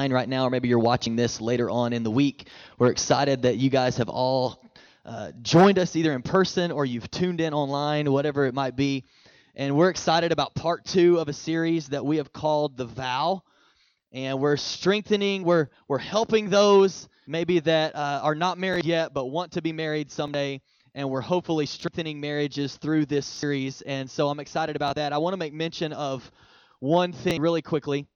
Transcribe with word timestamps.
right 0.00 0.28
now, 0.28 0.44
or 0.44 0.50
maybe 0.50 0.66
you're 0.66 0.80
watching 0.80 1.14
this 1.14 1.40
later 1.40 1.70
on 1.70 1.92
in 1.92 2.02
the 2.02 2.10
week. 2.10 2.48
We're 2.78 2.90
excited 2.90 3.42
that 3.42 3.58
you 3.58 3.70
guys 3.70 3.98
have 3.98 4.08
all 4.08 4.60
uh, 5.04 5.30
joined 5.40 5.78
us 5.78 5.94
either 5.94 6.12
in 6.12 6.22
person 6.22 6.72
or 6.72 6.84
you've 6.84 7.08
tuned 7.12 7.40
in 7.40 7.54
online, 7.54 8.10
whatever 8.10 8.44
it 8.44 8.54
might 8.54 8.74
be. 8.74 9.04
And 9.54 9.76
we're 9.76 9.90
excited 9.90 10.32
about 10.32 10.52
part 10.56 10.84
two 10.84 11.18
of 11.20 11.28
a 11.28 11.32
series 11.32 11.90
that 11.90 12.04
we 12.04 12.16
have 12.16 12.32
called 12.32 12.76
The 12.76 12.86
Vow. 12.86 13.44
And 14.10 14.40
we're 14.40 14.56
strengthening, 14.56 15.44
we're, 15.44 15.68
we're 15.86 15.98
helping 15.98 16.50
those 16.50 17.08
maybe 17.28 17.60
that 17.60 17.94
uh, 17.94 18.20
are 18.20 18.34
not 18.34 18.58
married 18.58 18.84
yet 18.84 19.14
but 19.14 19.26
want 19.26 19.52
to 19.52 19.62
be 19.62 19.72
married 19.72 20.10
someday. 20.10 20.60
And 20.96 21.08
we're 21.08 21.20
hopefully 21.20 21.66
strengthening 21.66 22.20
marriages 22.20 22.76
through 22.78 23.06
this 23.06 23.26
series. 23.26 23.80
And 23.82 24.10
so 24.10 24.28
I'm 24.28 24.40
excited 24.40 24.74
about 24.74 24.96
that. 24.96 25.12
I 25.12 25.18
want 25.18 25.34
to 25.34 25.38
make 25.38 25.52
mention 25.52 25.92
of 25.92 26.28
one 26.80 27.12
thing 27.12 27.40
really 27.40 27.62
quickly 27.62 28.08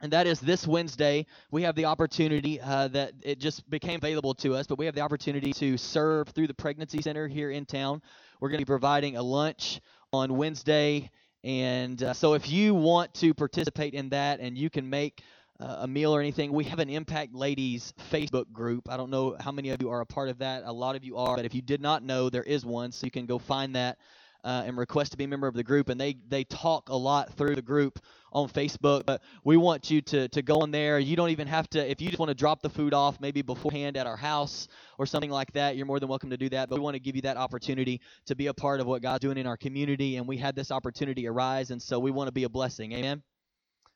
and 0.00 0.12
that 0.12 0.26
is 0.26 0.40
this 0.40 0.66
Wednesday, 0.66 1.26
we 1.50 1.62
have 1.62 1.74
the 1.74 1.86
opportunity 1.86 2.60
uh, 2.60 2.88
that 2.88 3.12
it 3.22 3.38
just 3.38 3.68
became 3.70 3.96
available 3.96 4.34
to 4.34 4.54
us, 4.54 4.66
but 4.66 4.78
we 4.78 4.84
have 4.84 4.94
the 4.94 5.00
opportunity 5.00 5.52
to 5.54 5.78
serve 5.78 6.28
through 6.28 6.46
the 6.46 6.54
Pregnancy 6.54 7.00
Center 7.00 7.26
here 7.26 7.50
in 7.50 7.64
town. 7.64 8.02
We're 8.40 8.50
going 8.50 8.58
to 8.58 8.66
be 8.66 8.70
providing 8.70 9.16
a 9.16 9.22
lunch 9.22 9.80
on 10.12 10.36
Wednesday. 10.36 11.10
And 11.44 12.02
uh, 12.02 12.12
so 12.12 12.34
if 12.34 12.50
you 12.50 12.74
want 12.74 13.14
to 13.14 13.32
participate 13.32 13.94
in 13.94 14.10
that 14.10 14.40
and 14.40 14.58
you 14.58 14.68
can 14.68 14.90
make 14.90 15.22
uh, 15.60 15.78
a 15.80 15.88
meal 15.88 16.14
or 16.14 16.20
anything, 16.20 16.52
we 16.52 16.64
have 16.64 16.78
an 16.78 16.90
Impact 16.90 17.34
Ladies 17.34 17.94
Facebook 18.12 18.52
group. 18.52 18.90
I 18.90 18.98
don't 18.98 19.10
know 19.10 19.36
how 19.40 19.52
many 19.52 19.70
of 19.70 19.80
you 19.80 19.88
are 19.90 20.02
a 20.02 20.06
part 20.06 20.28
of 20.28 20.38
that. 20.38 20.64
A 20.66 20.72
lot 20.72 20.96
of 20.96 21.04
you 21.04 21.16
are, 21.16 21.36
but 21.36 21.46
if 21.46 21.54
you 21.54 21.62
did 21.62 21.80
not 21.80 22.02
know, 22.02 22.28
there 22.28 22.42
is 22.42 22.66
one, 22.66 22.92
so 22.92 23.06
you 23.06 23.10
can 23.10 23.24
go 23.24 23.38
find 23.38 23.74
that 23.76 23.96
uh, 24.44 24.64
and 24.66 24.76
request 24.76 25.12
to 25.12 25.18
be 25.18 25.24
a 25.24 25.28
member 25.28 25.46
of 25.46 25.54
the 25.54 25.62
group. 25.62 25.88
And 25.88 26.00
they 26.00 26.16
they 26.28 26.44
talk 26.44 26.88
a 26.88 26.96
lot 26.96 27.34
through 27.34 27.54
the 27.54 27.62
group 27.62 27.98
on 28.32 28.48
Facebook. 28.48 29.06
But 29.06 29.22
we 29.44 29.56
want 29.56 29.90
you 29.90 30.00
to 30.02 30.28
to 30.28 30.42
go 30.42 30.64
in 30.64 30.70
there. 30.70 30.98
You 30.98 31.16
don't 31.16 31.30
even 31.30 31.48
have 31.48 31.68
to 31.70 31.90
if 31.90 32.00
you 32.00 32.08
just 32.08 32.18
want 32.18 32.30
to 32.30 32.34
drop 32.34 32.62
the 32.62 32.70
food 32.70 32.94
off 32.94 33.20
maybe 33.20 33.42
beforehand 33.42 33.96
at 33.96 34.06
our 34.06 34.16
house 34.16 34.68
or 34.98 35.06
something 35.06 35.30
like 35.30 35.52
that. 35.52 35.76
You're 35.76 35.86
more 35.86 36.00
than 36.00 36.08
welcome 36.08 36.30
to 36.30 36.36
do 36.36 36.48
that. 36.50 36.68
But 36.68 36.78
we 36.78 36.82
want 36.82 36.94
to 36.94 37.00
give 37.00 37.16
you 37.16 37.22
that 37.22 37.36
opportunity 37.36 38.00
to 38.26 38.34
be 38.34 38.46
a 38.48 38.54
part 38.54 38.80
of 38.80 38.86
what 38.86 39.02
God's 39.02 39.20
doing 39.20 39.38
in 39.38 39.46
our 39.46 39.56
community. 39.56 40.16
And 40.16 40.26
we 40.26 40.36
had 40.36 40.54
this 40.54 40.70
opportunity 40.70 41.26
arise, 41.26 41.70
and 41.70 41.80
so 41.80 41.98
we 41.98 42.10
want 42.10 42.28
to 42.28 42.32
be 42.32 42.44
a 42.44 42.48
blessing. 42.48 42.92
Amen. 42.92 43.22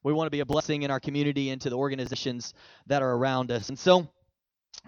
We 0.02 0.14
want 0.14 0.28
to 0.28 0.30
be 0.30 0.40
a 0.40 0.46
blessing 0.46 0.82
in 0.82 0.90
our 0.90 1.00
community 1.00 1.50
and 1.50 1.60
to 1.60 1.68
the 1.68 1.76
organizations 1.76 2.54
that 2.86 3.02
are 3.02 3.12
around 3.12 3.52
us. 3.52 3.68
And 3.68 3.78
so, 3.78 4.08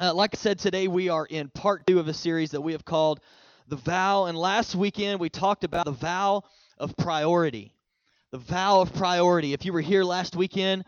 uh, 0.01 0.15
like 0.15 0.31
I 0.35 0.39
said, 0.39 0.59
today 0.59 0.89
we 0.89 1.11
are 1.11 1.27
in 1.27 1.51
part 1.51 1.87
two 1.87 1.99
of 1.99 2.09
a 2.09 2.15
series 2.15 2.53
that 2.53 2.63
we 2.63 2.73
have 2.73 2.87
called 2.87 3.21
the 3.69 3.77
vow. 3.77 4.27
And 4.27 4.37
last 4.37 4.75
weekend 4.75 5.21
we 5.21 5.29
talked 5.29 5.65
about 5.65 5.87
the 5.87 5.93
vow 5.93 6.43
of 6.79 6.97
priority. 6.97 7.75
The 8.31 8.39
vow 8.39 8.81
of 8.81 8.93
priority. 8.95 9.53
If 9.53 9.65
you 9.65 9.73
were 9.73 9.81
here 9.81 10.05
last 10.05 10.37
weekend, 10.37 10.85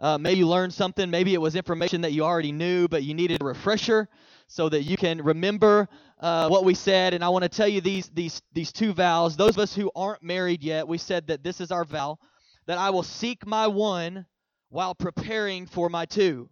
uh, 0.00 0.18
maybe 0.18 0.40
you 0.40 0.48
learned 0.48 0.72
something. 0.72 1.10
Maybe 1.10 1.34
it 1.34 1.40
was 1.40 1.56
information 1.56 2.02
that 2.02 2.12
you 2.12 2.24
already 2.24 2.52
knew, 2.52 2.88
but 2.88 3.02
you 3.02 3.14
needed 3.14 3.40
a 3.40 3.44
refresher 3.44 4.08
so 4.46 4.68
that 4.68 4.82
you 4.82 4.96
can 4.96 5.22
remember 5.22 5.88
uh, 6.20 6.48
what 6.48 6.64
we 6.64 6.74
said. 6.74 7.14
And 7.14 7.24
I 7.24 7.28
want 7.28 7.42
to 7.42 7.48
tell 7.48 7.68
you 7.68 7.80
these 7.80 8.08
these 8.08 8.40
these 8.52 8.72
two 8.72 8.92
vows. 8.92 9.36
Those 9.36 9.50
of 9.50 9.58
us 9.58 9.74
who 9.74 9.90
aren't 9.94 10.22
married 10.22 10.62
yet, 10.62 10.86
we 10.86 10.98
said 10.98 11.26
that 11.28 11.42
this 11.42 11.60
is 11.60 11.70
our 11.70 11.84
vow 11.84 12.18
that 12.66 12.78
I 12.78 12.90
will 12.90 13.02
seek 13.02 13.46
my 13.46 13.66
one 13.66 14.26
while 14.68 14.94
preparing 14.94 15.66
for 15.66 15.88
my 15.88 16.04
two. 16.04 16.50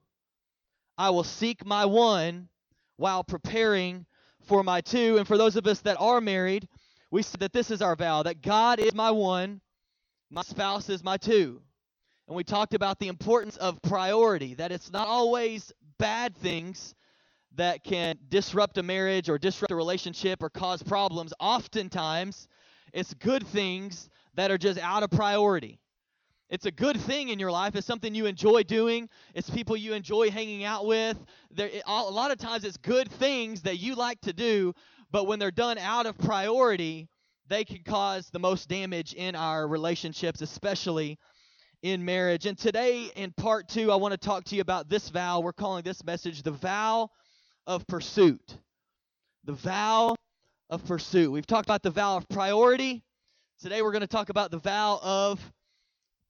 I 0.98 1.10
will 1.10 1.24
seek 1.24 1.64
my 1.64 1.84
one 1.84 2.48
while 2.96 3.22
preparing 3.22 4.06
for 4.46 4.62
my 4.62 4.80
two. 4.80 5.18
And 5.18 5.26
for 5.26 5.36
those 5.36 5.56
of 5.56 5.66
us 5.66 5.80
that 5.80 5.96
are 6.00 6.20
married, 6.20 6.68
we 7.10 7.22
said 7.22 7.40
that 7.40 7.52
this 7.52 7.70
is 7.70 7.82
our 7.82 7.96
vow 7.96 8.22
that 8.22 8.42
God 8.42 8.78
is 8.78 8.94
my 8.94 9.10
one, 9.10 9.60
my 10.30 10.42
spouse 10.42 10.88
is 10.88 11.04
my 11.04 11.16
two. 11.16 11.60
And 12.28 12.36
we 12.36 12.42
talked 12.42 12.74
about 12.74 12.98
the 12.98 13.08
importance 13.08 13.56
of 13.56 13.80
priority, 13.82 14.54
that 14.54 14.72
it's 14.72 14.90
not 14.90 15.06
always 15.06 15.72
bad 15.98 16.36
things 16.36 16.94
that 17.54 17.84
can 17.84 18.18
disrupt 18.28 18.78
a 18.78 18.82
marriage 18.82 19.28
or 19.28 19.38
disrupt 19.38 19.70
a 19.70 19.76
relationship 19.76 20.42
or 20.42 20.50
cause 20.50 20.82
problems. 20.82 21.32
Oftentimes, 21.40 22.48
it's 22.92 23.14
good 23.14 23.46
things 23.46 24.10
that 24.34 24.50
are 24.50 24.58
just 24.58 24.78
out 24.80 25.02
of 25.02 25.10
priority. 25.10 25.78
It's 26.48 26.66
a 26.66 26.70
good 26.70 27.00
thing 27.00 27.30
in 27.30 27.40
your 27.40 27.50
life. 27.50 27.74
It's 27.74 27.86
something 27.86 28.14
you 28.14 28.26
enjoy 28.26 28.62
doing. 28.62 29.08
It's 29.34 29.50
people 29.50 29.76
you 29.76 29.94
enjoy 29.94 30.30
hanging 30.30 30.62
out 30.62 30.86
with. 30.86 31.18
There, 31.50 31.66
it, 31.66 31.82
a 31.86 32.02
lot 32.02 32.30
of 32.30 32.38
times, 32.38 32.64
it's 32.64 32.76
good 32.76 33.10
things 33.10 33.62
that 33.62 33.78
you 33.78 33.96
like 33.96 34.20
to 34.22 34.32
do, 34.32 34.72
but 35.10 35.26
when 35.26 35.40
they're 35.40 35.50
done 35.50 35.76
out 35.78 36.06
of 36.06 36.16
priority, 36.18 37.08
they 37.48 37.64
can 37.64 37.82
cause 37.84 38.30
the 38.30 38.38
most 38.38 38.68
damage 38.68 39.12
in 39.12 39.34
our 39.34 39.66
relationships, 39.66 40.40
especially 40.40 41.18
in 41.82 42.04
marriage. 42.04 42.46
And 42.46 42.56
today, 42.56 43.10
in 43.16 43.32
part 43.32 43.68
two, 43.68 43.90
I 43.90 43.96
want 43.96 44.12
to 44.12 44.18
talk 44.18 44.44
to 44.44 44.54
you 44.54 44.60
about 44.60 44.88
this 44.88 45.08
vow. 45.08 45.40
We're 45.40 45.52
calling 45.52 45.82
this 45.82 46.04
message 46.04 46.42
the 46.42 46.52
vow 46.52 47.10
of 47.66 47.86
pursuit. 47.88 48.58
The 49.44 49.52
vow 49.52 50.14
of 50.70 50.84
pursuit. 50.86 51.30
We've 51.30 51.46
talked 51.46 51.66
about 51.66 51.82
the 51.82 51.90
vow 51.90 52.16
of 52.16 52.28
priority. 52.28 53.02
Today, 53.60 53.82
we're 53.82 53.92
going 53.92 54.00
to 54.02 54.06
talk 54.06 54.28
about 54.28 54.52
the 54.52 54.58
vow 54.58 55.00
of 55.02 55.40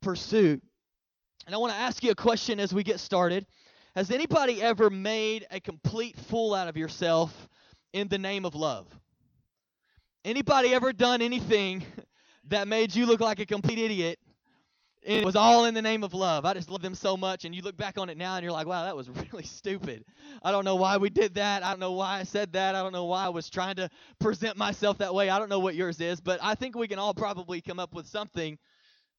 pursuit. 0.06 0.62
And 1.47 1.55
I 1.55 1.59
want 1.59 1.72
to 1.72 1.78
ask 1.81 2.05
you 2.05 2.12
a 2.12 2.15
question 2.15 2.61
as 2.61 2.72
we 2.72 2.84
get 2.84 3.00
started. 3.00 3.44
Has 3.97 4.12
anybody 4.12 4.62
ever 4.62 4.89
made 4.89 5.44
a 5.50 5.59
complete 5.59 6.17
fool 6.17 6.55
out 6.55 6.69
of 6.69 6.77
yourself 6.77 7.49
in 7.93 8.06
the 8.06 8.16
name 8.16 8.45
of 8.45 8.55
love? 8.55 8.87
Anybody 10.25 10.72
ever 10.75 10.93
done 10.93 11.22
anything 11.22 11.84
that 12.50 12.69
made 12.69 12.95
you 12.95 13.05
look 13.05 13.19
like 13.19 13.41
a 13.41 13.47
complete 13.47 13.78
idiot 13.78 14.21
and 15.05 15.22
it 15.22 15.25
was 15.25 15.34
all 15.34 15.65
in 15.65 15.75
the 15.75 15.83
name 15.83 16.05
of 16.05 16.15
love. 16.15 16.45
I 16.45 16.55
just 16.55 16.71
love 16.71 16.83
them 16.83 16.95
so 16.95 17.16
much. 17.16 17.45
And 17.45 17.55
you 17.55 17.62
look 17.62 17.77
back 17.77 17.99
on 17.99 18.09
it 18.09 18.16
now 18.16 18.37
and 18.37 18.45
you're 18.45 18.53
like, 18.53 18.69
wow, 18.69 18.84
that 18.84 18.97
was 18.97 19.09
really 19.33 19.45
stupid. 19.45 20.05
I 20.41 20.53
don't 20.53 20.65
know 20.65 20.77
why 20.77 20.99
we 20.99 21.11
did 21.11 21.34
that. 21.34 21.65
I 21.65 21.71
don't 21.71 21.81
know 21.81 21.93
why 21.93 22.21
I 22.21 22.22
said 22.22 22.53
that. 22.53 22.77
I 22.77 22.83
don't 22.83 22.93
know 22.93 23.06
why 23.06 23.25
I 23.25 23.28
was 23.28 23.50
trying 23.50 23.75
to 23.77 23.89
present 24.21 24.56
myself 24.56 24.99
that 24.99 25.12
way. 25.12 25.31
I 25.31 25.41
don't 25.41 25.49
know 25.49 25.61
what 25.61 25.75
yours 25.75 26.00
is, 26.00 26.21
but 26.21 26.39
I 26.43 26.55
think 26.55 26.77
we 26.77 26.87
can 26.87 27.00
all 27.00 27.15
probably 27.15 27.61
come 27.61 27.81
up 27.81 27.93
with 27.93 28.06
something 28.06 28.56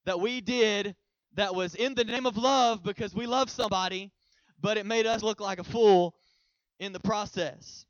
that 0.08 0.22
we 0.22 0.40
did 0.40 0.96
that 1.36 1.54
was 1.54 1.76
in 1.76 1.94
the 1.94 2.06
name 2.06 2.26
of 2.26 2.38
love 2.38 2.82
because 2.82 3.14
we 3.14 3.28
love 3.28 3.50
somebody, 3.50 4.10
but 4.62 4.78
it 4.78 4.86
made 4.86 5.06
us 5.06 5.22
look 5.22 5.42
like 5.42 5.60
a 5.60 5.66
fool 5.66 6.16
in 6.80 6.94
the 6.94 7.00
process. 7.02 7.86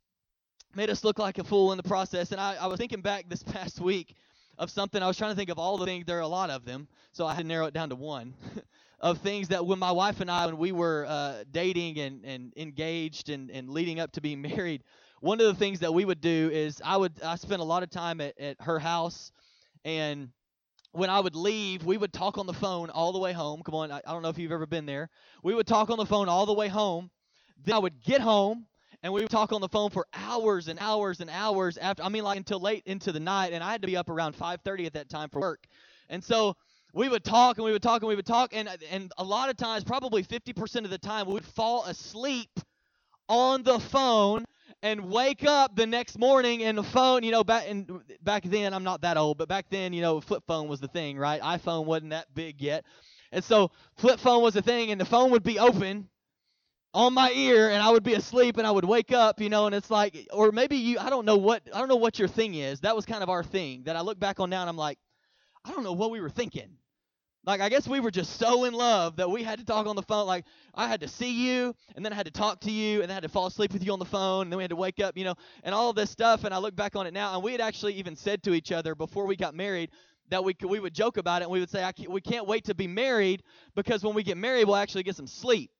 Made 0.75 0.89
us 0.89 1.03
look 1.03 1.19
like 1.19 1.37
a 1.37 1.43
fool 1.43 1.71
in 1.71 1.77
the 1.77 1.83
process. 1.83 2.31
And 2.31 2.41
I, 2.41 2.55
I 2.55 2.65
was 2.65 2.79
thinking 2.79 3.01
back 3.01 3.29
this 3.29 3.43
past 3.53 3.79
week 3.79 4.15
of 4.57 4.71
something. 4.71 5.01
I 5.01 5.07
was 5.07 5.15
trying 5.15 5.29
to 5.29 5.35
think 5.35 5.51
of 5.51 5.59
all 5.59 5.77
the 5.77 5.85
things. 5.85 6.05
There 6.05 6.17
are 6.17 6.21
a 6.21 6.27
lot 6.27 6.49
of 6.49 6.65
them, 6.65 6.87
so 7.11 7.27
I 7.27 7.35
had 7.35 7.43
to 7.43 7.47
narrow 7.47 7.67
it 7.67 7.73
down 7.75 7.89
to 7.89 7.95
one. 7.95 8.33
of 8.99 9.19
things 9.19 9.49
that 9.49 9.63
when 9.63 9.77
my 9.77 9.91
wife 9.91 10.21
and 10.21 10.31
I, 10.31 10.47
when 10.47 10.57
we 10.57 10.71
were 10.71 11.05
uh, 11.07 11.43
dating 11.51 11.99
and, 11.99 12.25
and 12.25 12.51
engaged 12.57 13.29
and, 13.29 13.51
and 13.51 13.69
leading 13.69 13.99
up 13.99 14.11
to 14.13 14.21
being 14.21 14.41
married, 14.57 14.83
one 15.21 15.39
of 15.39 15.45
the 15.45 15.53
things 15.53 15.81
that 15.81 15.93
we 15.93 16.03
would 16.03 16.19
do 16.19 16.49
is 16.51 16.81
I 16.83 16.97
would 16.97 17.21
I 17.23 17.35
spent 17.35 17.61
a 17.61 17.63
lot 17.63 17.83
of 17.83 17.91
time 17.91 18.21
at, 18.21 18.39
at 18.39 18.59
her 18.61 18.79
house 18.79 19.31
and 19.85 20.29
when 20.91 21.09
I 21.09 21.19
would 21.19 21.35
leave, 21.35 21.85
we 21.85 21.97
would 21.97 22.13
talk 22.13 22.37
on 22.37 22.47
the 22.47 22.53
phone 22.53 22.89
all 22.89 23.11
the 23.11 23.19
way 23.19 23.33
home. 23.33 23.61
Come 23.63 23.75
on, 23.75 23.91
I, 23.91 24.01
I 24.05 24.11
don't 24.11 24.21
know 24.21 24.29
if 24.29 24.37
you've 24.37 24.51
ever 24.51 24.65
been 24.65 24.85
there. 24.85 25.09
We 25.43 25.53
would 25.53 25.67
talk 25.67 25.89
on 25.89 25.97
the 25.97 26.05
phone 26.05 26.29
all 26.29 26.45
the 26.45 26.53
way 26.53 26.67
home. 26.67 27.11
Then 27.63 27.75
I 27.75 27.79
would 27.79 28.03
get 28.03 28.21
home 28.21 28.65
and 29.03 29.13
we 29.13 29.21
would 29.21 29.29
talk 29.29 29.51
on 29.51 29.61
the 29.61 29.69
phone 29.69 29.89
for 29.89 30.05
hours 30.13 30.67
and 30.67 30.79
hours 30.79 31.21
and 31.21 31.29
hours 31.29 31.77
after 31.77 32.03
I 32.03 32.09
mean 32.09 32.23
like 32.23 32.37
until 32.37 32.59
late 32.59 32.83
into 32.85 33.11
the 33.11 33.19
night 33.19 33.53
and 33.53 33.63
I 33.63 33.71
had 33.71 33.81
to 33.81 33.87
be 33.87 33.97
up 33.97 34.09
around 34.09 34.35
5:30 34.35 34.85
at 34.85 34.93
that 34.93 35.09
time 35.09 35.29
for 35.29 35.39
work. 35.39 35.65
And 36.09 36.23
so 36.23 36.55
we 36.93 37.09
would 37.09 37.23
talk 37.23 37.57
and 37.57 37.65
we 37.65 37.71
would 37.71 37.83
talk 37.83 38.01
and 38.01 38.09
we 38.09 38.15
would 38.15 38.25
talk 38.25 38.53
and 38.53 38.69
and 38.91 39.11
a 39.17 39.23
lot 39.23 39.49
of 39.49 39.57
times 39.57 39.83
probably 39.83 40.23
50% 40.23 40.83
of 40.83 40.89
the 40.89 40.97
time 40.97 41.27
we 41.27 41.33
would 41.33 41.45
fall 41.45 41.85
asleep 41.85 42.59
on 43.29 43.63
the 43.63 43.79
phone 43.79 44.45
and 44.81 45.09
wake 45.09 45.43
up 45.45 45.75
the 45.75 45.85
next 45.85 46.17
morning 46.17 46.63
and 46.63 46.77
the 46.77 46.83
phone, 46.83 47.23
you 47.23 47.31
know, 47.31 47.43
back 47.43 47.65
and 47.67 48.01
back 48.21 48.43
then 48.43 48.73
I'm 48.73 48.83
not 48.83 49.01
that 49.01 49.17
old, 49.17 49.37
but 49.37 49.47
back 49.47 49.65
then, 49.69 49.93
you 49.93 50.01
know, 50.01 50.21
flip 50.21 50.43
phone 50.47 50.67
was 50.67 50.79
the 50.79 50.87
thing, 50.87 51.17
right? 51.17 51.41
iPhone 51.41 51.85
wasn't 51.85 52.11
that 52.11 52.33
big 52.33 52.61
yet. 52.61 52.85
And 53.31 53.43
so 53.43 53.71
flip 53.97 54.19
phone 54.19 54.41
was 54.41 54.53
the 54.53 54.61
thing 54.61 54.91
and 54.91 54.99
the 54.99 55.05
phone 55.05 55.31
would 55.31 55.43
be 55.43 55.59
open 55.59 56.09
on 56.93 57.13
my 57.13 57.31
ear 57.31 57.69
and 57.69 57.81
I 57.81 57.91
would 57.91 58.03
be 58.03 58.13
asleep 58.13 58.57
and 58.57 58.65
I 58.65 58.71
would 58.71 58.85
wake 58.85 59.11
up, 59.11 59.41
you 59.41 59.49
know, 59.49 59.65
and 59.65 59.75
it's 59.75 59.91
like 59.91 60.27
or 60.31 60.51
maybe 60.51 60.77
you 60.77 60.99
I 60.99 61.09
don't 61.09 61.25
know 61.25 61.37
what 61.37 61.63
I 61.73 61.79
don't 61.79 61.89
know 61.89 61.97
what 61.97 62.19
your 62.19 62.27
thing 62.27 62.55
is. 62.55 62.79
That 62.81 62.95
was 62.95 63.05
kind 63.05 63.23
of 63.23 63.29
our 63.29 63.43
thing 63.43 63.83
that 63.83 63.95
I 63.95 64.01
look 64.01 64.19
back 64.19 64.39
on 64.39 64.49
now 64.49 64.61
and 64.61 64.69
I'm 64.69 64.77
like, 64.77 64.97
I 65.65 65.71
don't 65.71 65.83
know 65.83 65.93
what 65.93 66.11
we 66.11 66.21
were 66.21 66.29
thinking. 66.29 66.77
Like 67.47 67.61
I 67.61 67.69
guess 67.69 67.87
we 67.87 68.01
were 68.01 68.11
just 68.11 68.37
so 68.37 68.65
in 68.65 68.73
love 68.73 69.15
that 69.15 69.31
we 69.31 69.41
had 69.41 69.57
to 69.59 69.63
talk 69.63 69.87
on 69.87 69.95
the 69.95 70.01
phone. 70.01 70.27
Like 70.27 70.43
I 70.75 70.89
had 70.89 70.99
to 70.99 71.07
see 71.07 71.47
you, 71.47 71.73
and 71.95 72.03
then 72.03 72.11
I 72.11 72.15
had 72.17 72.25
to 72.25 72.31
talk 72.31 72.59
to 72.61 72.71
you, 72.71 72.95
and 72.95 73.03
then 73.03 73.11
I 73.11 73.13
had 73.13 73.23
to 73.23 73.29
fall 73.29 73.47
asleep 73.47 73.71
with 73.71 73.85
you 73.85 73.93
on 73.93 73.99
the 73.99 74.05
phone, 74.05 74.43
and 74.43 74.51
then 74.51 74.57
we 74.57 74.63
had 74.65 74.71
to 74.71 74.75
wake 74.75 74.99
up, 74.99 75.17
you 75.17 75.23
know, 75.23 75.35
and 75.63 75.73
all 75.73 75.93
this 75.93 76.11
stuff. 76.11 76.43
And 76.43 76.53
I 76.53 76.57
look 76.57 76.75
back 76.75 76.97
on 76.97 77.07
it 77.07 77.13
now, 77.13 77.33
and 77.35 77.41
we 77.41 77.53
had 77.53 77.61
actually 77.61 77.93
even 77.93 78.17
said 78.17 78.43
to 78.43 78.53
each 78.53 78.73
other 78.73 78.95
before 78.95 79.25
we 79.25 79.37
got 79.37 79.55
married 79.55 79.91
that 80.29 80.43
we 80.43 80.53
could, 80.53 80.69
we 80.69 80.81
would 80.81 80.93
joke 80.93 81.15
about 81.15 81.41
it, 81.41 81.45
and 81.45 81.51
we 81.53 81.61
would 81.61 81.69
say, 81.69 81.85
I 81.85 81.93
can't, 81.93 82.11
we 82.11 82.19
can't 82.19 82.45
wait 82.45 82.65
to 82.65 82.75
be 82.75 82.85
married 82.85 83.43
because 83.77 84.03
when 84.03 84.13
we 84.13 84.23
get 84.23 84.35
married, 84.35 84.65
we'll 84.65 84.75
actually 84.75 85.03
get 85.03 85.15
some 85.15 85.27
sleep. 85.27 85.71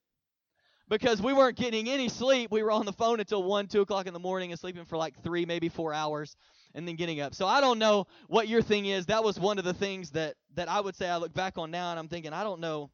Because 0.88 1.22
we 1.22 1.34
weren't 1.34 1.58
getting 1.58 1.90
any 1.90 2.08
sleep, 2.08 2.50
we 2.50 2.64
were 2.64 2.72
on 2.72 2.86
the 2.86 2.94
phone 2.94 3.20
until 3.20 3.44
one, 3.44 3.68
two 3.68 3.82
o'clock 3.82 4.08
in 4.08 4.14
the 4.14 4.22
morning, 4.22 4.52
and 4.52 4.60
sleeping 4.60 4.86
for 4.86 4.96
like 4.96 5.22
three, 5.22 5.46
maybe 5.46 5.68
four 5.68 5.94
hours 5.94 6.38
and 6.78 6.88
then 6.88 6.96
getting 6.96 7.20
up. 7.20 7.34
So 7.34 7.48
I 7.48 7.60
don't 7.60 7.80
know 7.80 8.06
what 8.28 8.48
your 8.48 8.62
thing 8.62 8.86
is. 8.86 9.08
That 9.08 9.24
was 9.24 9.40
one 9.40 9.58
of 9.58 9.66
the 9.66 9.74
things 9.74 10.12
that 10.12 10.36
that 10.56 10.70
I 10.70 10.80
would 10.80 10.96
say 10.96 11.10
I 11.10 11.18
look 11.18 11.34
back 11.34 11.58
on 11.58 11.72
now 11.72 11.90
and 11.90 12.00
I'm 12.00 12.08
thinking 12.08 12.32
I 12.32 12.44
don't 12.44 12.62
know 12.62 12.92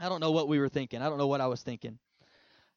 I 0.00 0.08
don't 0.08 0.20
know 0.20 0.32
what 0.32 0.48
we 0.48 0.58
were 0.58 0.70
thinking. 0.70 1.02
I 1.02 1.08
don't 1.10 1.18
know 1.18 1.26
what 1.26 1.42
I 1.42 1.46
was 1.46 1.62
thinking. 1.62 1.98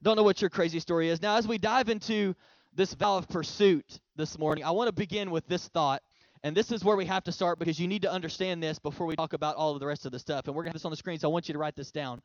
Don't 0.04 0.18
know 0.18 0.24
what 0.24 0.42
your 0.42 0.50
crazy 0.50 0.82
story 0.82 1.08
is. 1.08 1.22
Now, 1.22 1.38
as 1.38 1.48
we 1.48 1.58
dive 1.58 1.88
into 1.88 2.36
this 2.74 2.94
vow 2.94 3.18
of 3.18 3.30
pursuit 3.30 4.00
this 4.18 4.38
morning, 4.38 4.66
I 4.66 4.72
want 4.72 4.90
to 4.90 4.94
begin 4.94 5.32
with 5.32 5.48
this 5.48 5.70
thought. 5.70 6.04
And 6.44 6.56
this 6.56 6.72
is 6.72 6.84
where 6.84 6.98
we 6.98 7.06
have 7.06 7.24
to 7.24 7.32
start 7.32 7.58
because 7.58 7.80
you 7.80 7.88
need 7.88 8.04
to 8.04 8.12
understand 8.12 8.62
this 8.62 8.78
before 8.78 9.08
we 9.08 9.16
talk 9.16 9.34
about 9.34 9.56
all 9.56 9.74
of 9.74 9.80
the 9.80 9.88
rest 9.88 10.06
of 10.06 10.12
the 10.12 10.20
stuff. 10.20 10.46
And 10.46 10.56
we're 10.56 10.64
going 10.64 10.74
to 10.74 10.76
have 10.76 10.82
this 10.82 10.86
on 10.86 10.92
the 10.92 10.98
screen, 10.98 11.18
so 11.18 11.30
I 11.30 11.32
want 11.32 11.48
you 11.48 11.54
to 11.54 11.60
write 11.60 11.76
this 11.76 11.92
down. 11.92 12.22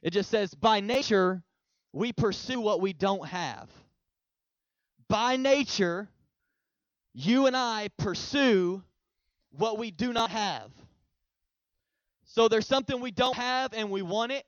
It 0.00 0.10
just 0.10 0.30
says, 0.30 0.54
By 0.54 0.80
nature, 0.80 1.42
we 1.92 2.12
pursue 2.12 2.60
what 2.60 2.80
we 2.80 2.92
don't 2.92 3.26
have. 3.26 3.68
By 5.08 5.36
nature, 5.36 6.08
you 7.18 7.46
and 7.46 7.56
I 7.56 7.88
pursue 7.98 8.80
what 9.50 9.76
we 9.76 9.90
do 9.90 10.12
not 10.12 10.30
have. 10.30 10.70
So 12.26 12.46
there's 12.46 12.66
something 12.66 13.00
we 13.00 13.10
don't 13.10 13.34
have 13.34 13.72
and 13.74 13.90
we 13.90 14.02
want 14.02 14.30
it. 14.30 14.44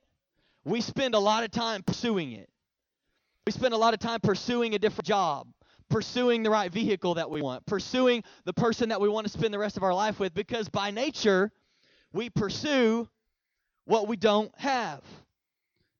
We 0.63 0.79
spend 0.79 1.13
a 1.13 1.19
lot 1.19 1.43
of 1.43 1.51
time 1.51 1.83
pursuing 1.83 2.31
it. 2.31 2.49
We 3.45 3.51
spend 3.51 3.73
a 3.73 3.77
lot 3.77 3.93
of 3.93 3.99
time 3.99 4.21
pursuing 4.21 4.73
a 4.73 4.79
different 4.79 5.05
job, 5.05 5.47
pursuing 5.89 6.43
the 6.43 6.49
right 6.49 6.71
vehicle 6.71 7.15
that 7.15 7.29
we 7.29 7.41
want, 7.41 7.65
pursuing 7.65 8.23
the 8.45 8.53
person 8.53 8.87
that 8.87 9.01
we 9.01 9.09
want 9.09 9.27
to 9.27 9.33
spend 9.33 9.53
the 9.53 9.59
rest 9.59 9.75
of 9.75 9.83
our 9.83 9.93
life 9.93 10.17
with 10.17 10.33
because 10.33 10.69
by 10.69 10.91
nature, 10.91 11.51
we 12.13 12.29
pursue 12.29 13.09
what 13.83 14.07
we 14.07 14.15
don't 14.15 14.57
have. 14.57 15.01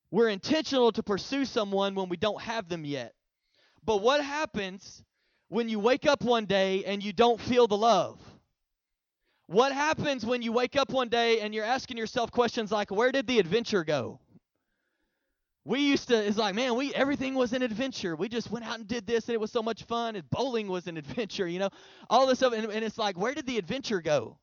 We're 0.10 0.30
intentional 0.30 0.94
to 0.94 1.04
pursue 1.04 1.44
someone 1.44 1.96
when 1.96 2.08
we 2.08 2.16
don't 2.16 2.42
have 2.42 2.70
them 2.70 2.86
yet. 2.86 3.14
But 3.84 4.02
what 4.02 4.24
happens 4.24 5.04
when 5.52 5.68
you 5.68 5.80
wake 5.80 6.08
up 6.08 6.24
one 6.24 6.46
day 6.46 6.86
and 6.86 7.04
you 7.04 7.12
don't 7.12 7.40
feel 7.40 7.68
the 7.68 7.76
love? 7.76 8.18
What 9.48 9.74
happens 9.74 10.26
when 10.26 10.42
you 10.42 10.54
wake 10.54 10.78
up 10.78 10.92
one 10.92 11.10
day 11.10 11.42
and 11.42 11.54
you're 11.54 11.66
asking 11.66 11.98
yourself 11.98 12.32
questions 12.32 12.72
like, 12.72 12.90
where 12.90 13.12
did 13.12 13.28
the 13.28 13.38
adventure 13.38 13.84
go? 13.84 14.22
We 15.66 15.82
used 15.82 16.08
to, 16.08 16.16
it's 16.16 16.38
like, 16.38 16.56
man, 16.56 16.76
we 16.76 16.96
everything 16.96 17.36
was 17.36 17.52
an 17.52 17.64
adventure. 17.64 18.16
We 18.16 18.30
just 18.30 18.50
went 18.50 18.66
out 18.66 18.80
and 18.80 18.88
did 18.88 19.06
this 19.06 19.28
and 19.28 19.34
it 19.34 19.42
was 19.42 19.52
so 19.52 19.62
much 19.62 19.84
fun. 19.84 20.16
And 20.16 20.28
bowling 20.30 20.70
was 20.70 20.88
an 20.88 20.96
adventure, 21.04 21.50
you 21.50 21.60
know, 21.60 21.70
all 22.10 22.28
this 22.28 22.38
stuff. 22.38 22.54
And, 22.54 22.72
and 22.72 22.86
it's 22.86 22.98
like, 22.98 23.18
where 23.18 23.34
did 23.34 23.46
the 23.46 23.58
adventure 23.58 24.00
go? 24.00 24.38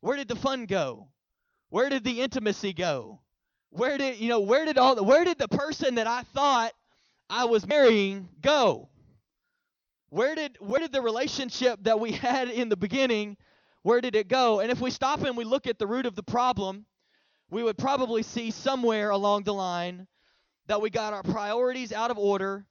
Where 0.00 0.16
did 0.16 0.26
the 0.26 0.36
fun 0.36 0.66
go? 0.66 1.06
Where 1.68 1.88
did 1.88 2.02
the 2.02 2.20
intimacy 2.20 2.72
go? 2.72 3.20
Where 3.70 3.96
did 3.96 4.18
you 4.18 4.28
know 4.28 4.40
where 4.40 4.64
did 4.64 4.76
all 4.76 4.96
the 4.96 5.04
where 5.04 5.24
did 5.24 5.38
the 5.38 5.46
person 5.46 5.94
that 5.96 6.08
I 6.08 6.24
thought 6.34 6.72
I 7.30 7.44
was 7.44 7.64
marrying 7.64 8.28
go? 8.42 8.88
Where 10.10 10.34
did 10.34 10.56
where 10.60 10.80
did 10.80 10.92
the 10.92 11.02
relationship 11.02 11.80
that 11.82 12.00
we 12.00 12.12
had 12.12 12.48
in 12.48 12.68
the 12.68 12.76
beginning 12.76 13.36
where 13.82 14.00
did 14.00 14.16
it 14.16 14.28
go? 14.28 14.60
And 14.60 14.70
if 14.70 14.80
we 14.80 14.90
stop 14.90 15.22
and 15.22 15.36
we 15.36 15.44
look 15.44 15.66
at 15.66 15.78
the 15.78 15.86
root 15.86 16.06
of 16.06 16.14
the 16.14 16.22
problem, 16.22 16.84
we 17.50 17.62
would 17.62 17.78
probably 17.78 18.22
see 18.22 18.50
somewhere 18.50 19.10
along 19.10 19.44
the 19.44 19.54
line 19.54 20.06
that 20.66 20.82
we 20.82 20.90
got 20.90 21.14
our 21.14 21.22
priorities 21.22 21.92
out 21.92 22.10
of 22.10 22.18
order 22.18 22.66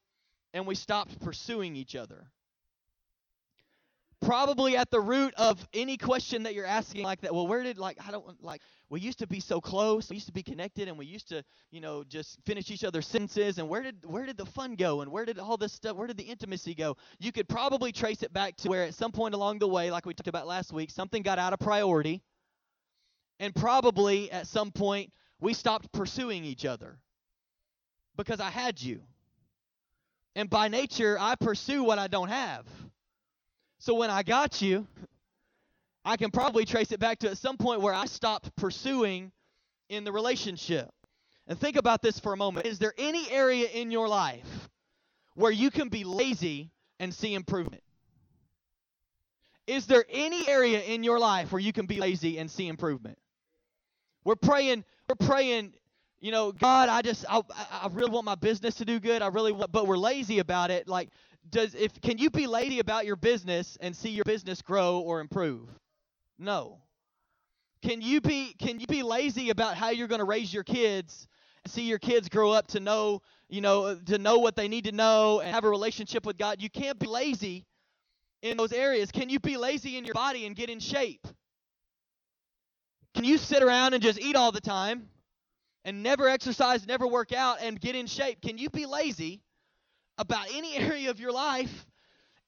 and 0.54 0.68
we 0.68 0.76
stopped 0.76 1.20
pursuing 1.22 1.76
each 1.76 1.96
other 1.96 2.32
probably 4.28 4.76
at 4.76 4.92
the 4.92 5.00
root 5.00 5.34
of 5.38 5.66
any 5.74 5.96
question 5.96 6.44
that 6.44 6.54
you're 6.54 6.66
asking 6.66 7.02
like 7.02 7.22
that 7.22 7.34
well 7.34 7.48
where 7.48 7.64
did 7.64 7.78
like 7.78 7.98
i 8.06 8.12
don't 8.12 8.44
like 8.44 8.62
we 8.90 9.00
used 9.00 9.20
to 9.20 9.26
be 9.26 9.40
so 9.40 9.62
close 9.62 10.10
we 10.10 10.18
used 10.18 10.26
to 10.26 10.34
be 10.34 10.44
connected 10.44 10.90
and 10.90 10.98
we 10.98 11.06
used 11.06 11.30
to 11.30 11.42
you 11.72 11.80
know 11.80 12.04
just 12.04 12.38
finish 12.46 12.70
each 12.70 12.84
other's 12.84 13.08
sentences 13.08 13.58
and 13.58 13.70
where 13.70 13.82
did 13.82 13.96
where 14.06 14.26
did 14.26 14.36
the 14.36 14.46
fun 14.46 14.76
go 14.76 15.00
and 15.00 15.10
where 15.10 15.24
did 15.24 15.40
all 15.40 15.56
this 15.56 15.72
stuff 15.72 15.96
where 15.96 16.08
did 16.08 16.18
the 16.18 16.24
intimacy 16.24 16.76
go? 16.76 16.98
You 17.20 17.32
could 17.32 17.48
probably 17.48 17.94
trace 17.94 18.22
it 18.22 18.34
back 18.34 18.58
to 18.58 18.70
where 18.70 18.84
at 18.84 18.96
some 18.96 19.14
point 19.14 19.34
along 19.34 19.60
the 19.60 19.68
way 19.70 19.92
like 19.92 20.06
we 20.06 20.14
talked 20.14 20.28
about 20.28 20.46
last 20.46 20.74
week 20.74 20.92
something 20.92 21.22
got 21.24 21.40
out 21.40 21.54
of 21.54 21.60
priority 21.60 22.22
and 23.40 23.56
probably 23.56 24.30
at 24.30 24.46
some 24.46 24.72
point 24.72 25.14
we 25.40 25.54
stopped 25.54 25.90
pursuing 25.94 26.44
each 26.44 26.66
other 26.66 27.00
because 28.18 28.42
i 28.42 28.50
had 28.50 28.82
you. 28.82 29.04
And 30.36 30.50
by 30.50 30.68
nature 30.68 31.18
i 31.18 31.36
pursue 31.36 31.82
what 31.82 31.98
i 31.98 32.08
don't 32.08 32.30
have 32.30 32.66
so 33.80 33.94
when 33.94 34.10
I 34.10 34.24
got 34.24 34.62
you, 34.62 34.88
I 36.04 36.18
can 36.18 36.32
probably 36.32 36.66
trace 36.66 36.92
it 36.92 37.00
back 37.00 37.20
to 37.20 37.30
at 37.30 37.38
some 37.38 37.58
point 37.58 37.82
where 37.82 37.94
I 37.94 38.06
stopped 38.06 38.56
pursuing 38.56 39.32
in 39.90 40.04
the 40.04 40.12
relationship. 40.12 40.90
And 41.48 41.60
think 41.60 41.76
about 41.78 42.02
this 42.02 42.20
for 42.20 42.34
a 42.34 42.38
moment. 42.38 42.66
Is 42.66 42.80
there 42.80 42.94
any 42.98 43.30
area 43.32 43.68
in 43.68 43.92
your 43.92 44.08
life 44.08 44.70
where 45.36 45.52
you 45.52 45.72
can 45.72 45.90
be 45.90 46.04
lazy 46.04 46.72
and 47.00 47.14
see 47.14 47.34
improvement? 47.34 47.84
Is 49.66 49.86
there 49.86 50.06
any 50.10 50.48
area 50.48 50.82
in 50.82 51.04
your 51.04 51.20
life 51.20 51.52
where 51.52 51.62
you 51.62 51.74
can 51.74 51.86
be 51.86 51.98
lazy 51.98 52.38
and 52.40 52.50
see 52.50 52.68
improvement? 52.68 53.18
We're 54.24 54.36
praying, 54.36 54.86
we're 55.08 55.28
praying, 55.28 55.74
you 56.20 56.32
know, 56.32 56.52
God, 56.52 56.90
I 56.90 57.02
just 57.02 57.26
I, 57.30 57.42
I 57.72 57.90
really 57.92 58.10
want 58.10 58.26
my 58.26 58.36
business 58.36 58.76
to 58.76 58.86
do 58.86 59.00
good. 59.00 59.22
I 59.22 59.28
really 59.28 59.52
want 59.52 59.72
but 59.72 59.88
we're 59.88 59.98
lazy 59.98 60.40
about 60.40 60.72
it. 60.72 60.88
Like 60.88 61.10
does 61.50 61.76
if 61.76 62.00
can 62.02 62.18
you 62.18 62.30
be 62.30 62.48
lady 62.48 62.80
about 62.80 63.06
your 63.06 63.16
business 63.16 63.78
and 63.82 63.96
see 63.96 64.10
your 64.10 64.26
business 64.26 64.62
grow 64.62 65.00
or 65.00 65.20
improve? 65.20 65.70
No. 66.38 66.80
Can 67.82 68.02
you 68.02 68.22
be 68.22 68.54
can 68.54 68.80
you 68.80 68.88
be 68.88 69.04
lazy 69.04 69.50
about 69.50 69.76
how 69.78 69.90
you're 69.90 70.08
going 70.08 70.20
to 70.20 70.26
raise 70.26 70.54
your 70.54 70.64
kids 70.64 71.28
and 71.64 71.72
see 71.72 71.84
your 71.84 72.00
kids 72.00 72.30
grow 72.30 72.52
up 72.52 72.68
to 72.68 72.80
know, 72.80 73.22
you 73.50 73.62
know, 73.62 73.96
to 73.96 74.18
know 74.18 74.40
what 74.40 74.56
they 74.56 74.68
need 74.68 74.86
to 74.86 74.92
know 74.92 75.40
and 75.40 75.54
have 75.54 75.64
a 75.64 75.70
relationship 75.70 76.26
with 76.26 76.38
God? 76.38 76.62
You 76.62 76.70
can't 76.70 77.00
be 77.00 77.08
lazy 77.08 77.66
in 78.42 78.58
those 78.58 78.74
areas. 78.74 79.12
Can 79.12 79.30
you 79.30 79.40
be 79.40 79.58
lazy 79.58 79.98
in 79.98 80.06
your 80.06 80.14
body 80.14 80.46
and 80.46 80.56
get 80.56 80.70
in 80.70 80.80
shape? 80.80 81.28
Can 83.14 83.24
you 83.24 83.38
sit 83.38 83.64
around 83.64 83.94
and 83.94 84.04
just 84.04 84.20
eat 84.20 84.36
all 84.36 84.52
the 84.52 84.62
time 84.62 85.10
and 85.84 86.04
never 86.04 86.28
exercise, 86.28 86.86
never 86.86 87.08
work 87.08 87.34
out 87.34 87.58
and 87.62 87.80
get 87.80 87.96
in 87.96 88.06
shape? 88.06 88.42
Can 88.42 88.58
you 88.58 88.70
be 88.70 88.86
lazy 88.86 89.42
about 90.18 90.48
any 90.54 90.76
area 90.78 91.10
of 91.10 91.20
your 91.20 91.32
life 91.32 91.86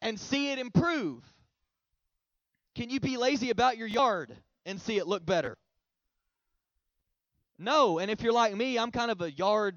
and 0.02 0.20
see 0.20 0.52
it 0.52 0.60
improve? 0.60 1.24
Can 2.76 2.90
you 2.90 3.00
be 3.00 3.18
lazy 3.18 3.50
about 3.50 3.78
your 3.78 3.88
yard 3.88 4.36
and 4.66 4.80
see 4.80 4.98
it 4.98 5.08
look 5.08 5.26
better? 5.26 5.58
No, 7.58 8.00
and 8.00 8.10
if 8.10 8.22
you're 8.22 8.34
like 8.34 8.56
me, 8.56 8.80
I'm 8.80 8.92
kind 8.92 9.12
of 9.12 9.20
a 9.22 9.32
yard 9.32 9.76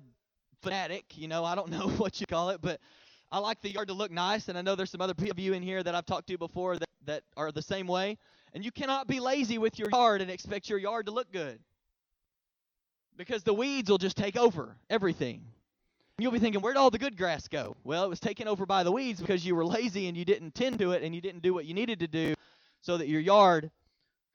fanatic. 0.62 1.04
You 1.16 1.26
know, 1.26 1.44
I 1.44 1.54
don't 1.54 1.70
know 1.76 1.88
what 1.88 2.20
you 2.20 2.26
call 2.26 2.50
it, 2.50 2.60
but 2.62 2.80
I 3.30 3.38
like 3.38 3.60
the 3.60 3.70
yard 3.70 3.88
to 3.88 3.94
look 3.94 4.10
nice, 4.10 4.48
and 4.48 4.56
I 4.56 4.62
know 4.62 4.74
there's 4.74 4.90
some 4.90 5.00
other 5.00 5.14
people 5.14 5.32
of 5.32 5.38
you 5.38 5.54
in 5.54 5.62
here 5.62 5.82
that 5.82 5.94
I've 5.94 6.06
talked 6.06 6.28
to 6.28 6.38
before 6.38 6.78
that, 6.78 6.88
that 7.06 7.22
are 7.36 7.50
the 7.50 7.62
same 7.62 7.86
way. 7.86 8.18
And 8.54 8.64
you 8.64 8.70
cannot 8.70 9.06
be 9.06 9.20
lazy 9.20 9.58
with 9.58 9.78
your 9.78 9.88
yard 9.90 10.20
and 10.20 10.30
expect 10.30 10.68
your 10.68 10.78
yard 10.78 11.06
to 11.06 11.12
look 11.12 11.32
good. 11.32 11.58
Because 13.16 13.42
the 13.42 13.54
weeds 13.54 13.90
will 13.90 13.98
just 13.98 14.16
take 14.16 14.36
over 14.36 14.76
everything. 14.90 15.44
You'll 16.18 16.32
be 16.32 16.38
thinking, 16.38 16.60
where'd 16.60 16.76
all 16.76 16.90
the 16.90 16.98
good 16.98 17.16
grass 17.16 17.48
go? 17.48 17.76
Well, 17.84 18.04
it 18.04 18.08
was 18.08 18.20
taken 18.20 18.46
over 18.46 18.66
by 18.66 18.82
the 18.82 18.92
weeds 18.92 19.20
because 19.20 19.44
you 19.44 19.54
were 19.54 19.64
lazy 19.64 20.08
and 20.08 20.16
you 20.16 20.24
didn't 20.24 20.54
tend 20.54 20.78
to 20.78 20.92
it 20.92 21.02
and 21.02 21.14
you 21.14 21.20
didn't 21.20 21.42
do 21.42 21.54
what 21.54 21.64
you 21.64 21.74
needed 21.74 22.00
to 22.00 22.08
do 22.08 22.34
so 22.82 22.96
that 22.98 23.08
your 23.08 23.20
yard 23.20 23.70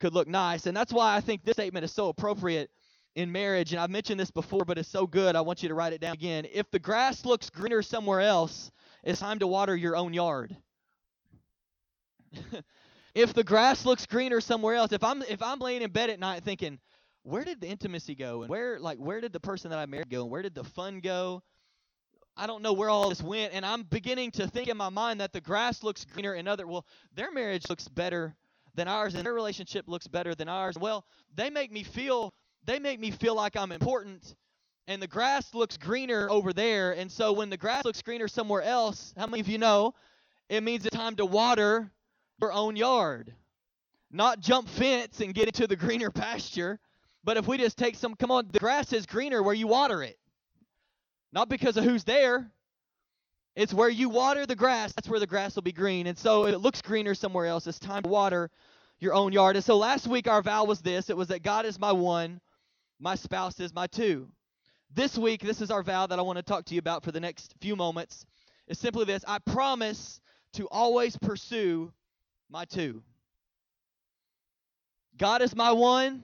could 0.00 0.12
look 0.12 0.28
nice. 0.28 0.66
And 0.66 0.76
that's 0.76 0.92
why 0.92 1.14
I 1.16 1.20
think 1.20 1.44
this 1.44 1.54
statement 1.54 1.84
is 1.84 1.92
so 1.92 2.08
appropriate 2.08 2.70
in 3.14 3.30
marriage. 3.30 3.72
And 3.72 3.80
I've 3.80 3.90
mentioned 3.90 4.18
this 4.18 4.30
before, 4.30 4.64
but 4.64 4.78
it's 4.78 4.88
so 4.88 5.06
good. 5.06 5.36
I 5.36 5.40
want 5.40 5.62
you 5.62 5.68
to 5.68 5.74
write 5.74 5.92
it 5.92 6.00
down 6.00 6.14
again. 6.14 6.46
If 6.52 6.70
the 6.70 6.78
grass 6.78 7.24
looks 7.24 7.48
greener 7.50 7.82
somewhere 7.82 8.20
else, 8.20 8.70
it's 9.04 9.20
time 9.20 9.38
to 9.38 9.46
water 9.46 9.76
your 9.76 9.96
own 9.96 10.12
yard. 10.12 10.56
if 13.14 13.32
the 13.34 13.44
grass 13.44 13.84
looks 13.86 14.04
greener 14.06 14.40
somewhere 14.40 14.74
else, 14.74 14.92
if 14.92 15.02
I'm 15.02 15.22
if 15.22 15.42
I'm 15.42 15.58
laying 15.58 15.82
in 15.82 15.90
bed 15.90 16.10
at 16.10 16.20
night 16.20 16.44
thinking, 16.44 16.78
where 17.22 17.44
did 17.44 17.60
the 17.60 17.68
intimacy 17.68 18.14
go? 18.14 18.42
And 18.42 18.50
where 18.50 18.78
like 18.78 18.98
where 18.98 19.20
did 19.20 19.32
the 19.32 19.40
person 19.40 19.70
that 19.70 19.78
I 19.78 19.86
married 19.86 20.10
go? 20.10 20.22
And 20.22 20.30
where 20.30 20.42
did 20.42 20.54
the 20.54 20.64
fun 20.64 21.00
go? 21.00 21.42
I 22.38 22.46
don't 22.46 22.62
know 22.62 22.72
where 22.72 22.88
all 22.88 23.08
this 23.08 23.20
went, 23.20 23.52
and 23.52 23.66
I'm 23.66 23.82
beginning 23.82 24.30
to 24.32 24.46
think 24.46 24.68
in 24.68 24.76
my 24.76 24.90
mind 24.90 25.20
that 25.20 25.32
the 25.32 25.40
grass 25.40 25.82
looks 25.82 26.04
greener 26.04 26.34
and 26.34 26.48
other 26.48 26.68
well, 26.68 26.86
their 27.14 27.32
marriage 27.32 27.68
looks 27.68 27.88
better 27.88 28.36
than 28.76 28.86
ours, 28.86 29.16
and 29.16 29.26
their 29.26 29.34
relationship 29.34 29.88
looks 29.88 30.06
better 30.06 30.36
than 30.36 30.48
ours. 30.48 30.78
Well, 30.78 31.04
they 31.34 31.50
make 31.50 31.72
me 31.72 31.82
feel 31.82 32.32
they 32.64 32.78
make 32.78 33.00
me 33.00 33.10
feel 33.10 33.34
like 33.34 33.56
I'm 33.56 33.72
important, 33.72 34.36
and 34.86 35.02
the 35.02 35.08
grass 35.08 35.52
looks 35.52 35.76
greener 35.76 36.30
over 36.30 36.52
there. 36.52 36.92
And 36.92 37.10
so 37.10 37.32
when 37.32 37.50
the 37.50 37.56
grass 37.56 37.84
looks 37.84 38.02
greener 38.02 38.28
somewhere 38.28 38.62
else, 38.62 39.12
how 39.16 39.26
many 39.26 39.40
of 39.40 39.48
you 39.48 39.58
know 39.58 39.94
it 40.48 40.62
means 40.62 40.86
it's 40.86 40.96
time 40.96 41.16
to 41.16 41.26
water 41.26 41.90
your 42.40 42.52
own 42.52 42.76
yard, 42.76 43.34
not 44.12 44.38
jump 44.38 44.68
fence 44.68 45.20
and 45.20 45.34
get 45.34 45.48
into 45.48 45.66
the 45.66 45.76
greener 45.76 46.10
pasture. 46.12 46.78
But 47.24 47.36
if 47.36 47.48
we 47.48 47.58
just 47.58 47.76
take 47.76 47.96
some, 47.96 48.14
come 48.14 48.30
on, 48.30 48.48
the 48.52 48.60
grass 48.60 48.92
is 48.92 49.06
greener 49.06 49.42
where 49.42 49.54
you 49.54 49.66
water 49.66 50.04
it. 50.04 50.16
Not 51.32 51.48
because 51.48 51.76
of 51.76 51.84
who's 51.84 52.04
there. 52.04 52.50
It's 53.54 53.74
where 53.74 53.88
you 53.88 54.08
water 54.08 54.46
the 54.46 54.54
grass, 54.54 54.92
that's 54.92 55.08
where 55.08 55.18
the 55.18 55.26
grass 55.26 55.56
will 55.56 55.62
be 55.62 55.72
green. 55.72 56.06
And 56.06 56.16
so 56.16 56.46
if 56.46 56.54
it 56.54 56.58
looks 56.58 56.80
greener 56.80 57.14
somewhere 57.14 57.46
else, 57.46 57.66
it's 57.66 57.80
time 57.80 58.04
to 58.04 58.08
water 58.08 58.50
your 59.00 59.14
own 59.14 59.32
yard. 59.32 59.56
And 59.56 59.64
so 59.64 59.76
last 59.76 60.06
week 60.06 60.28
our 60.28 60.42
vow 60.42 60.64
was 60.64 60.80
this 60.80 61.10
it 61.10 61.16
was 61.16 61.28
that 61.28 61.42
God 61.42 61.66
is 61.66 61.78
my 61.78 61.92
one, 61.92 62.40
my 63.00 63.14
spouse 63.14 63.58
is 63.58 63.74
my 63.74 63.86
two. 63.86 64.28
This 64.94 65.18
week, 65.18 65.42
this 65.42 65.60
is 65.60 65.70
our 65.70 65.82
vow 65.82 66.06
that 66.06 66.18
I 66.18 66.22
want 66.22 66.38
to 66.38 66.42
talk 66.42 66.64
to 66.66 66.74
you 66.74 66.78
about 66.78 67.04
for 67.04 67.12
the 67.12 67.20
next 67.20 67.54
few 67.60 67.76
moments. 67.76 68.24
It's 68.68 68.80
simply 68.80 69.04
this 69.04 69.24
I 69.26 69.38
promise 69.38 70.20
to 70.54 70.66
always 70.68 71.16
pursue 71.18 71.92
my 72.48 72.64
two. 72.64 73.02
God 75.18 75.42
is 75.42 75.54
my 75.54 75.72
one, 75.72 76.22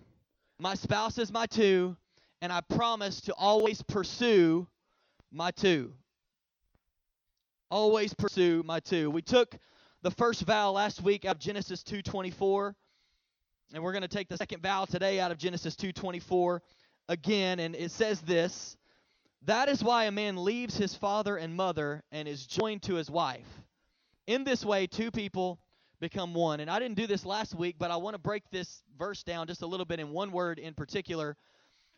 my 0.58 0.74
spouse 0.74 1.18
is 1.18 1.32
my 1.32 1.46
two, 1.46 1.96
and 2.40 2.52
I 2.52 2.60
promise 2.60 3.20
to 3.22 3.34
always 3.34 3.82
pursue 3.82 4.66
my 5.34 5.50
two. 5.50 5.92
Always 7.70 8.14
pursue 8.14 8.62
my 8.64 8.78
two. 8.78 9.10
We 9.10 9.20
took 9.20 9.56
the 10.02 10.12
first 10.12 10.42
vow 10.42 10.70
last 10.70 11.02
week 11.02 11.24
out 11.24 11.36
of 11.36 11.40
Genesis 11.40 11.82
2:24, 11.82 12.74
and 13.72 13.82
we're 13.82 13.92
going 13.92 14.02
to 14.02 14.08
take 14.08 14.28
the 14.28 14.36
second 14.36 14.62
vow 14.62 14.84
today 14.84 15.18
out 15.18 15.32
of 15.32 15.38
Genesis 15.38 15.74
2:24 15.74 16.60
again, 17.08 17.58
and 17.58 17.74
it 17.74 17.90
says 17.90 18.20
this: 18.20 18.76
That 19.42 19.68
is 19.68 19.82
why 19.82 20.04
a 20.04 20.12
man 20.12 20.42
leaves 20.42 20.76
his 20.76 20.94
father 20.94 21.36
and 21.36 21.54
mother 21.56 22.04
and 22.12 22.28
is 22.28 22.46
joined 22.46 22.82
to 22.84 22.94
his 22.94 23.10
wife. 23.10 23.62
In 24.28 24.44
this 24.44 24.64
way, 24.64 24.86
two 24.86 25.10
people 25.10 25.58
become 26.00 26.32
one. 26.34 26.60
And 26.60 26.70
I 26.70 26.78
didn't 26.78 26.96
do 26.96 27.06
this 27.06 27.26
last 27.26 27.54
week, 27.54 27.76
but 27.78 27.90
I 27.90 27.96
want 27.96 28.14
to 28.14 28.18
break 28.18 28.42
this 28.50 28.82
verse 28.96 29.22
down 29.22 29.46
just 29.46 29.62
a 29.62 29.66
little 29.66 29.86
bit 29.86 30.00
in 30.00 30.10
one 30.10 30.32
word 30.32 30.58
in 30.58 30.74
particular. 30.74 31.36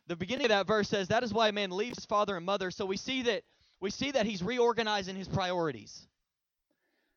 The 0.09 0.17
beginning 0.17 0.47
of 0.47 0.51
that 0.51 0.67
verse 0.67 0.89
says, 0.89 1.09
"That 1.09 1.23
is 1.23 1.33
why 1.33 1.49
a 1.49 1.53
man 1.53 1.71
leaves 1.71 1.99
his 1.99 2.07
father 2.07 2.37
and 2.37 2.47
mother." 2.47 2.71
So 2.71 2.87
we 2.87 2.97
see 2.97 3.23
that 3.23 3.43
we 3.81 3.91
see 3.91 4.11
that 4.13 4.27
he's 4.27 4.43
reorganizing 4.43 5.17
his 5.17 5.29
priorities. 5.29 6.07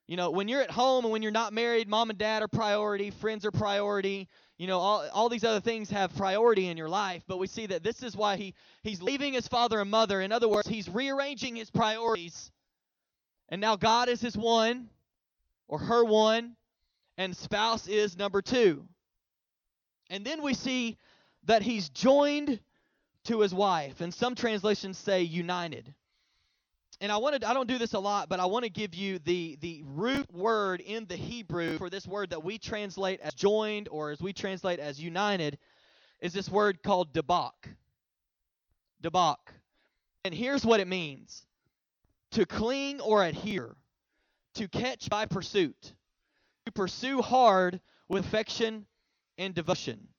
You 0.08 0.18
know, 0.18 0.32
when 0.32 0.48
you're 0.48 0.62
at 0.62 0.72
home 0.72 1.06
and 1.06 1.12
when 1.12 1.22
you're 1.22 1.32
not 1.32 1.54
married, 1.54 1.88
mom 1.88 2.10
and 2.10 2.18
dad 2.18 2.42
are 2.42 2.48
priority, 2.48 3.12
friends 3.12 3.46
are 3.46 3.52
priority. 3.52 4.28
You 4.58 4.66
know, 4.66 4.80
all, 4.80 5.08
all 5.14 5.30
these 5.30 5.44
other 5.44 5.60
things 5.60 5.92
have 5.92 6.16
priority 6.16 6.68
in 6.68 6.78
your 6.78 6.90
life. 6.90 7.24
But 7.28 7.38
we 7.38 7.46
see 7.46 7.68
that 7.68 7.84
this 7.84 8.02
is 8.02 8.18
why 8.18 8.36
he, 8.36 8.56
he's 8.82 9.04
leaving 9.04 9.34
his 9.34 9.48
father 9.48 9.80
and 9.80 9.92
mother. 9.92 10.20
In 10.20 10.32
other 10.32 10.50
words, 10.50 10.68
he's 10.68 10.90
rearranging 10.90 11.56
his 11.56 11.70
priorities. 11.70 12.52
And 13.50 13.62
now 13.62 13.76
God 13.76 14.10
is 14.10 14.20
his 14.20 14.36
one 14.36 14.90
or 15.68 15.78
her 15.78 16.04
one, 16.04 16.56
and 17.16 17.38
spouse 17.38 17.88
is 17.88 18.18
number 18.18 18.42
two. 18.42 18.88
And 20.10 20.26
then 20.26 20.42
we 20.42 20.56
see 20.56 20.98
that 21.44 21.62
he's 21.62 21.88
joined 21.90 22.60
to 23.26 23.42
his 23.42 23.54
wife. 23.54 24.02
And 24.02 24.14
some 24.14 24.36
translations 24.36 24.98
say 24.98 25.22
united 25.24 25.94
and 27.02 27.12
I 27.12 27.18
wanted 27.18 27.44
I 27.44 27.54
don't 27.54 27.68
do 27.68 27.78
this 27.78 27.94
a 27.94 28.00
lot, 28.00 28.30
but 28.30 28.40
I 28.40 28.46
want 28.46 28.66
to 28.66 28.70
give 28.70 28.94
you 28.94 29.20
the 29.20 29.58
the 29.62 29.84
root 29.86 30.34
word 30.34 30.82
in 30.82 31.06
the 31.06 31.16
Hebrew 31.16 31.78
for 31.78 31.90
this 31.90 32.06
word 32.06 32.32
that 32.32 32.44
we 32.44 32.58
translate 32.58 33.22
as 33.22 33.34
joined 33.34 33.88
or 33.90 34.12
as 34.12 34.22
we 34.22 34.34
translate 34.34 34.80
as 34.80 35.00
united 35.00 35.58
is 36.20 36.34
this 36.34 36.50
word 36.50 36.84
called 36.84 37.14
debak. 37.14 37.70
Debak. 39.02 39.38
And 40.26 40.34
here's 40.34 40.66
what 40.66 40.82
it 40.82 40.88
means. 40.88 41.46
To 42.32 42.46
cling 42.46 43.00
or 43.00 43.24
adhere, 43.24 43.76
to 44.56 44.68
catch 44.68 45.10
by 45.10 45.26
pursuit, 45.26 45.94
to 46.66 46.72
pursue 46.74 47.22
hard 47.22 47.80
with 48.10 48.26
affection 48.26 48.86
and 49.38 49.56
devotion. 49.56 50.10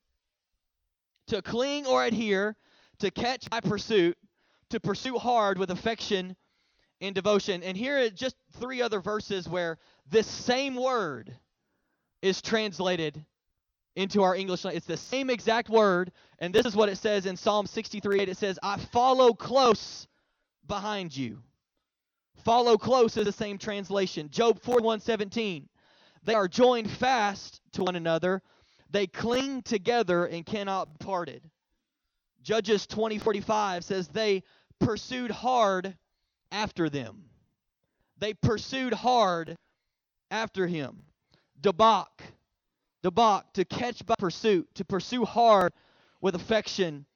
To 1.27 1.43
cling 1.43 1.87
or 1.87 2.05
adhere, 2.05 2.57
to 3.01 3.11
catch 3.11 3.49
by 3.51 3.61
pursuit, 3.61 4.17
to 4.71 4.81
pursue 4.81 5.19
hard 5.19 5.59
with 5.59 5.71
affection 5.71 6.37
and 7.01 7.15
devotion. 7.15 7.63
And 7.63 7.77
here 7.77 7.99
are 7.99 8.11
just 8.11 8.37
three 8.59 8.83
other 8.83 9.01
verses 9.01 9.49
where 9.49 9.79
this 10.09 10.27
same 10.27 10.77
word 10.77 11.35
is 12.23 12.41
translated 12.41 13.25
into 13.97 14.23
our 14.23 14.37
English. 14.37 14.65
It's 14.65 14.87
the 14.87 14.97
same 14.97 15.31
exact 15.31 15.69
word, 15.69 16.13
and 16.39 16.55
this 16.55 16.67
is 16.67 16.77
what 16.77 16.89
it 16.89 16.97
says 16.97 17.27
in 17.27 17.37
Psalm 17.37 17.67
63 17.67 18.21
8. 18.21 18.29
It 18.29 18.37
says, 18.37 18.59
I 18.63 18.79
follow 18.79 19.33
close 19.33 20.07
behind 20.67 21.17
you. 21.17 21.39
Follow 22.45 22.79
close 22.79 23.17
is 23.17 23.27
the 23.27 23.33
same 23.33 23.59
translation. 23.59 24.31
Job 24.31 24.63
41 24.63 25.01
17. 25.01 25.69
They 26.23 26.35
are 26.35 26.49
joined 26.49 26.91
fast 26.91 27.61
to 27.73 27.83
one 27.83 27.97
another, 27.97 28.43
they 28.91 29.07
cling 29.07 29.63
together 29.63 30.27
and 30.27 30.45
cannot 30.45 30.99
be 30.99 31.05
parted. 31.05 31.49
Judges 32.43 32.87
20 32.87 33.19
45 33.19 33.85
says, 33.85 34.09
They 34.09 34.43
pursued 34.79 35.31
hard 35.31 35.97
after 36.51 36.89
them. 36.89 37.25
They 38.19 38.35
pursued 38.35 38.93
hard 38.93 39.57
after 40.31 40.67
him. 40.67 41.03
Debak, 41.61 42.23
debak, 43.03 43.53
to 43.55 43.65
catch 43.65 44.05
by 44.05 44.15
pursuit, 44.19 44.69
to 44.75 44.85
pursue 44.85 45.25
hard 45.25 45.73
with 46.21 46.35
affection 46.35 47.07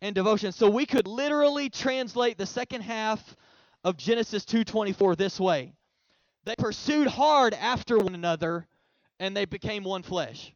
and 0.00 0.14
devotion. 0.14 0.52
So 0.52 0.70
we 0.70 0.86
could 0.86 1.06
literally 1.06 1.70
translate 1.70 2.38
the 2.38 2.46
second 2.46 2.82
half 2.82 3.36
of 3.84 3.96
Genesis 3.96 4.44
2:24 4.44 5.16
this 5.16 5.40
way. 5.40 5.72
They 6.44 6.54
pursued 6.56 7.08
hard 7.08 7.54
after 7.54 7.98
one 7.98 8.14
another 8.14 8.66
and 9.20 9.36
they 9.36 9.44
became 9.44 9.84
one 9.84 10.02
flesh. 10.02 10.52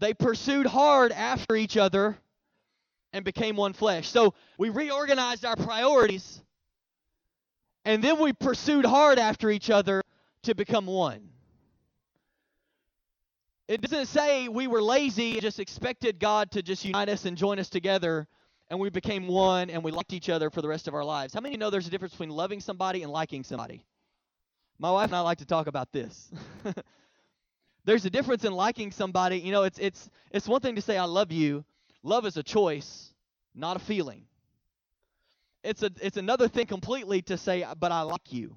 They 0.00 0.14
pursued 0.14 0.66
hard 0.66 1.12
after 1.12 1.54
each 1.54 1.76
other 1.76 2.16
and 3.12 3.24
became 3.24 3.54
one 3.54 3.74
flesh. 3.74 4.08
So 4.08 4.34
we 4.58 4.70
reorganized 4.70 5.44
our 5.44 5.56
priorities 5.56 6.40
and 7.84 8.02
then 8.02 8.18
we 8.18 8.32
pursued 8.32 8.86
hard 8.86 9.18
after 9.18 9.50
each 9.50 9.68
other 9.68 10.02
to 10.44 10.54
become 10.54 10.86
one. 10.86 11.28
It 13.68 13.82
doesn't 13.82 14.06
say 14.06 14.48
we 14.48 14.66
were 14.66 14.82
lazy 14.82 15.32
and 15.32 15.42
just 15.42 15.60
expected 15.60 16.18
God 16.18 16.50
to 16.52 16.62
just 16.62 16.84
unite 16.84 17.08
us 17.08 17.26
and 17.26 17.36
join 17.36 17.58
us 17.58 17.68
together 17.68 18.26
and 18.70 18.80
we 18.80 18.88
became 18.88 19.28
one 19.28 19.68
and 19.68 19.84
we 19.84 19.90
liked 19.90 20.14
each 20.14 20.30
other 20.30 20.48
for 20.48 20.62
the 20.62 20.68
rest 20.68 20.88
of 20.88 20.94
our 20.94 21.04
lives. 21.04 21.34
How 21.34 21.40
many 21.40 21.58
know 21.58 21.68
there's 21.68 21.86
a 21.86 21.90
difference 21.90 22.14
between 22.14 22.30
loving 22.30 22.60
somebody 22.60 23.02
and 23.02 23.12
liking 23.12 23.44
somebody? 23.44 23.84
My 24.78 24.90
wife 24.90 25.10
and 25.10 25.16
I 25.16 25.20
like 25.20 25.38
to 25.38 25.46
talk 25.46 25.66
about 25.66 25.92
this. 25.92 26.30
there's 27.84 28.04
a 28.04 28.10
difference 28.10 28.44
in 28.44 28.52
liking 28.52 28.92
somebody. 28.92 29.38
You 29.38 29.52
know, 29.52 29.62
it's 29.64 29.78
it's 29.78 30.10
it's 30.30 30.48
one 30.48 30.60
thing 30.60 30.76
to 30.76 30.82
say 30.82 30.96
I 30.96 31.04
love 31.04 31.32
you. 31.32 31.64
Love 32.02 32.26
is 32.26 32.36
a 32.36 32.42
choice, 32.42 33.12
not 33.54 33.76
a 33.76 33.80
feeling. 33.80 34.24
It's 35.62 35.82
a 35.82 35.90
it's 36.00 36.16
another 36.16 36.48
thing 36.48 36.66
completely 36.66 37.22
to 37.22 37.36
say 37.36 37.64
but 37.78 37.92
I 37.92 38.02
like 38.02 38.32
you. 38.32 38.56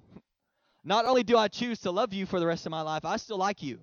Not 0.84 1.06
only 1.06 1.24
do 1.24 1.38
I 1.38 1.48
choose 1.48 1.80
to 1.82 1.92
love 1.92 2.14
you 2.14 2.26
for 2.26 2.40
the 2.40 2.48
rest 2.48 2.66
of 2.66 2.72
my 2.72 2.82
life, 2.82 3.06
I 3.06 3.18
still 3.18 3.38
like 3.38 3.64
you. 3.64 3.80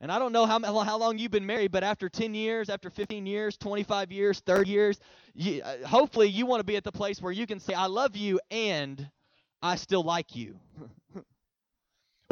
And 0.00 0.10
I 0.10 0.18
don't 0.18 0.32
know 0.32 0.44
how, 0.44 0.58
how 0.60 0.98
long 0.98 1.18
you've 1.18 1.30
been 1.30 1.46
married, 1.46 1.72
but 1.72 1.84
after 1.84 2.08
10 2.08 2.34
years, 2.34 2.68
after 2.68 2.90
15 2.90 3.26
years, 3.26 3.56
25 3.56 4.12
years, 4.12 4.40
30 4.40 4.70
years, 4.70 5.00
you, 5.34 5.62
uh, 5.62 5.86
hopefully 5.86 6.28
you 6.28 6.46
want 6.46 6.60
to 6.60 6.64
be 6.64 6.76
at 6.76 6.84
the 6.84 6.92
place 6.92 7.22
where 7.22 7.32
you 7.32 7.46
can 7.46 7.60
say, 7.60 7.74
I 7.74 7.86
love 7.86 8.16
you 8.16 8.40
and 8.50 9.08
I 9.62 9.76
still 9.76 10.02
like 10.02 10.36
you. 10.36 10.58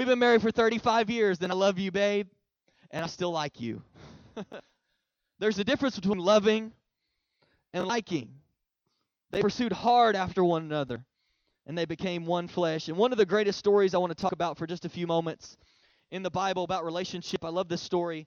We've 0.03 0.09
been 0.09 0.19
married 0.19 0.43
for 0.43 0.51
35 0.51 1.11
years, 1.11 1.39
and 1.43 1.53
I 1.53 1.55
love 1.55 1.79
you, 1.79 1.93
babe, 1.93 2.27
and 2.91 3.05
I 3.05 3.07
still 3.07 3.31
like 3.31 3.61
you. 3.61 3.85
There's 5.39 5.61
a 5.61 5.65
difference 5.65 5.95
between 5.95 6.19
loving 6.19 6.73
and 7.73 7.87
liking. 7.87 8.31
They 9.31 9.43
pursued 9.43 9.71
hard 9.71 10.17
after 10.17 10.43
one 10.43 10.65
another, 10.65 11.05
and 11.69 11.79
they 11.79 11.85
became 11.85 12.27
one 12.27 12.49
flesh. 12.49 12.89
And 12.89 12.97
one 12.97 13.13
of 13.13 13.19
the 13.19 13.25
greatest 13.25 13.61
stories 13.61 13.95
I 13.95 13.99
want 13.99 14.11
to 14.11 14.21
talk 14.21 14.33
about 14.33 14.59
for 14.59 14.67
just 14.67 14.85
a 14.85 14.89
few 14.89 15.07
moments 15.07 15.57
in 16.11 16.25
the 16.25 16.31
Bible 16.33 16.65
about 16.65 16.85
relationship, 16.85 17.45
I 17.45 17.51
love 17.51 17.69
this 17.69 17.81
story. 17.81 18.27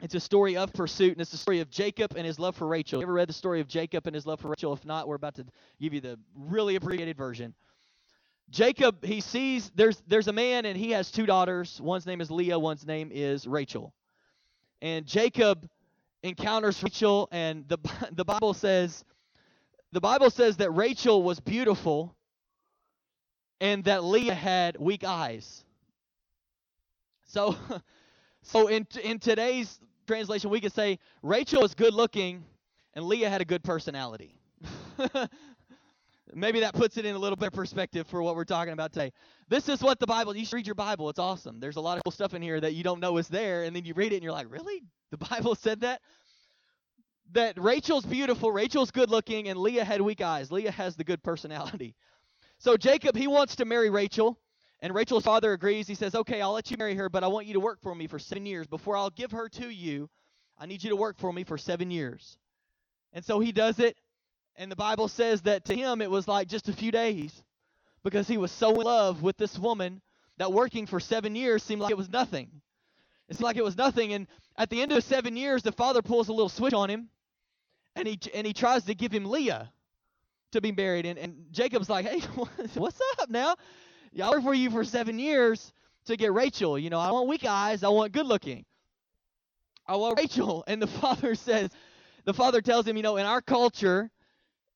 It's 0.00 0.16
a 0.16 0.20
story 0.20 0.56
of 0.56 0.72
pursuit, 0.72 1.12
and 1.12 1.20
it's 1.20 1.30
the 1.30 1.36
story 1.36 1.60
of 1.60 1.70
Jacob 1.70 2.14
and 2.16 2.26
his 2.26 2.40
love 2.40 2.56
for 2.56 2.66
Rachel. 2.66 2.98
You 2.98 3.04
ever 3.04 3.12
read 3.12 3.28
the 3.28 3.32
story 3.32 3.60
of 3.60 3.68
Jacob 3.68 4.08
and 4.08 4.14
his 4.16 4.26
love 4.26 4.40
for 4.40 4.48
Rachel? 4.48 4.72
If 4.72 4.84
not, 4.84 5.06
we're 5.06 5.14
about 5.14 5.36
to 5.36 5.46
give 5.80 5.94
you 5.94 6.00
the 6.00 6.18
really 6.34 6.74
abbreviated 6.74 7.16
version. 7.16 7.54
Jacob, 8.50 9.04
he 9.04 9.20
sees 9.20 9.70
there's 9.74 10.02
there's 10.06 10.28
a 10.28 10.32
man 10.32 10.66
and 10.66 10.76
he 10.76 10.92
has 10.92 11.10
two 11.10 11.26
daughters. 11.26 11.80
One's 11.80 12.06
name 12.06 12.20
is 12.20 12.30
Leah, 12.30 12.58
one's 12.58 12.86
name 12.86 13.10
is 13.12 13.46
Rachel. 13.46 13.92
And 14.80 15.06
Jacob 15.06 15.68
encounters 16.22 16.82
Rachel, 16.82 17.28
and 17.32 17.66
the 17.68 17.78
the 18.12 18.24
Bible 18.24 18.54
says 18.54 19.04
the 19.92 20.00
Bible 20.00 20.30
says 20.30 20.58
that 20.58 20.70
Rachel 20.70 21.22
was 21.22 21.40
beautiful 21.40 22.14
and 23.60 23.84
that 23.84 24.04
Leah 24.04 24.34
had 24.34 24.76
weak 24.78 25.04
eyes. 25.04 25.64
So, 27.24 27.56
so 28.42 28.68
in 28.68 28.86
in 29.02 29.18
today's 29.18 29.80
translation, 30.06 30.50
we 30.50 30.60
could 30.60 30.72
say 30.72 30.98
Rachel 31.22 31.62
was 31.62 31.74
good 31.74 31.94
looking 31.94 32.44
and 32.94 33.04
Leah 33.04 33.28
had 33.28 33.40
a 33.40 33.44
good 33.44 33.64
personality. 33.64 34.34
Maybe 36.34 36.60
that 36.60 36.74
puts 36.74 36.96
it 36.96 37.06
in 37.06 37.14
a 37.14 37.18
little 37.18 37.36
bit 37.36 37.48
of 37.48 37.52
perspective 37.52 38.06
for 38.08 38.22
what 38.22 38.34
we're 38.34 38.44
talking 38.44 38.72
about 38.72 38.92
today. 38.92 39.12
This 39.48 39.68
is 39.68 39.80
what 39.80 40.00
the 40.00 40.06
Bible. 40.06 40.36
You 40.36 40.44
should 40.44 40.56
read 40.56 40.66
your 40.66 40.74
Bible. 40.74 41.08
It's 41.08 41.18
awesome. 41.18 41.60
There's 41.60 41.76
a 41.76 41.80
lot 41.80 41.98
of 41.98 42.04
cool 42.04 42.10
stuff 42.10 42.34
in 42.34 42.42
here 42.42 42.60
that 42.60 42.74
you 42.74 42.82
don't 42.82 43.00
know 43.00 43.16
is 43.18 43.28
there, 43.28 43.62
and 43.62 43.74
then 43.76 43.84
you 43.84 43.94
read 43.94 44.12
it 44.12 44.16
and 44.16 44.24
you're 44.24 44.32
like, 44.32 44.50
really? 44.50 44.82
The 45.10 45.16
Bible 45.30 45.54
said 45.54 45.80
that? 45.80 46.00
that 47.32 47.58
Rachel's 47.60 48.04
beautiful, 48.04 48.52
Rachel's 48.52 48.90
good 48.90 49.10
looking, 49.10 49.48
and 49.48 49.58
Leah 49.58 49.84
had 49.84 50.00
weak 50.00 50.20
eyes. 50.20 50.52
Leah 50.52 50.70
has 50.70 50.96
the 50.96 51.04
good 51.04 51.22
personality. 51.22 51.94
So 52.58 52.78
Jacob, 52.78 53.14
he 53.14 53.26
wants 53.26 53.56
to 53.56 53.66
marry 53.66 53.90
Rachel, 53.90 54.38
and 54.80 54.94
Rachel's 54.94 55.24
father 55.24 55.52
agrees. 55.52 55.86
He 55.86 55.94
says, 55.94 56.14
Okay, 56.14 56.40
I'll 56.40 56.52
let 56.52 56.70
you 56.70 56.78
marry 56.78 56.94
her, 56.94 57.10
but 57.10 57.22
I 57.22 57.26
want 57.26 57.46
you 57.46 57.52
to 57.52 57.60
work 57.60 57.82
for 57.82 57.94
me 57.94 58.06
for 58.06 58.18
seven 58.18 58.46
years. 58.46 58.66
Before 58.66 58.96
I'll 58.96 59.10
give 59.10 59.32
her 59.32 59.50
to 59.50 59.68
you, 59.68 60.08
I 60.58 60.64
need 60.64 60.82
you 60.82 60.88
to 60.88 60.96
work 60.96 61.18
for 61.18 61.30
me 61.34 61.44
for 61.44 61.58
seven 61.58 61.90
years. 61.90 62.38
And 63.12 63.22
so 63.22 63.40
he 63.40 63.52
does 63.52 63.78
it, 63.78 63.98
and 64.58 64.70
the 64.70 64.76
Bible 64.76 65.08
says 65.08 65.42
that 65.42 65.64
to 65.66 65.74
him 65.74 66.00
it 66.00 66.10
was 66.10 66.26
like 66.28 66.48
just 66.48 66.68
a 66.68 66.72
few 66.72 66.90
days 66.90 67.32
because 68.02 68.28
he 68.28 68.38
was 68.38 68.50
so 68.52 68.70
in 68.80 68.82
love 68.82 69.22
with 69.22 69.36
this 69.36 69.58
woman 69.58 70.00
that 70.38 70.52
working 70.52 70.86
for 70.86 71.00
seven 71.00 71.34
years 71.34 71.62
seemed 71.62 71.80
like 71.80 71.90
it 71.90 71.96
was 71.96 72.08
nothing. 72.08 72.50
It 73.28 73.36
seemed 73.36 73.44
like 73.44 73.56
it 73.56 73.64
was 73.64 73.76
nothing. 73.76 74.12
And 74.12 74.26
at 74.56 74.70
the 74.70 74.80
end 74.80 74.92
of 74.92 75.02
seven 75.02 75.36
years, 75.36 75.62
the 75.62 75.72
father 75.72 76.02
pulls 76.02 76.28
a 76.28 76.32
little 76.32 76.48
switch 76.48 76.74
on 76.74 76.88
him 76.90 77.08
and 77.94 78.06
he 78.06 78.18
and 78.34 78.46
he 78.46 78.52
tries 78.52 78.84
to 78.84 78.94
give 78.94 79.12
him 79.12 79.24
Leah 79.24 79.70
to 80.52 80.60
be 80.60 80.72
married. 80.72 81.06
And, 81.06 81.18
and 81.18 81.46
Jacob's 81.50 81.90
like, 81.90 82.06
hey, 82.06 82.20
what's 82.74 83.00
up 83.18 83.28
now? 83.28 83.56
I 84.22 84.30
worked 84.30 84.44
for 84.44 84.54
you 84.54 84.70
for 84.70 84.84
seven 84.84 85.18
years 85.18 85.72
to 86.06 86.16
get 86.16 86.32
Rachel. 86.32 86.78
You 86.78 86.90
know, 86.90 87.00
I 87.00 87.10
want 87.10 87.28
weak 87.28 87.44
eyes. 87.44 87.82
I 87.82 87.88
want 87.88 88.12
good 88.12 88.26
looking. 88.26 88.64
I 89.86 89.96
want 89.96 90.18
Rachel. 90.18 90.64
And 90.66 90.80
the 90.80 90.86
father 91.00 91.34
says, 91.34 91.70
the 92.24 92.34
father 92.34 92.60
tells 92.60 92.86
him, 92.86 92.96
you 92.96 93.02
know, 93.02 93.16
in 93.16 93.26
our 93.26 93.40
culture, 93.40 94.10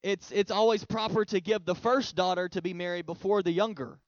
it's 0.02 0.30
it's 0.30 0.50
always 0.50 0.84
proper 0.84 1.24
to 1.26 1.40
give 1.40 1.64
the 1.64 1.74
first 1.74 2.16
daughter 2.16 2.48
to 2.50 2.62
be 2.62 2.74
married 2.74 3.06
before 3.06 3.42
the 3.42 3.52
younger. 3.52 3.98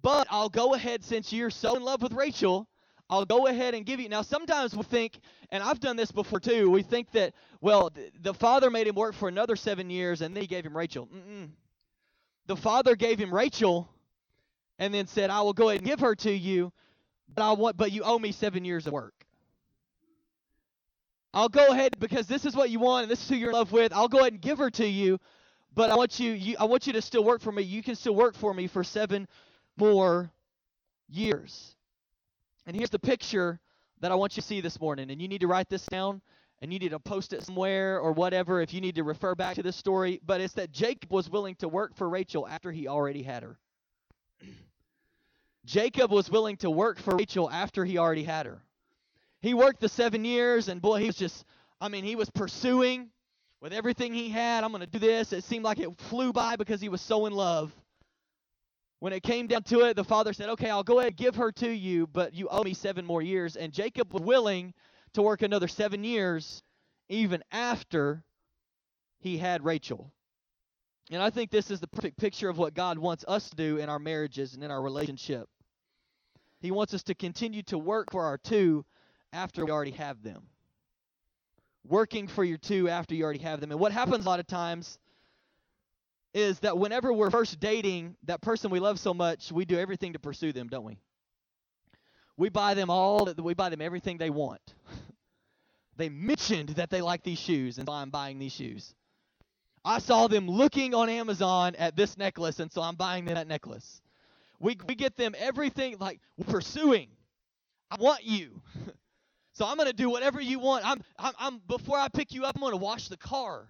But 0.00 0.26
I'll 0.30 0.48
go 0.48 0.74
ahead 0.74 1.04
since 1.04 1.32
you're 1.32 1.50
so 1.50 1.76
in 1.76 1.82
love 1.82 2.02
with 2.02 2.12
Rachel, 2.12 2.68
I'll 3.10 3.24
go 3.24 3.46
ahead 3.46 3.74
and 3.74 3.86
give 3.86 4.00
you. 4.00 4.08
Now, 4.08 4.22
sometimes 4.22 4.76
we 4.76 4.82
think, 4.82 5.18
and 5.50 5.62
I've 5.62 5.80
done 5.80 5.96
this 5.96 6.12
before 6.12 6.40
too, 6.40 6.70
we 6.70 6.82
think 6.82 7.10
that, 7.12 7.34
well, 7.60 7.90
the 8.20 8.34
father 8.34 8.70
made 8.70 8.86
him 8.86 8.94
work 8.94 9.14
for 9.14 9.28
another 9.28 9.56
seven 9.56 9.90
years 9.90 10.20
and 10.20 10.36
then 10.36 10.42
he 10.42 10.46
gave 10.46 10.64
him 10.64 10.76
Rachel. 10.76 11.06
Mm-mm. 11.06 11.48
The 12.46 12.56
father 12.56 12.96
gave 12.96 13.18
him 13.18 13.34
Rachel 13.34 13.88
and 14.78 14.92
then 14.92 15.06
said, 15.06 15.30
I 15.30 15.40
will 15.40 15.52
go 15.52 15.68
ahead 15.68 15.80
and 15.80 15.88
give 15.88 16.00
her 16.00 16.14
to 16.16 16.30
you, 16.30 16.72
but, 17.34 17.42
I 17.42 17.52
want, 17.52 17.76
but 17.76 17.92
you 17.92 18.02
owe 18.02 18.18
me 18.18 18.32
seven 18.32 18.64
years 18.64 18.86
of 18.86 18.92
work. 18.92 19.17
I'll 21.34 21.48
go 21.48 21.66
ahead 21.68 21.98
because 21.98 22.26
this 22.26 22.44
is 22.44 22.56
what 22.56 22.70
you 22.70 22.78
want 22.78 23.04
and 23.04 23.10
this 23.10 23.22
is 23.22 23.28
who 23.28 23.36
you're 23.36 23.50
in 23.50 23.56
love 23.56 23.72
with. 23.72 23.92
I'll 23.92 24.08
go 24.08 24.20
ahead 24.20 24.32
and 24.32 24.42
give 24.42 24.58
her 24.58 24.70
to 24.70 24.86
you, 24.86 25.18
but 25.74 25.90
I 25.90 25.96
want 25.96 26.18
you, 26.18 26.32
you 26.32 26.56
I 26.58 26.64
want 26.64 26.86
you 26.86 26.92
to 26.94 27.02
still 27.02 27.24
work 27.24 27.42
for 27.42 27.52
me. 27.52 27.62
You 27.62 27.82
can 27.82 27.94
still 27.94 28.14
work 28.14 28.34
for 28.34 28.54
me 28.54 28.66
for 28.66 28.82
seven 28.82 29.28
more 29.76 30.30
years. 31.08 31.74
And 32.66 32.76
here's 32.76 32.90
the 32.90 32.98
picture 32.98 33.60
that 34.00 34.12
I 34.12 34.14
want 34.14 34.36
you 34.36 34.42
to 34.42 34.46
see 34.46 34.60
this 34.60 34.80
morning. 34.80 35.10
And 35.10 35.20
you 35.20 35.28
need 35.28 35.40
to 35.40 35.46
write 35.46 35.68
this 35.68 35.84
down 35.86 36.22
and 36.60 36.72
you 36.72 36.78
need 36.78 36.90
to 36.90 36.98
post 36.98 37.32
it 37.32 37.42
somewhere 37.42 38.00
or 38.00 38.12
whatever 38.12 38.60
if 38.60 38.72
you 38.74 38.80
need 38.80 38.96
to 38.96 39.04
refer 39.04 39.34
back 39.34 39.56
to 39.56 39.62
this 39.62 39.76
story. 39.76 40.20
But 40.24 40.40
it's 40.40 40.54
that 40.54 40.72
Jacob 40.72 41.12
was 41.12 41.30
willing 41.30 41.54
to 41.56 41.68
work 41.68 41.94
for 41.96 42.08
Rachel 42.08 42.48
after 42.48 42.72
he 42.72 42.88
already 42.88 43.22
had 43.22 43.42
her. 43.42 43.58
Jacob 45.64 46.10
was 46.10 46.30
willing 46.30 46.56
to 46.58 46.70
work 46.70 46.98
for 46.98 47.16
Rachel 47.16 47.50
after 47.50 47.84
he 47.84 47.98
already 47.98 48.24
had 48.24 48.46
her. 48.46 48.62
He 49.40 49.54
worked 49.54 49.80
the 49.80 49.88
seven 49.88 50.24
years, 50.24 50.68
and 50.68 50.82
boy, 50.82 51.00
he 51.00 51.06
was 51.06 51.16
just, 51.16 51.44
I 51.80 51.88
mean, 51.88 52.04
he 52.04 52.16
was 52.16 52.28
pursuing 52.30 53.10
with 53.60 53.72
everything 53.72 54.12
he 54.12 54.28
had. 54.28 54.64
I'm 54.64 54.70
going 54.70 54.80
to 54.80 54.86
do 54.86 54.98
this. 54.98 55.32
It 55.32 55.44
seemed 55.44 55.64
like 55.64 55.78
it 55.78 55.88
flew 55.98 56.32
by 56.32 56.56
because 56.56 56.80
he 56.80 56.88
was 56.88 57.00
so 57.00 57.26
in 57.26 57.32
love. 57.32 57.72
When 59.00 59.12
it 59.12 59.22
came 59.22 59.46
down 59.46 59.62
to 59.64 59.82
it, 59.82 59.94
the 59.94 60.02
father 60.02 60.32
said, 60.32 60.48
Okay, 60.50 60.68
I'll 60.68 60.82
go 60.82 60.98
ahead 60.98 61.12
and 61.12 61.16
give 61.16 61.36
her 61.36 61.52
to 61.52 61.70
you, 61.70 62.08
but 62.08 62.34
you 62.34 62.48
owe 62.48 62.64
me 62.64 62.74
seven 62.74 63.04
more 63.04 63.22
years. 63.22 63.56
And 63.56 63.72
Jacob 63.72 64.12
was 64.12 64.22
willing 64.22 64.74
to 65.12 65.22
work 65.22 65.42
another 65.42 65.68
seven 65.68 66.02
years 66.02 66.62
even 67.08 67.42
after 67.52 68.24
he 69.20 69.38
had 69.38 69.64
Rachel. 69.64 70.12
And 71.10 71.22
I 71.22 71.30
think 71.30 71.50
this 71.50 71.70
is 71.70 71.80
the 71.80 71.86
perfect 71.86 72.18
picture 72.18 72.48
of 72.48 72.58
what 72.58 72.74
God 72.74 72.98
wants 72.98 73.24
us 73.26 73.48
to 73.50 73.56
do 73.56 73.78
in 73.78 73.88
our 73.88 73.98
marriages 73.98 74.54
and 74.54 74.62
in 74.62 74.70
our 74.70 74.82
relationship. 74.82 75.48
He 76.60 76.70
wants 76.70 76.92
us 76.92 77.04
to 77.04 77.14
continue 77.14 77.62
to 77.64 77.78
work 77.78 78.08
for 78.10 78.24
our 78.24 78.36
two 78.36 78.84
after 79.32 79.64
we 79.64 79.70
already 79.70 79.92
have 79.92 80.22
them. 80.22 80.42
Working 81.84 82.28
for 82.28 82.44
your 82.44 82.58
two 82.58 82.88
after 82.88 83.14
you 83.14 83.24
already 83.24 83.40
have 83.40 83.60
them. 83.60 83.70
And 83.70 83.80
what 83.80 83.92
happens 83.92 84.24
a 84.24 84.28
lot 84.28 84.40
of 84.40 84.46
times 84.46 84.98
is 86.34 86.60
that 86.60 86.76
whenever 86.76 87.12
we're 87.12 87.30
first 87.30 87.58
dating 87.58 88.16
that 88.24 88.40
person 88.40 88.70
we 88.70 88.80
love 88.80 88.98
so 88.98 89.14
much, 89.14 89.50
we 89.50 89.64
do 89.64 89.78
everything 89.78 90.12
to 90.12 90.18
pursue 90.18 90.52
them, 90.52 90.68
don't 90.68 90.84
we? 90.84 90.98
We 92.36 92.50
buy 92.50 92.74
them 92.74 92.90
all, 92.90 93.32
we 93.42 93.54
buy 93.54 93.68
them 93.68 93.80
everything 93.80 94.18
they 94.18 94.30
want. 94.30 94.60
they 95.96 96.08
mentioned 96.08 96.70
that 96.70 96.90
they 96.90 97.00
like 97.00 97.22
these 97.22 97.38
shoes, 97.38 97.78
and 97.78 97.88
so 97.88 97.92
I'm 97.92 98.10
buying 98.10 98.38
these 98.38 98.52
shoes. 98.52 98.94
I 99.84 99.98
saw 99.98 100.28
them 100.28 100.48
looking 100.48 100.94
on 100.94 101.08
Amazon 101.08 101.74
at 101.76 101.96
this 101.96 102.16
necklace, 102.18 102.60
and 102.60 102.70
so 102.70 102.82
I'm 102.82 102.94
buying 102.96 103.24
them 103.24 103.34
that 103.34 103.48
necklace. 103.48 104.02
We, 104.60 104.76
we 104.86 104.94
get 104.94 105.16
them 105.16 105.34
everything 105.38 105.96
like 105.98 106.20
pursuing. 106.46 107.08
I 107.90 107.96
want 107.98 108.24
you. 108.24 108.60
so 109.58 109.66
I'm 109.66 109.76
going 109.76 109.88
to 109.88 109.92
do 109.92 110.08
whatever 110.08 110.40
you 110.40 110.60
want. 110.60 110.88
I'm, 110.88 111.02
I'm, 111.18 111.32
I'm 111.36 111.60
before 111.66 111.98
I 111.98 112.06
pick 112.06 112.32
you 112.32 112.44
up, 112.44 112.54
I'm 112.54 112.60
going 112.60 112.70
to 112.70 112.76
wash 112.76 113.08
the 113.08 113.16
car. 113.16 113.68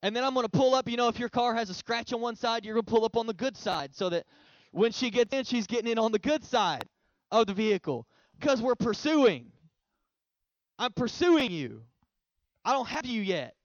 And 0.00 0.14
then 0.14 0.22
I'm 0.22 0.32
going 0.32 0.44
to 0.44 0.50
pull 0.50 0.76
up, 0.76 0.88
you 0.88 0.96
know, 0.96 1.08
if 1.08 1.18
your 1.18 1.28
car 1.28 1.56
has 1.56 1.70
a 1.70 1.74
scratch 1.74 2.12
on 2.12 2.20
one 2.20 2.36
side, 2.36 2.64
you're 2.64 2.74
going 2.74 2.84
to 2.84 2.90
pull 2.90 3.04
up 3.04 3.16
on 3.16 3.26
the 3.26 3.34
good 3.34 3.56
side 3.56 3.96
so 3.96 4.10
that 4.10 4.26
when 4.70 4.92
she 4.92 5.10
gets 5.10 5.34
in, 5.34 5.42
she's 5.44 5.66
getting 5.66 5.90
in 5.90 5.98
on 5.98 6.12
the 6.12 6.20
good 6.20 6.44
side 6.44 6.88
of 7.32 7.48
the 7.48 7.52
vehicle 7.52 8.06
because 8.38 8.62
we're 8.62 8.76
pursuing. 8.76 9.50
I'm 10.78 10.92
pursuing 10.92 11.50
you. 11.50 11.82
I 12.64 12.72
don't 12.74 12.86
have 12.86 13.06
you 13.06 13.22
yet, 13.22 13.56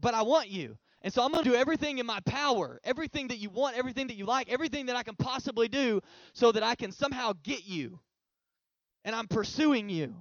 but 0.00 0.14
I 0.14 0.22
want 0.22 0.48
you. 0.48 0.78
And 1.02 1.12
so 1.12 1.22
I'm 1.22 1.30
going 1.30 1.44
to 1.44 1.50
do 1.50 1.56
everything 1.56 1.98
in 1.98 2.06
my 2.06 2.20
power, 2.20 2.80
everything 2.84 3.28
that 3.28 3.36
you 3.36 3.50
want, 3.50 3.76
everything 3.76 4.06
that 4.06 4.16
you 4.16 4.24
like, 4.24 4.50
everything 4.50 4.86
that 4.86 4.96
I 4.96 5.02
can 5.02 5.14
possibly 5.14 5.68
do 5.68 6.00
so 6.32 6.52
that 6.52 6.62
I 6.62 6.74
can 6.74 6.90
somehow 6.90 7.34
get 7.42 7.66
you. 7.66 8.00
And 9.04 9.14
I'm 9.14 9.28
pursuing 9.28 9.90
you. 9.90 10.14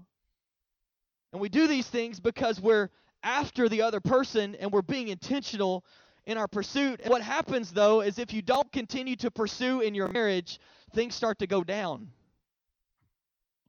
And 1.31 1.41
we 1.41 1.49
do 1.49 1.67
these 1.67 1.87
things 1.87 2.19
because 2.19 2.59
we're 2.59 2.89
after 3.23 3.67
the 3.67 3.81
other 3.81 3.99
person 3.99 4.55
and 4.55 4.71
we're 4.71 4.81
being 4.81 5.09
intentional 5.09 5.83
in 6.25 6.37
our 6.37 6.47
pursuit. 6.47 7.01
what 7.05 7.21
happens 7.21 7.71
though 7.71 8.01
is 8.01 8.19
if 8.19 8.33
you 8.33 8.41
don't 8.41 8.71
continue 8.71 9.15
to 9.15 9.31
pursue 9.31 9.81
in 9.81 9.95
your 9.95 10.09
marriage, 10.09 10.59
things 10.93 11.15
start 11.15 11.39
to 11.39 11.47
go 11.47 11.63
down. 11.63 12.09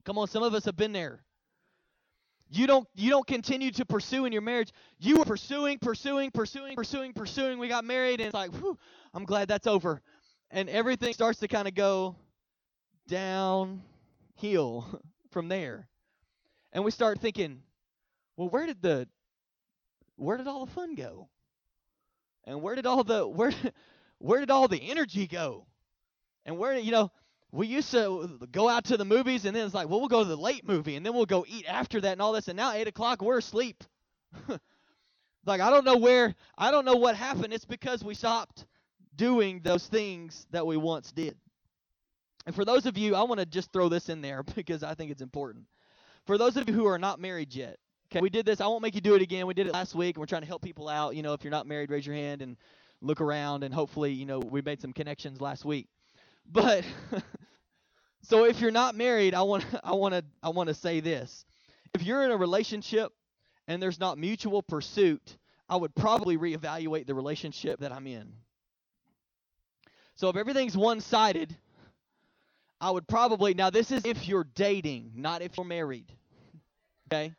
Come 0.04 0.18
on, 0.18 0.28
some 0.28 0.42
of 0.42 0.54
us 0.54 0.64
have 0.64 0.76
been 0.76 0.92
there. 0.92 1.20
You 2.50 2.66
don't 2.66 2.88
you 2.94 3.10
don't 3.10 3.26
continue 3.26 3.70
to 3.72 3.84
pursue 3.84 4.24
in 4.24 4.32
your 4.32 4.42
marriage. 4.42 4.72
You 4.98 5.18
were 5.18 5.24
pursuing, 5.24 5.78
pursuing, 5.78 6.30
pursuing, 6.30 6.76
pursuing, 6.76 7.12
pursuing. 7.12 7.58
We 7.58 7.68
got 7.68 7.84
married 7.84 8.20
and 8.20 8.28
it's 8.28 8.34
like, 8.34 8.52
whew, 8.54 8.78
I'm 9.12 9.24
glad 9.24 9.48
that's 9.48 9.66
over. 9.66 10.00
And 10.50 10.68
everything 10.70 11.12
starts 11.12 11.40
to 11.40 11.48
kind 11.48 11.68
of 11.68 11.74
go 11.74 12.16
downhill 13.06 13.82
from 15.30 15.48
there. 15.48 15.88
And 16.72 16.84
we 16.84 16.90
start 16.90 17.20
thinking, 17.20 17.62
well, 18.36 18.48
where 18.48 18.66
did 18.66 18.82
the 18.82 19.08
where 20.16 20.36
did 20.36 20.46
all 20.46 20.66
the 20.66 20.72
fun 20.72 20.94
go? 20.94 21.28
And 22.44 22.62
where 22.62 22.74
did 22.74 22.86
all 22.86 23.04
the 23.04 23.26
where 23.28 23.52
where 24.18 24.40
did 24.40 24.50
all 24.50 24.68
the 24.68 24.90
energy 24.90 25.26
go? 25.26 25.66
And 26.44 26.58
where 26.58 26.76
you 26.78 26.92
know 26.92 27.10
we 27.50 27.66
used 27.66 27.90
to 27.92 28.38
go 28.52 28.68
out 28.68 28.84
to 28.86 28.96
the 28.96 29.04
movies 29.04 29.44
and 29.44 29.56
then 29.56 29.64
it's 29.64 29.74
like 29.74 29.88
well 29.88 30.00
we'll 30.00 30.08
go 30.08 30.22
to 30.22 30.28
the 30.28 30.36
late 30.36 30.66
movie 30.66 30.96
and 30.96 31.04
then 31.04 31.14
we'll 31.14 31.26
go 31.26 31.44
eat 31.48 31.64
after 31.66 32.00
that 32.00 32.12
and 32.12 32.22
all 32.22 32.32
this 32.32 32.48
and 32.48 32.56
now 32.56 32.72
eight 32.72 32.88
o'clock 32.88 33.22
we're 33.22 33.38
asleep. 33.38 33.84
like 35.46 35.60
I 35.60 35.70
don't 35.70 35.84
know 35.84 35.96
where 35.96 36.34
I 36.56 36.70
don't 36.70 36.84
know 36.84 36.96
what 36.96 37.16
happened. 37.16 37.52
It's 37.52 37.64
because 37.64 38.04
we 38.04 38.14
stopped 38.14 38.66
doing 39.16 39.60
those 39.62 39.86
things 39.86 40.46
that 40.52 40.66
we 40.66 40.76
once 40.76 41.12
did. 41.12 41.36
And 42.46 42.54
for 42.54 42.64
those 42.64 42.86
of 42.86 42.96
you, 42.96 43.14
I 43.14 43.24
want 43.24 43.40
to 43.40 43.46
just 43.46 43.72
throw 43.72 43.90
this 43.90 44.08
in 44.08 44.22
there 44.22 44.42
because 44.54 44.82
I 44.82 44.94
think 44.94 45.10
it's 45.10 45.22
important. 45.22 45.64
For 46.28 46.36
those 46.36 46.58
of 46.58 46.68
you 46.68 46.74
who 46.74 46.84
are 46.84 46.98
not 46.98 47.18
married 47.18 47.54
yet, 47.54 47.78
Okay, 48.10 48.20
we 48.20 48.28
did 48.28 48.44
this. 48.44 48.60
I 48.60 48.66
won't 48.66 48.82
make 48.82 48.94
you 48.94 49.00
do 49.00 49.14
it 49.14 49.22
again. 49.22 49.46
We 49.46 49.54
did 49.54 49.66
it 49.66 49.72
last 49.72 49.94
week, 49.94 50.16
and 50.16 50.20
we're 50.20 50.26
trying 50.26 50.42
to 50.42 50.46
help 50.46 50.60
people 50.60 50.86
out. 50.86 51.16
You 51.16 51.22
know, 51.22 51.32
if 51.32 51.42
you're 51.42 51.50
not 51.50 51.66
married, 51.66 51.90
raise 51.90 52.04
your 52.04 52.16
hand 52.16 52.42
and 52.42 52.58
look 53.00 53.22
around, 53.22 53.64
and 53.64 53.72
hopefully, 53.72 54.12
you 54.12 54.26
know, 54.26 54.38
we 54.38 54.60
made 54.60 54.78
some 54.78 54.92
connections 54.92 55.40
last 55.40 55.64
week. 55.64 55.88
But 56.50 56.84
so 58.22 58.44
if 58.44 58.60
you're 58.60 58.70
not 58.70 58.94
married, 58.94 59.32
I 59.32 59.40
want 59.40 59.64
I 59.82 59.94
want 59.94 60.12
to 60.12 60.24
I 60.42 60.50
want 60.50 60.68
to 60.68 60.74
say 60.74 61.00
this: 61.00 61.46
if 61.94 62.02
you're 62.02 62.22
in 62.24 62.30
a 62.30 62.36
relationship 62.36 63.10
and 63.66 63.82
there's 63.82 63.98
not 63.98 64.18
mutual 64.18 64.62
pursuit, 64.62 65.38
I 65.66 65.76
would 65.76 65.94
probably 65.94 66.36
reevaluate 66.36 67.06
the 67.06 67.14
relationship 67.14 67.80
that 67.80 67.90
I'm 67.90 68.06
in. 68.06 68.34
So 70.14 70.28
if 70.28 70.36
everything's 70.36 70.76
one-sided, 70.76 71.56
I 72.82 72.90
would 72.90 73.08
probably 73.08 73.54
now 73.54 73.70
this 73.70 73.90
is 73.90 74.04
if 74.04 74.28
you're 74.28 74.44
dating, 74.54 75.12
not 75.14 75.40
if 75.40 75.56
you're 75.56 75.64
married. 75.64 76.12
Okay? 77.10 77.32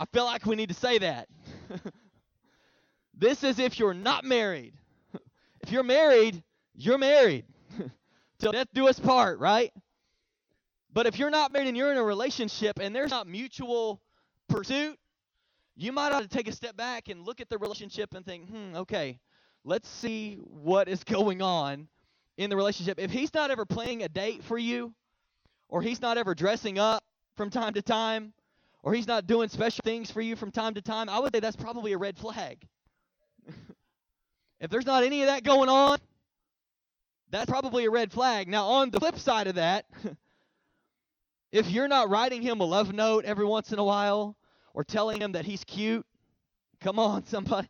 I 0.00 0.06
feel 0.06 0.24
like 0.24 0.46
we 0.46 0.56
need 0.56 0.70
to 0.70 0.74
say 0.74 0.96
that. 0.98 1.28
this 3.14 3.44
is 3.44 3.58
if 3.58 3.78
you're 3.78 3.92
not 3.92 4.24
married. 4.24 4.72
if 5.60 5.70
you're 5.70 5.82
married, 5.82 6.42
you're 6.74 6.96
married. 6.96 7.44
Till 8.38 8.52
death 8.52 8.68
do 8.72 8.88
us 8.88 8.98
part, 8.98 9.38
right? 9.40 9.72
But 10.90 11.06
if 11.06 11.18
you're 11.18 11.28
not 11.28 11.52
married 11.52 11.68
and 11.68 11.76
you're 11.76 11.92
in 11.92 11.98
a 11.98 12.02
relationship 12.02 12.78
and 12.80 12.96
there's 12.96 13.10
not 13.10 13.26
mutual 13.26 14.00
pursuit, 14.48 14.98
you 15.76 15.92
might 15.92 16.12
ought 16.12 16.22
to 16.22 16.28
take 16.28 16.48
a 16.48 16.52
step 16.52 16.78
back 16.78 17.08
and 17.08 17.26
look 17.26 17.42
at 17.42 17.50
the 17.50 17.58
relationship 17.58 18.14
and 18.14 18.24
think, 18.24 18.48
hmm, 18.48 18.74
okay, 18.74 19.18
let's 19.64 19.88
see 19.88 20.36
what 20.36 20.88
is 20.88 21.04
going 21.04 21.42
on 21.42 21.88
in 22.38 22.48
the 22.48 22.56
relationship. 22.56 22.98
If 22.98 23.10
he's 23.10 23.34
not 23.34 23.50
ever 23.50 23.66
planning 23.66 24.02
a 24.02 24.08
date 24.08 24.42
for 24.44 24.56
you, 24.56 24.94
or 25.68 25.82
he's 25.82 26.00
not 26.00 26.16
ever 26.16 26.34
dressing 26.34 26.78
up 26.78 27.04
from 27.36 27.50
time 27.50 27.74
to 27.74 27.82
time, 27.82 28.32
or 28.82 28.94
he's 28.94 29.06
not 29.06 29.26
doing 29.26 29.48
special 29.48 29.82
things 29.84 30.10
for 30.10 30.20
you 30.20 30.36
from 30.36 30.50
time 30.50 30.74
to 30.74 30.82
time, 30.82 31.08
I 31.08 31.18
would 31.18 31.34
say 31.34 31.40
that's 31.40 31.56
probably 31.56 31.92
a 31.92 31.98
red 31.98 32.18
flag. 32.18 32.66
if 34.60 34.70
there's 34.70 34.86
not 34.86 35.04
any 35.04 35.22
of 35.22 35.28
that 35.28 35.44
going 35.44 35.68
on, 35.68 35.98
that's 37.30 37.50
probably 37.50 37.84
a 37.84 37.90
red 37.90 38.12
flag. 38.12 38.48
Now, 38.48 38.66
on 38.66 38.90
the 38.90 39.00
flip 39.00 39.18
side 39.18 39.46
of 39.46 39.56
that, 39.56 39.86
if 41.52 41.70
you're 41.70 41.88
not 41.88 42.08
writing 42.08 42.42
him 42.42 42.60
a 42.60 42.64
love 42.64 42.92
note 42.92 43.24
every 43.24 43.44
once 43.44 43.72
in 43.72 43.78
a 43.78 43.84
while, 43.84 44.36
or 44.76 44.84
telling 44.84 45.20
him 45.20 45.32
that 45.32 45.46
he's 45.46 45.64
cute. 45.64 46.06
Come 46.80 47.00
on, 47.00 47.24
somebody. 47.26 47.68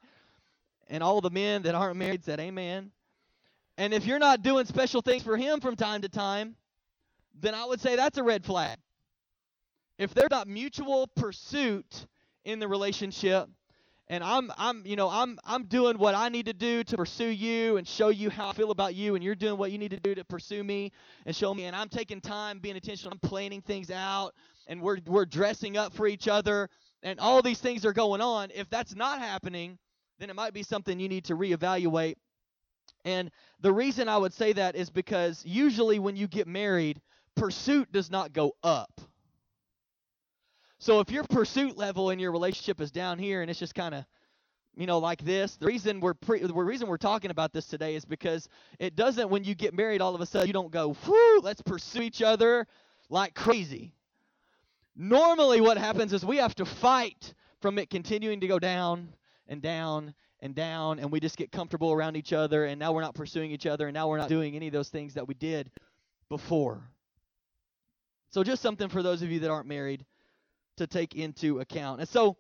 And 0.89 1.03
all 1.03 1.21
the 1.23 1.31
men 1.31 1.63
that 1.63 1.75
aren't 1.75 1.97
married 1.97 2.25
said 2.25 2.41
amen. 2.41 2.91
And 3.79 3.95
if 3.95 4.05
you're 4.07 4.19
not 4.19 4.43
doing 4.43 4.67
special 4.67 5.01
things 5.01 5.23
for 5.23 5.37
him 5.37 5.61
from 5.61 5.77
time 5.77 6.03
to 6.03 6.09
time, 6.09 6.57
then 7.41 7.55
I 7.55 7.65
would 7.65 7.81
say 7.81 7.97
that's 7.97 8.19
a 8.19 8.23
red 8.23 8.45
flag. 8.45 8.79
If 9.99 10.13
there's 10.13 10.31
not 10.31 10.47
mutual 10.47 11.09
pursuit 11.17 12.07
in 12.45 12.59
the 12.59 12.69
relationship, 12.69 13.49
and 14.09 14.23
I'm 14.23 14.53
I'm 14.57 14.83
you 14.85 14.95
know 14.95 15.09
I'm 15.09 15.39
I'm 15.45 15.65
doing 15.65 15.99
what 15.99 16.15
I 16.15 16.29
need 16.29 16.47
to 16.47 16.53
do 16.53 16.85
to 16.85 16.97
pursue 16.97 17.29
you 17.29 17.77
and 17.77 17.89
show 17.89 18.09
you 18.09 18.31
how 18.31 18.51
I 18.51 18.53
feel 18.53 18.71
about 18.71 18.95
you 18.95 19.15
and 19.15 19.25
you're 19.25 19.35
doing 19.35 19.59
what 19.59 19.73
you 19.73 19.79
need 19.79 19.91
to 19.91 20.01
do 20.01 20.15
to 20.15 20.25
pursue 20.25 20.63
me 20.63 20.93
and 21.25 21.35
show 21.35 21.53
me 21.53 21.65
and 21.65 21.75
I'm 21.75 21.89
taking 21.89 22.21
time 22.21 22.61
being 22.61 22.77
intentional 22.77 23.13
I'm 23.13 23.29
planning 23.29 23.63
things 23.63 23.91
out 23.91 24.33
and 24.69 24.81
we're 24.81 24.99
we're 25.07 25.25
dressing 25.25 25.77
up 25.77 25.93
for 25.93 26.07
each 26.07 26.29
other 26.29 26.69
and 27.03 27.19
all 27.19 27.43
these 27.43 27.59
things 27.59 27.85
are 27.85 27.93
going 27.93 28.21
on. 28.21 28.51
If 28.55 28.69
that's 28.71 28.95
not 28.95 29.19
happening 29.19 29.79
then 30.19 30.31
it 30.31 30.37
might 30.37 30.55
be 30.55 30.63
something 30.63 31.01
you 31.01 31.09
need 31.09 31.25
to 31.25 31.37
reevaluate. 31.37 32.15
And 33.05 33.31
the 33.61 33.73
reason 33.73 34.09
I 34.09 34.17
would 34.17 34.33
say 34.33 34.53
that 34.53 34.77
is 34.77 34.89
because 34.89 35.45
usually 35.45 35.99
when 35.99 36.17
you 36.17 36.29
get 36.29 36.47
married 36.47 37.01
pursuit 37.35 37.91
does 37.93 38.11
not 38.11 38.33
go 38.33 38.53
up 38.63 39.01
so 40.79 41.01
if 41.01 41.11
your 41.11 41.25
pursuit 41.25 41.77
level 41.77 42.11
in 42.11 42.19
your 42.19 42.33
relationship 42.33 42.81
is 42.81 42.91
down 42.91 43.19
here 43.19 43.43
and 43.43 43.51
it's 43.51 43.59
just 43.59 43.75
kind 43.75 43.95
of 43.95 44.05
you 44.77 44.87
know 44.87 44.99
like 44.99 45.25
this 45.25 45.57
the 45.57 45.67
reason 45.67 46.01
we're 46.01 46.15
pre- 46.15 46.41
the 46.41 46.53
reason 46.53 46.89
we're 46.89 46.97
talking 46.97 47.31
about 47.31 47.53
this 47.53 47.67
today 47.67 47.95
is 47.95 48.05
because 48.05 48.49
it 48.79 48.95
doesn't 48.95 49.31
when 49.31 49.45
you 49.45 49.55
get 49.55 49.75
married 49.75 50.01
all 50.01 50.15
of 50.15 50.21
a 50.21 50.27
sudden 50.27 50.47
you 50.47 50.53
don't 50.53 50.71
go 50.71 50.95
whoo 51.07 51.41
let's 51.41 51.63
pursue 51.63 52.03
each 52.03 52.23
other 52.23 52.67
like 53.09 53.35
crazy. 53.35 53.93
Normally 54.95 55.61
what 55.61 55.79
happens 55.79 56.13
is 56.13 56.25
we 56.25 56.39
have 56.39 56.55
to 56.57 56.65
fight 56.65 57.35
from 57.61 57.79
it 57.79 57.91
continuing 57.91 58.41
to 58.41 58.47
go 58.47 58.59
down 58.59 59.09
and 59.49 59.61
down 59.61 60.15
and 60.41 60.55
down 60.55 60.99
and 60.99 61.11
we 61.11 61.21
just 61.21 61.37
get 61.37 61.53
comfortable 61.53 61.93
around 61.93 62.17
each 62.17 62.33
other 62.33 62.65
and 62.65 62.79
now 62.79 62.93
we're 62.93 63.03
not 63.03 63.15
pursuing 63.15 63.51
each 63.51 63.67
other 63.67 63.89
and 63.89 63.95
now 63.95 64.09
we're 64.09 64.19
not 64.19 64.29
doing 64.29 64.57
any 64.57 64.67
of 64.67 64.73
those 64.73 64.89
things 64.89 65.15
that 65.15 65.27
we 65.27 65.35
did 65.35 65.71
before. 66.29 66.83
So 68.31 68.43
just 68.43 68.63
something 68.63 68.89
for 68.89 69.03
those 69.03 69.23
of 69.23 69.31
you 69.31 69.41
that 69.41 69.51
aren't 69.51 69.69
married 69.69 70.05
to 70.77 70.87
take 70.87 71.15
into 71.15 71.61
account. 71.61 72.01
And 72.01 72.09
so 72.09 72.37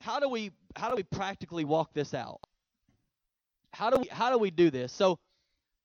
how 0.00 0.18
do 0.18 0.28
we 0.28 0.50
how 0.76 0.88
do 0.88 0.96
we 0.96 1.02
practically 1.04 1.64
walk 1.64 1.94
this 1.94 2.14
out? 2.14 2.40
How 3.72 3.90
do 3.90 3.98
we 4.00 4.08
how 4.08 4.30
do 4.30 4.38
we 4.38 4.50
do 4.50 4.70
this? 4.70 4.92
So 4.92 5.18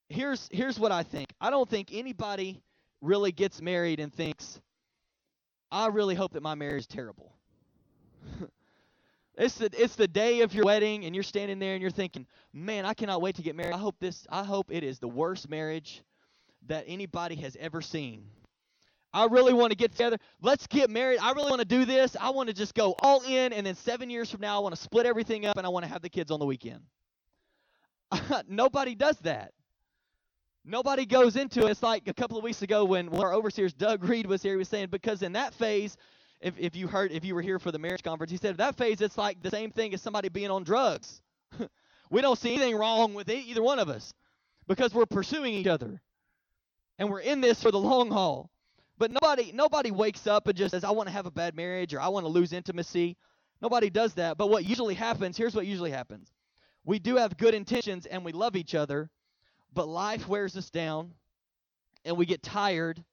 here's 0.09 0.49
here's 0.51 0.79
what 0.79 0.91
I 0.91 1.03
think. 1.03 1.27
I 1.39 1.49
don't 1.49 1.69
think 1.69 1.89
anybody 1.93 2.61
really 3.01 3.31
gets 3.31 3.61
married 3.61 3.99
and 3.99 4.13
thinks 4.13 4.59
I 5.71 5.87
really 5.87 6.15
hope 6.15 6.33
that 6.33 6.41
my 6.41 6.55
marriage 6.55 6.81
is 6.81 6.87
terrible. 6.87 7.33
it's 9.35 9.55
the 9.55 9.69
it's 9.73 9.95
the 9.95 10.07
day 10.07 10.41
of 10.41 10.53
your 10.53 10.65
wedding 10.65 11.05
and 11.05 11.13
you're 11.13 11.23
standing 11.23 11.59
there 11.59 11.73
and 11.73 11.81
you're 11.81 11.91
thinking, 11.91 12.25
"Man, 12.53 12.85
I 12.85 12.93
cannot 12.93 13.21
wait 13.21 13.35
to 13.35 13.41
get 13.41 13.55
married. 13.55 13.73
I 13.73 13.77
hope 13.77 13.95
this 13.99 14.25
I 14.29 14.43
hope 14.43 14.71
it 14.71 14.83
is 14.83 14.99
the 14.99 15.07
worst 15.07 15.49
marriage 15.49 16.01
that 16.67 16.85
anybody 16.87 17.35
has 17.35 17.55
ever 17.59 17.81
seen." 17.81 18.23
I 19.13 19.25
really 19.25 19.53
want 19.53 19.71
to 19.71 19.77
get 19.77 19.91
together. 19.91 20.17
Let's 20.41 20.67
get 20.67 20.89
married. 20.89 21.19
I 21.19 21.31
really 21.31 21.49
want 21.49 21.61
to 21.61 21.67
do 21.67 21.85
this. 21.85 22.15
I 22.19 22.29
want 22.29 22.49
to 22.49 22.53
just 22.53 22.75
go 22.75 22.95
all 22.99 23.21
in, 23.21 23.53
and 23.53 23.65
then 23.65 23.75
seven 23.75 24.09
years 24.09 24.29
from 24.29 24.41
now, 24.41 24.57
I 24.57 24.59
want 24.59 24.75
to 24.75 24.81
split 24.81 25.05
everything 25.05 25.45
up 25.45 25.57
and 25.57 25.65
I 25.65 25.69
want 25.69 25.85
to 25.85 25.91
have 25.91 26.01
the 26.01 26.09
kids 26.09 26.29
on 26.31 26.39
the 26.39 26.45
weekend. 26.45 26.81
Nobody 28.47 28.95
does 28.95 29.17
that. 29.19 29.53
Nobody 30.69 31.05
goes 31.05 31.37
into 31.37 31.65
it. 31.65 31.71
It's 31.71 31.83
like 31.83 32.09
a 32.09 32.13
couple 32.13 32.37
of 32.37 32.43
weeks 32.43 32.61
ago 32.61 32.83
when 32.83 33.07
our 33.09 33.33
overseers 33.33 33.73
Doug 33.73 34.03
Reed 34.03 34.25
was 34.25 34.43
here. 34.43 34.53
He 34.53 34.57
was 34.57 34.67
saying 34.67 34.89
because 34.91 35.21
in 35.21 35.31
that 35.31 35.53
phase, 35.53 35.95
if, 36.41 36.53
if 36.59 36.75
you 36.75 36.87
heard 36.87 37.11
if 37.13 37.23
you 37.23 37.33
were 37.35 37.41
here 37.41 37.57
for 37.57 37.71
the 37.71 37.79
marriage 37.79 38.03
conference, 38.03 38.31
he 38.31 38.37
said 38.37 38.57
that 38.57 38.75
phase 38.75 38.99
it's 38.99 39.17
like 39.17 39.41
the 39.41 39.49
same 39.49 39.71
thing 39.71 39.93
as 39.93 40.01
somebody 40.01 40.27
being 40.27 40.51
on 40.51 40.63
drugs. 40.63 41.21
we 42.11 42.21
don't 42.21 42.37
see 42.37 42.53
anything 42.53 42.75
wrong 42.75 43.13
with 43.13 43.29
either 43.29 43.63
one 43.63 43.79
of 43.79 43.87
us 43.87 44.13
because 44.67 44.93
we're 44.93 45.05
pursuing 45.05 45.53
each 45.53 45.67
other, 45.67 46.01
and 46.99 47.09
we're 47.09 47.21
in 47.21 47.39
this 47.39 47.63
for 47.63 47.71
the 47.71 47.79
long 47.79 48.11
haul. 48.11 48.51
But 48.97 49.11
nobody 49.11 49.51
nobody 49.53 49.91
wakes 49.91 50.27
up 50.27 50.47
and 50.47 50.57
just 50.57 50.71
says, 50.71 50.83
I 50.83 50.91
want 50.91 51.07
to 51.07 51.13
have 51.13 51.25
a 51.25 51.31
bad 51.31 51.55
marriage 51.55 51.93
or 51.93 52.01
I 52.01 52.07
want 52.07 52.25
to 52.25 52.31
lose 52.31 52.53
intimacy. 52.53 53.17
Nobody 53.61 53.89
does 53.89 54.13
that. 54.15 54.37
But 54.37 54.49
what 54.49 54.65
usually 54.65 54.95
happens, 54.95 55.37
here's 55.37 55.55
what 55.55 55.65
usually 55.65 55.91
happens. 55.91 56.31
We 56.85 56.99
do 56.99 57.17
have 57.17 57.37
good 57.37 57.53
intentions 57.53 58.05
and 58.05 58.23
we 58.23 58.31
love 58.31 58.55
each 58.55 58.75
other, 58.75 59.09
but 59.73 59.87
life 59.87 60.27
wears 60.27 60.55
us 60.55 60.69
down 60.69 61.13
and 62.05 62.17
we 62.17 62.25
get 62.25 62.41
tired 62.41 63.03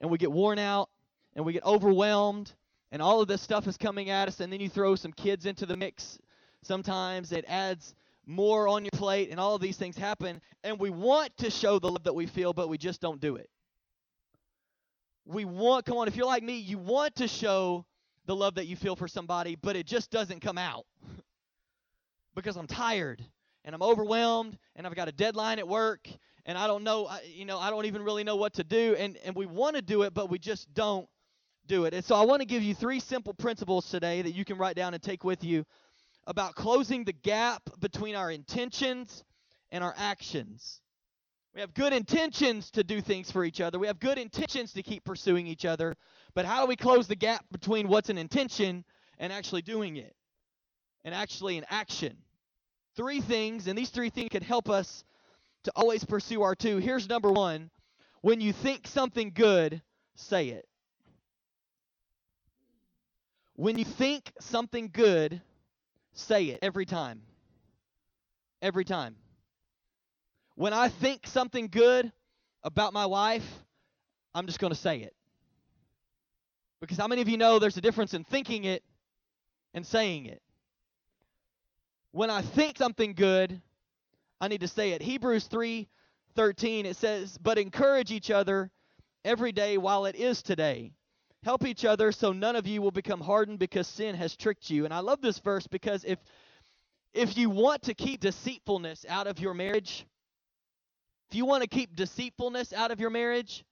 and 0.00 0.10
we 0.10 0.18
get 0.18 0.30
worn 0.30 0.58
out 0.58 0.90
and 1.34 1.44
we 1.44 1.52
get 1.52 1.64
overwhelmed 1.64 2.52
and 2.90 3.00
all 3.00 3.22
of 3.22 3.28
this 3.28 3.40
stuff 3.40 3.66
is 3.66 3.76
coming 3.76 4.10
at 4.10 4.28
us 4.28 4.40
and 4.40 4.52
then 4.52 4.60
you 4.60 4.68
throw 4.68 4.94
some 4.94 5.12
kids 5.12 5.46
into 5.46 5.64
the 5.64 5.76
mix 5.76 6.18
sometimes 6.62 7.32
it 7.32 7.44
adds 7.48 7.94
more 8.26 8.68
on 8.68 8.84
your 8.84 8.90
plate 8.92 9.30
and 9.30 9.40
all 9.40 9.54
of 9.54 9.62
these 9.62 9.76
things 9.76 9.96
happen 9.96 10.40
and 10.62 10.78
we 10.78 10.90
want 10.90 11.34
to 11.38 11.50
show 11.50 11.78
the 11.78 11.88
love 11.88 12.04
that 12.04 12.14
we 12.14 12.26
feel 12.26 12.52
but 12.52 12.68
we 12.68 12.76
just 12.76 13.00
don't 13.00 13.20
do 13.20 13.36
it 13.36 13.48
we 15.24 15.44
want, 15.44 15.86
come 15.86 15.98
on, 15.98 16.08
if 16.08 16.16
you're 16.16 16.26
like 16.26 16.42
me, 16.42 16.58
you 16.58 16.78
want 16.78 17.16
to 17.16 17.28
show 17.28 17.84
the 18.26 18.34
love 18.34 18.54
that 18.56 18.66
you 18.66 18.76
feel 18.76 18.96
for 18.96 19.08
somebody, 19.08 19.56
but 19.56 19.76
it 19.76 19.86
just 19.86 20.10
doesn't 20.10 20.40
come 20.40 20.58
out 20.58 20.86
because 22.34 22.56
I'm 22.56 22.66
tired 22.66 23.24
and 23.64 23.74
I'm 23.74 23.82
overwhelmed 23.82 24.58
and 24.76 24.86
I've 24.86 24.94
got 24.94 25.08
a 25.08 25.12
deadline 25.12 25.58
at 25.58 25.68
work 25.68 26.08
and 26.44 26.58
I 26.58 26.66
don't 26.66 26.82
know, 26.82 27.08
you 27.24 27.44
know, 27.44 27.58
I 27.58 27.70
don't 27.70 27.86
even 27.86 28.02
really 28.02 28.24
know 28.24 28.36
what 28.36 28.54
to 28.54 28.64
do. 28.64 28.96
And, 28.98 29.16
and 29.24 29.34
we 29.36 29.46
want 29.46 29.76
to 29.76 29.82
do 29.82 30.02
it, 30.02 30.12
but 30.12 30.28
we 30.28 30.38
just 30.38 30.72
don't 30.74 31.08
do 31.66 31.84
it. 31.84 31.94
And 31.94 32.04
so 32.04 32.16
I 32.16 32.24
want 32.24 32.40
to 32.40 32.46
give 32.46 32.62
you 32.62 32.74
three 32.74 32.98
simple 32.98 33.32
principles 33.32 33.88
today 33.88 34.22
that 34.22 34.32
you 34.32 34.44
can 34.44 34.58
write 34.58 34.74
down 34.74 34.94
and 34.94 35.02
take 35.02 35.22
with 35.22 35.44
you 35.44 35.64
about 36.26 36.54
closing 36.54 37.04
the 37.04 37.12
gap 37.12 37.62
between 37.78 38.16
our 38.16 38.30
intentions 38.30 39.24
and 39.70 39.84
our 39.84 39.94
actions. 39.96 40.80
We 41.54 41.60
have 41.60 41.74
good 41.74 41.92
intentions 41.92 42.70
to 42.72 42.82
do 42.82 43.00
things 43.02 43.30
for 43.30 43.44
each 43.44 43.60
other. 43.60 43.78
We 43.78 43.86
have 43.86 44.00
good 44.00 44.16
intentions 44.16 44.72
to 44.72 44.82
keep 44.82 45.04
pursuing 45.04 45.46
each 45.46 45.66
other. 45.66 45.96
But 46.34 46.46
how 46.46 46.62
do 46.62 46.66
we 46.66 46.76
close 46.76 47.06
the 47.06 47.16
gap 47.16 47.44
between 47.52 47.88
what's 47.88 48.08
an 48.08 48.16
intention 48.16 48.84
and 49.18 49.32
actually 49.32 49.62
doing 49.62 49.96
it? 49.96 50.14
And 51.04 51.14
actually 51.14 51.58
an 51.58 51.66
action. 51.68 52.16
Three 52.96 53.20
things, 53.20 53.66
and 53.66 53.76
these 53.76 53.90
three 53.90 54.08
things 54.08 54.30
can 54.30 54.42
help 54.42 54.70
us 54.70 55.04
to 55.64 55.72
always 55.76 56.04
pursue 56.04 56.42
our 56.42 56.54
two. 56.54 56.78
Here's 56.78 57.08
number 57.08 57.30
one 57.30 57.70
when 58.22 58.40
you 58.40 58.52
think 58.52 58.86
something 58.86 59.32
good, 59.34 59.82
say 60.14 60.48
it. 60.48 60.66
When 63.56 63.78
you 63.78 63.84
think 63.84 64.32
something 64.40 64.90
good, 64.92 65.42
say 66.14 66.46
it 66.46 66.60
every 66.62 66.86
time. 66.86 67.22
Every 68.62 68.84
time. 68.84 69.16
When 70.62 70.72
I 70.72 70.90
think 70.90 71.26
something 71.26 71.66
good 71.66 72.12
about 72.62 72.92
my 72.92 73.06
wife, 73.06 73.42
I'm 74.32 74.46
just 74.46 74.60
going 74.60 74.72
to 74.72 74.78
say 74.78 75.00
it. 75.00 75.12
Because 76.80 76.96
how 76.96 77.08
many 77.08 77.20
of 77.20 77.28
you 77.28 77.36
know 77.36 77.58
there's 77.58 77.76
a 77.78 77.80
difference 77.80 78.14
in 78.14 78.22
thinking 78.22 78.62
it 78.62 78.84
and 79.74 79.84
saying 79.84 80.26
it? 80.26 80.40
When 82.12 82.30
I 82.30 82.42
think 82.42 82.78
something 82.78 83.14
good, 83.14 83.60
I 84.40 84.46
need 84.46 84.60
to 84.60 84.68
say 84.68 84.92
it. 84.92 85.02
Hebrews 85.02 85.48
3:13 85.48 86.84
it 86.84 86.94
says, 86.96 87.36
"But 87.38 87.58
encourage 87.58 88.12
each 88.12 88.30
other 88.30 88.70
every 89.24 89.50
day 89.50 89.78
while 89.78 90.06
it 90.06 90.14
is 90.14 90.44
today. 90.44 90.92
Help 91.42 91.66
each 91.66 91.84
other 91.84 92.12
so 92.12 92.32
none 92.32 92.54
of 92.54 92.68
you 92.68 92.80
will 92.82 92.92
become 92.92 93.20
hardened 93.20 93.58
because 93.58 93.88
sin 93.88 94.14
has 94.14 94.36
tricked 94.36 94.70
you." 94.70 94.84
And 94.84 94.94
I 94.94 95.00
love 95.00 95.22
this 95.22 95.40
verse 95.40 95.66
because 95.66 96.04
if 96.04 96.20
if 97.12 97.36
you 97.36 97.50
want 97.50 97.82
to 97.82 97.94
keep 97.94 98.20
deceitfulness 98.20 99.04
out 99.08 99.26
of 99.26 99.40
your 99.40 99.54
marriage, 99.54 100.06
if 101.32 101.36
you 101.36 101.46
want 101.46 101.62
to 101.62 101.66
keep 101.66 101.96
deceitfulness 101.96 102.74
out 102.74 102.90
of 102.90 103.00
your 103.00 103.08
marriage, 103.08 103.64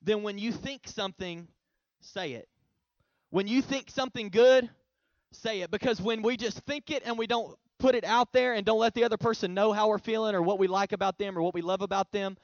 then 0.00 0.22
when 0.22 0.38
you 0.38 0.52
think 0.52 0.86
something, 0.86 1.48
say 1.98 2.34
it. 2.34 2.48
When 3.30 3.48
you 3.48 3.62
think 3.62 3.90
something 3.90 4.28
good, 4.28 4.70
say 5.32 5.62
it. 5.62 5.72
Because 5.72 6.00
when 6.00 6.22
we 6.22 6.36
just 6.36 6.60
think 6.60 6.88
it 6.88 7.02
and 7.04 7.18
we 7.18 7.26
don't 7.26 7.58
put 7.80 7.96
it 7.96 8.04
out 8.04 8.32
there 8.32 8.54
and 8.54 8.64
don't 8.64 8.78
let 8.78 8.94
the 8.94 9.02
other 9.02 9.16
person 9.16 9.54
know 9.54 9.72
how 9.72 9.88
we're 9.88 9.98
feeling 9.98 10.36
or 10.36 10.42
what 10.42 10.60
we 10.60 10.68
like 10.68 10.92
about 10.92 11.18
them 11.18 11.36
or 11.36 11.42
what 11.42 11.52
we 11.52 11.62
love 11.62 11.82
about 11.82 12.12
them, 12.12 12.36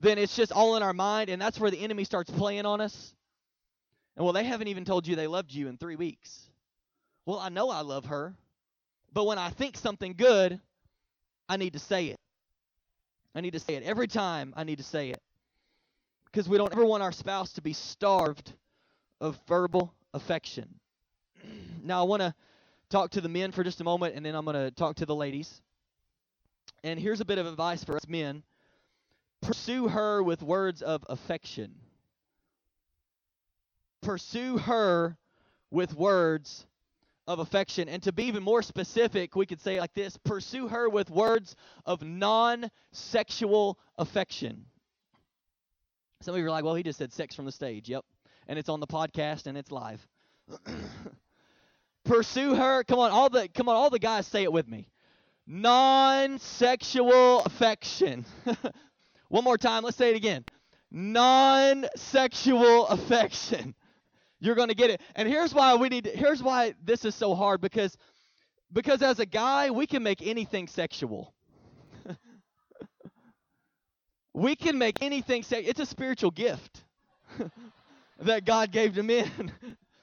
then 0.00 0.18
it's 0.18 0.34
just 0.34 0.50
all 0.50 0.74
in 0.74 0.82
our 0.82 0.92
mind, 0.92 1.30
and 1.30 1.40
that's 1.40 1.60
where 1.60 1.70
the 1.70 1.78
enemy 1.78 2.02
starts 2.02 2.32
playing 2.32 2.66
on 2.66 2.80
us. 2.80 3.14
And 4.16 4.24
well, 4.24 4.32
they 4.32 4.42
haven't 4.42 4.66
even 4.66 4.84
told 4.84 5.06
you 5.06 5.14
they 5.14 5.28
loved 5.28 5.52
you 5.52 5.68
in 5.68 5.76
three 5.76 5.94
weeks. 5.94 6.48
Well, 7.26 7.38
I 7.38 7.48
know 7.48 7.70
I 7.70 7.82
love 7.82 8.06
her, 8.06 8.34
but 9.12 9.24
when 9.24 9.38
I 9.38 9.50
think 9.50 9.76
something 9.76 10.14
good, 10.14 10.58
I 11.48 11.58
need 11.58 11.74
to 11.74 11.78
say 11.78 12.06
it. 12.06 12.18
I 13.34 13.40
need 13.40 13.52
to 13.52 13.60
say 13.60 13.74
it. 13.74 13.82
Every 13.82 14.08
time 14.08 14.52
I 14.56 14.64
need 14.64 14.78
to 14.78 14.84
say 14.84 15.10
it. 15.10 15.22
Because 16.26 16.48
we 16.48 16.58
don't 16.58 16.72
ever 16.72 16.84
want 16.84 17.02
our 17.02 17.12
spouse 17.12 17.52
to 17.54 17.62
be 17.62 17.72
starved 17.72 18.52
of 19.20 19.38
verbal 19.48 19.92
affection. 20.14 20.68
now, 21.82 22.00
I 22.00 22.06
want 22.06 22.22
to 22.22 22.34
talk 22.88 23.10
to 23.12 23.20
the 23.20 23.28
men 23.28 23.52
for 23.52 23.64
just 23.64 23.80
a 23.80 23.84
moment, 23.84 24.14
and 24.14 24.24
then 24.24 24.34
I'm 24.34 24.44
going 24.44 24.56
to 24.56 24.70
talk 24.70 24.96
to 24.96 25.06
the 25.06 25.14
ladies. 25.14 25.60
And 26.84 26.98
here's 26.98 27.20
a 27.20 27.24
bit 27.24 27.38
of 27.38 27.46
advice 27.46 27.84
for 27.84 27.96
us 27.96 28.06
men 28.08 28.42
pursue 29.42 29.88
her 29.88 30.22
with 30.22 30.42
words 30.42 30.82
of 30.82 31.04
affection. 31.08 31.74
Pursue 34.02 34.58
her 34.58 35.16
with 35.70 35.94
words 35.94 36.66
of 37.30 37.38
affection. 37.38 37.88
And 37.88 38.02
to 38.02 38.12
be 38.12 38.24
even 38.24 38.42
more 38.42 38.62
specific, 38.62 39.36
we 39.36 39.46
could 39.46 39.60
say 39.60 39.80
like 39.80 39.94
this 39.94 40.16
pursue 40.18 40.68
her 40.68 40.88
with 40.88 41.10
words 41.10 41.54
of 41.86 42.02
non 42.02 42.70
sexual 42.92 43.78
affection. 43.96 44.66
Some 46.22 46.34
of 46.34 46.40
you 46.40 46.46
are 46.46 46.50
like, 46.50 46.64
well, 46.64 46.74
he 46.74 46.82
just 46.82 46.98
said 46.98 47.12
sex 47.12 47.34
from 47.34 47.46
the 47.46 47.52
stage. 47.52 47.88
Yep. 47.88 48.04
And 48.48 48.58
it's 48.58 48.68
on 48.68 48.80
the 48.80 48.86
podcast 48.86 49.46
and 49.46 49.56
it's 49.56 49.70
live. 49.70 50.06
pursue 52.04 52.54
her. 52.54 52.84
Come 52.84 52.98
on, 52.98 53.10
all 53.10 53.30
the 53.30 53.48
come 53.48 53.68
on, 53.68 53.76
all 53.76 53.90
the 53.90 53.98
guys 53.98 54.26
say 54.26 54.42
it 54.42 54.52
with 54.52 54.68
me. 54.68 54.88
Non-sexual 55.46 57.40
affection. 57.40 58.24
One 59.28 59.44
more 59.44 59.58
time, 59.58 59.84
let's 59.84 59.96
say 59.96 60.10
it 60.10 60.16
again. 60.16 60.44
Non-sexual 60.90 62.88
affection. 62.88 63.74
You're 64.40 64.54
going 64.54 64.68
to 64.68 64.74
get 64.74 64.90
it. 64.90 65.00
And 65.14 65.28
here's 65.28 65.54
why 65.54 65.74
we 65.76 65.88
need 65.88 66.04
to, 66.04 66.10
here's 66.10 66.42
why 66.42 66.74
this 66.82 67.04
is 67.04 67.14
so 67.14 67.34
hard 67.34 67.60
because 67.60 67.96
because 68.72 69.02
as 69.02 69.18
a 69.18 69.26
guy, 69.26 69.70
we 69.70 69.86
can 69.86 70.02
make 70.02 70.22
anything 70.22 70.68
sexual. 70.68 71.34
we 74.34 74.54
can 74.54 74.78
make 74.78 75.02
anything 75.02 75.42
sexual. 75.42 75.68
It's 75.68 75.80
a 75.80 75.86
spiritual 75.86 76.30
gift 76.30 76.84
that 78.20 78.44
God 78.44 78.70
gave 78.70 78.94
to 78.94 79.02
men. 79.02 79.52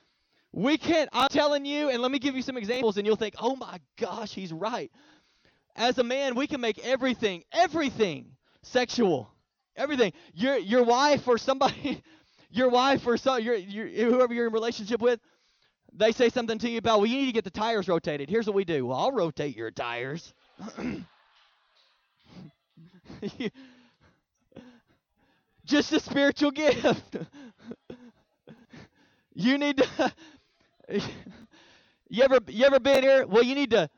we 0.52 0.78
can't, 0.78 1.10
I'm 1.14 1.30
telling 1.30 1.66
you, 1.66 1.90
and 1.90 2.02
let 2.02 2.12
me 2.12 2.20
give 2.20 2.36
you 2.36 2.42
some 2.42 2.58
examples, 2.58 2.98
and 2.98 3.08
you'll 3.08 3.16
think, 3.16 3.36
oh 3.40 3.56
my 3.56 3.80
gosh, 3.98 4.34
he's 4.34 4.52
right. 4.52 4.92
As 5.76 5.98
a 5.98 6.04
man, 6.04 6.36
we 6.36 6.48
can 6.48 6.60
make 6.60 6.80
everything, 6.80 7.44
everything 7.54 8.32
sexual. 8.64 9.32
Everything. 9.78 10.12
Your 10.34 10.58
your 10.58 10.84
wife 10.84 11.28
or 11.28 11.38
somebody 11.38 12.02
your 12.58 12.70
wife 12.70 13.06
or 13.06 13.18
so, 13.18 13.38
your, 13.38 13.56
your, 13.56 13.88
whoever 13.88 14.34
you're 14.34 14.48
in 14.48 14.54
relationship 14.54 15.02
with, 15.02 15.20
they 15.94 16.12
say 16.12 16.30
something 16.30 16.58
to 16.60 16.70
you 16.70 16.78
about, 16.78 17.00
well, 17.00 17.08
you 17.08 17.18
need 17.18 17.28
to 17.28 17.32
get 17.32 17.44
the 17.44 17.50
tires 17.50 17.88
rotated. 17.88 18.30
Here's 18.30 18.46
what 18.48 18.56
we 18.56 18.66
do. 18.66 18.86
Well, 18.86 18.98
I'll 18.98 19.12
rotate 19.12 19.56
your 19.56 19.72
tires. 19.72 20.34
Just 25.66 25.92
a 25.92 26.00
spiritual 26.00 26.52
gift. 26.52 27.18
you 29.34 29.58
need 29.58 29.78
to. 29.78 30.14
you 32.10 32.24
ever 32.24 32.40
you 32.48 32.66
ever 32.66 32.80
been 32.80 33.04
here? 33.04 33.28
Well, 33.28 33.44
you 33.44 33.54
need 33.56 33.72
to 33.72 33.90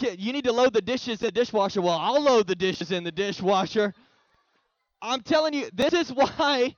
you 0.00 0.32
need 0.32 0.44
to 0.44 0.52
load 0.52 0.72
the 0.72 0.80
dishes 0.80 1.20
in 1.20 1.26
the 1.26 1.32
dishwasher. 1.32 1.82
Well, 1.82 1.98
I'll 1.98 2.22
load 2.22 2.46
the 2.46 2.54
dishes 2.54 2.92
in 2.92 3.04
the 3.04 3.12
dishwasher. 3.12 3.92
I'm 5.02 5.20
telling 5.20 5.54
you, 5.54 5.68
this 5.72 5.92
is 5.92 6.10
why 6.12 6.74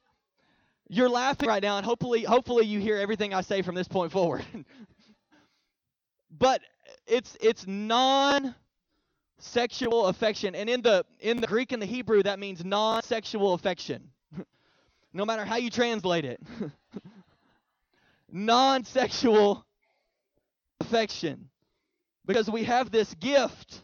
you're 0.91 1.09
laughing 1.09 1.49
right 1.49 1.63
now, 1.63 1.77
and 1.77 1.87
hopefully, 1.87 2.25
hopefully 2.25 2.67
you 2.67 2.81
hear 2.81 2.97
everything 2.97 3.33
I 3.33 3.43
say 3.43 3.63
from 3.63 3.77
this 3.77 3.87
point 3.87 4.11
forward. 4.11 4.45
but 6.39 6.61
it's 7.07 7.37
it's 7.41 7.65
non-sexual 7.65 8.55
affection, 10.07 10.57
and 10.57 10.69
in 10.69 10.83
the 10.83 11.07
in 11.21 11.41
the 11.41 11.47
Greek 11.47 11.71
and 11.71 11.81
the 11.81 11.87
Hebrew, 11.87 12.25
that 12.25 12.41
means 12.41 12.65
non-sexual 12.65 13.55
affection. 13.55 14.11
no 15.13 15.25
matter 15.25 15.45
how 15.45 15.57
you 15.57 15.71
translate 15.71 16.25
it, 16.25 16.41
non-sexual 18.33 19.65
affection, 20.81 21.49
because 22.27 22.51
we 22.51 22.65
have 22.65 22.91
this 22.91 23.15
gift 23.15 23.81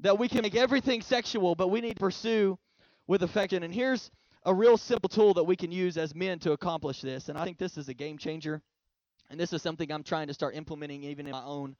that 0.00 0.18
we 0.18 0.26
can 0.26 0.40
make 0.40 0.56
everything 0.56 1.02
sexual, 1.02 1.54
but 1.54 1.68
we 1.68 1.82
need 1.82 1.96
to 1.96 2.00
pursue 2.00 2.58
with 3.06 3.22
affection. 3.22 3.62
And 3.62 3.74
here's 3.74 4.10
a 4.44 4.52
real 4.52 4.76
simple 4.76 5.08
tool 5.08 5.34
that 5.34 5.44
we 5.44 5.56
can 5.56 5.70
use 5.70 5.96
as 5.96 6.14
men 6.14 6.38
to 6.40 6.52
accomplish 6.52 7.00
this. 7.00 7.28
And 7.28 7.38
I 7.38 7.44
think 7.44 7.58
this 7.58 7.76
is 7.76 7.88
a 7.88 7.94
game 7.94 8.18
changer. 8.18 8.60
And 9.30 9.38
this 9.38 9.52
is 9.52 9.62
something 9.62 9.90
I'm 9.90 10.02
trying 10.02 10.26
to 10.26 10.34
start 10.34 10.54
implementing 10.54 11.04
even 11.04 11.26
in 11.26 11.32
my 11.32 11.44
own 11.44 11.76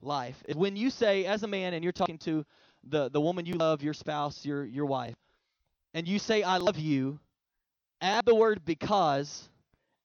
life. 0.00 0.42
When 0.54 0.76
you 0.76 0.90
say, 0.90 1.26
as 1.26 1.42
a 1.42 1.46
man, 1.46 1.74
and 1.74 1.84
you're 1.84 1.92
talking 1.92 2.18
to 2.18 2.44
the, 2.84 3.08
the 3.10 3.20
woman 3.20 3.46
you 3.46 3.54
love, 3.54 3.82
your 3.82 3.94
spouse, 3.94 4.44
your, 4.44 4.64
your 4.64 4.86
wife, 4.86 5.14
and 5.94 6.08
you 6.08 6.18
say, 6.18 6.42
I 6.42 6.56
love 6.56 6.78
you, 6.78 7.20
add 8.00 8.24
the 8.24 8.34
word 8.34 8.64
because 8.64 9.48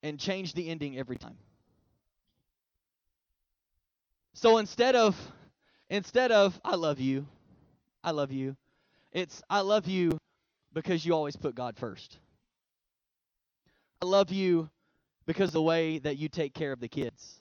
and 0.02 0.20
change 0.20 0.54
the 0.54 0.68
ending 0.68 0.98
every 0.98 1.16
time. 1.16 1.38
So 4.34 4.58
instead 4.58 4.96
of 4.96 5.16
instead 5.88 6.32
of 6.32 6.60
I 6.64 6.74
love 6.74 6.98
you, 6.98 7.26
I 8.02 8.10
love 8.10 8.32
you, 8.32 8.56
it's 9.12 9.42
I 9.48 9.60
love 9.60 9.86
you 9.86 10.18
because 10.74 11.06
you 11.06 11.14
always 11.14 11.36
put 11.36 11.54
God 11.54 11.76
first. 11.76 12.18
I 14.02 14.06
love 14.06 14.30
you 14.30 14.68
because 15.24 15.52
the 15.52 15.62
way 15.62 15.98
that 16.00 16.18
you 16.18 16.28
take 16.28 16.52
care 16.52 16.72
of 16.72 16.80
the 16.80 16.88
kids. 16.88 17.40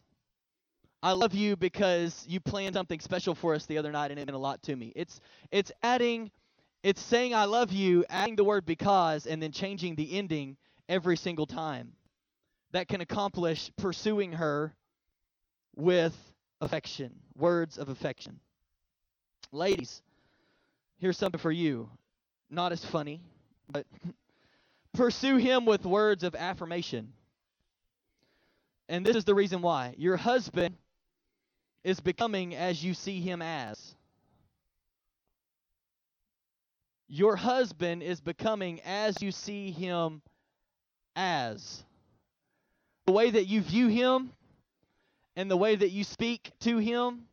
I 1.02 1.12
love 1.12 1.34
you 1.34 1.58
because 1.58 2.24
you 2.30 2.39
planned 2.39 2.76
something 2.76 3.02
special 3.02 3.36
for 3.36 3.56
us 3.56 3.65
the 3.65 3.78
other 3.78 3.91
night 3.91 4.12
and 4.12 4.19
it 4.19 4.26
meant 4.26 4.36
a 4.36 4.39
lot 4.39 4.63
to 4.63 4.76
me. 4.76 4.93
It's 4.96 5.19
it's 5.52 5.72
adding 5.82 6.32
it's 6.84 7.02
saying 7.02 7.34
I 7.34 7.46
love 7.46 7.72
you, 7.72 8.06
adding 8.10 8.36
the 8.36 8.43
word 8.43 8.65
because 8.65 9.26
and 9.26 9.41
then 9.41 9.52
changing 9.52 9.96
the 9.96 10.17
ending 10.17 10.56
every 10.88 11.17
single 11.17 11.46
time. 11.46 11.93
That 12.72 12.88
can 12.88 13.02
accomplish 13.02 13.69
pursuing 13.78 14.32
her 14.34 14.74
with 15.76 16.15
affection, 16.62 17.13
words 17.36 17.78
of 17.78 17.89
affection. 17.89 18.39
Ladies, 19.52 20.02
here's 20.98 21.17
something 21.17 21.39
for 21.39 21.52
you 21.52 21.89
not 22.54 22.72
as 22.72 22.84
funny, 22.86 23.22
but 23.70 23.86
pursue 24.94 25.38
him 25.38 25.66
with 25.66 25.86
words 25.86 26.24
of 26.24 26.36
affirmation. 26.36 27.13
And 28.89 29.06
this 29.06 29.16
is 29.16 29.26
the 29.26 29.36
reason 29.36 29.62
why. 29.62 29.96
Your 29.98 30.18
husband 30.18 30.76
is 31.84 32.00
becoming 32.00 32.56
as 32.56 32.84
you 32.84 32.94
see 32.94 33.20
him 33.22 33.42
as. 33.42 33.96
Your 37.08 37.36
husband 37.36 38.04
is 38.04 38.22
becoming 38.22 38.82
as 38.82 39.22
you 39.22 39.32
see 39.32 39.72
him 39.72 40.22
as. 41.16 41.84
The 43.06 43.12
way 43.12 43.30
that 43.30 43.46
you 43.46 43.62
view 43.62 43.88
him 43.88 44.32
and 45.36 45.50
the 45.50 45.58
way 45.58 45.76
that 45.76 45.89
you 45.89 46.04
speak 46.04 46.52
to 46.62 46.78
him 46.78 47.26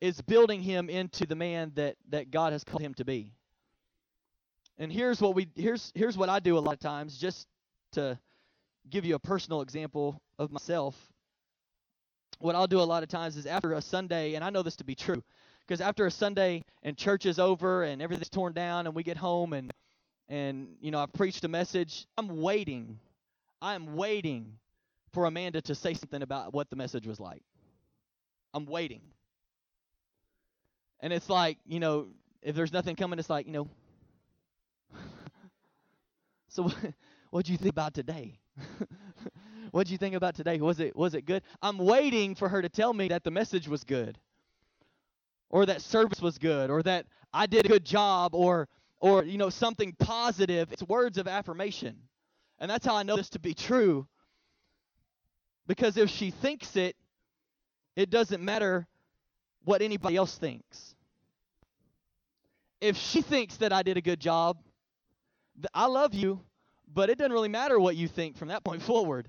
is 0.00 0.20
building 0.22 0.60
him 0.60 0.88
into 0.90 1.26
the 1.26 1.34
man 1.34 1.72
that, 1.76 1.96
that 2.10 2.30
God 2.30 2.52
has 2.52 2.64
called 2.64 2.82
him 2.82 2.94
to 2.94 3.04
be. 3.04 3.32
And 4.78 4.92
here's 4.92 5.20
what 5.20 5.34
we 5.34 5.48
here's 5.54 5.92
here's 5.94 6.16
what 6.16 6.28
I 6.28 6.40
do 6.40 6.58
a 6.58 6.60
lot 6.60 6.74
of 6.74 6.80
times 6.80 7.16
just 7.16 7.46
to 7.92 8.18
give 8.90 9.04
you 9.04 9.14
a 9.14 9.18
personal 9.18 9.60
example 9.60 10.20
of 10.38 10.50
myself. 10.50 10.96
What 12.40 12.54
I'll 12.54 12.66
do 12.66 12.80
a 12.80 12.82
lot 12.82 13.02
of 13.02 13.08
times 13.08 13.36
is 13.36 13.46
after 13.46 13.72
a 13.72 13.80
Sunday, 13.80 14.34
and 14.34 14.44
I 14.44 14.50
know 14.50 14.62
this 14.62 14.76
to 14.76 14.84
be 14.84 14.94
true, 14.94 15.22
because 15.60 15.80
after 15.80 16.06
a 16.06 16.10
Sunday 16.10 16.64
and 16.82 16.96
church 16.96 17.24
is 17.24 17.38
over 17.38 17.84
and 17.84 18.02
everything's 18.02 18.28
torn 18.28 18.52
down 18.52 18.86
and 18.86 18.94
we 18.94 19.02
get 19.02 19.16
home 19.16 19.52
and 19.52 19.72
and 20.28 20.68
you 20.80 20.90
know 20.90 20.98
I've 20.98 21.12
preached 21.12 21.44
a 21.44 21.48
message, 21.48 22.06
I'm 22.18 22.40
waiting. 22.40 22.98
I'm 23.62 23.94
waiting 23.94 24.58
for 25.12 25.24
Amanda 25.24 25.62
to 25.62 25.74
say 25.74 25.94
something 25.94 26.20
about 26.22 26.52
what 26.52 26.68
the 26.68 26.76
message 26.76 27.06
was 27.06 27.20
like. 27.20 27.42
I'm 28.52 28.66
waiting. 28.66 29.00
And 31.00 31.12
it's 31.12 31.28
like, 31.28 31.58
you 31.66 31.80
know, 31.80 32.06
if 32.42 32.54
there's 32.54 32.72
nothing 32.72 32.96
coming, 32.96 33.18
it's 33.18 33.30
like, 33.30 33.46
you 33.46 33.52
know, 33.52 33.68
so 36.54 36.70
what 37.30 37.44
do 37.44 37.52
you 37.52 37.58
think 37.58 37.72
about 37.72 37.94
today? 37.94 38.38
what 39.72 39.86
do 39.86 39.92
you 39.92 39.98
think 39.98 40.14
about 40.14 40.36
today? 40.36 40.58
Was 40.60 40.80
it 40.80 40.96
was 40.96 41.14
it 41.14 41.26
good? 41.26 41.42
I'm 41.60 41.78
waiting 41.78 42.34
for 42.34 42.48
her 42.48 42.62
to 42.62 42.68
tell 42.68 42.94
me 42.94 43.08
that 43.08 43.24
the 43.24 43.30
message 43.30 43.68
was 43.68 43.84
good. 43.84 44.18
Or 45.50 45.66
that 45.66 45.82
service 45.82 46.20
was 46.20 46.38
good 46.38 46.70
or 46.70 46.82
that 46.82 47.06
I 47.32 47.46
did 47.46 47.66
a 47.66 47.68
good 47.68 47.84
job 47.84 48.34
or 48.34 48.68
or 49.00 49.24
you 49.24 49.36
know 49.36 49.50
something 49.50 49.94
positive. 49.98 50.72
It's 50.72 50.82
words 50.82 51.18
of 51.18 51.28
affirmation. 51.28 51.96
And 52.60 52.70
that's 52.70 52.86
how 52.86 52.94
I 52.94 53.02
know 53.02 53.16
this 53.16 53.30
to 53.30 53.40
be 53.40 53.52
true. 53.52 54.06
Because 55.66 55.96
if 55.96 56.08
she 56.08 56.30
thinks 56.30 56.76
it, 56.76 56.94
it 57.96 58.10
doesn't 58.10 58.42
matter 58.42 58.86
what 59.64 59.82
anybody 59.82 60.16
else 60.16 60.36
thinks. 60.36 60.94
If 62.80 62.96
she 62.96 63.22
thinks 63.22 63.56
that 63.56 63.72
I 63.72 63.82
did 63.82 63.96
a 63.96 64.02
good 64.02 64.20
job, 64.20 64.58
I 65.72 65.86
love 65.86 66.14
you, 66.14 66.40
but 66.92 67.10
it 67.10 67.18
doesn't 67.18 67.32
really 67.32 67.48
matter 67.48 67.78
what 67.78 67.96
you 67.96 68.08
think 68.08 68.36
from 68.36 68.48
that 68.48 68.64
point 68.64 68.82
forward. 68.90 69.28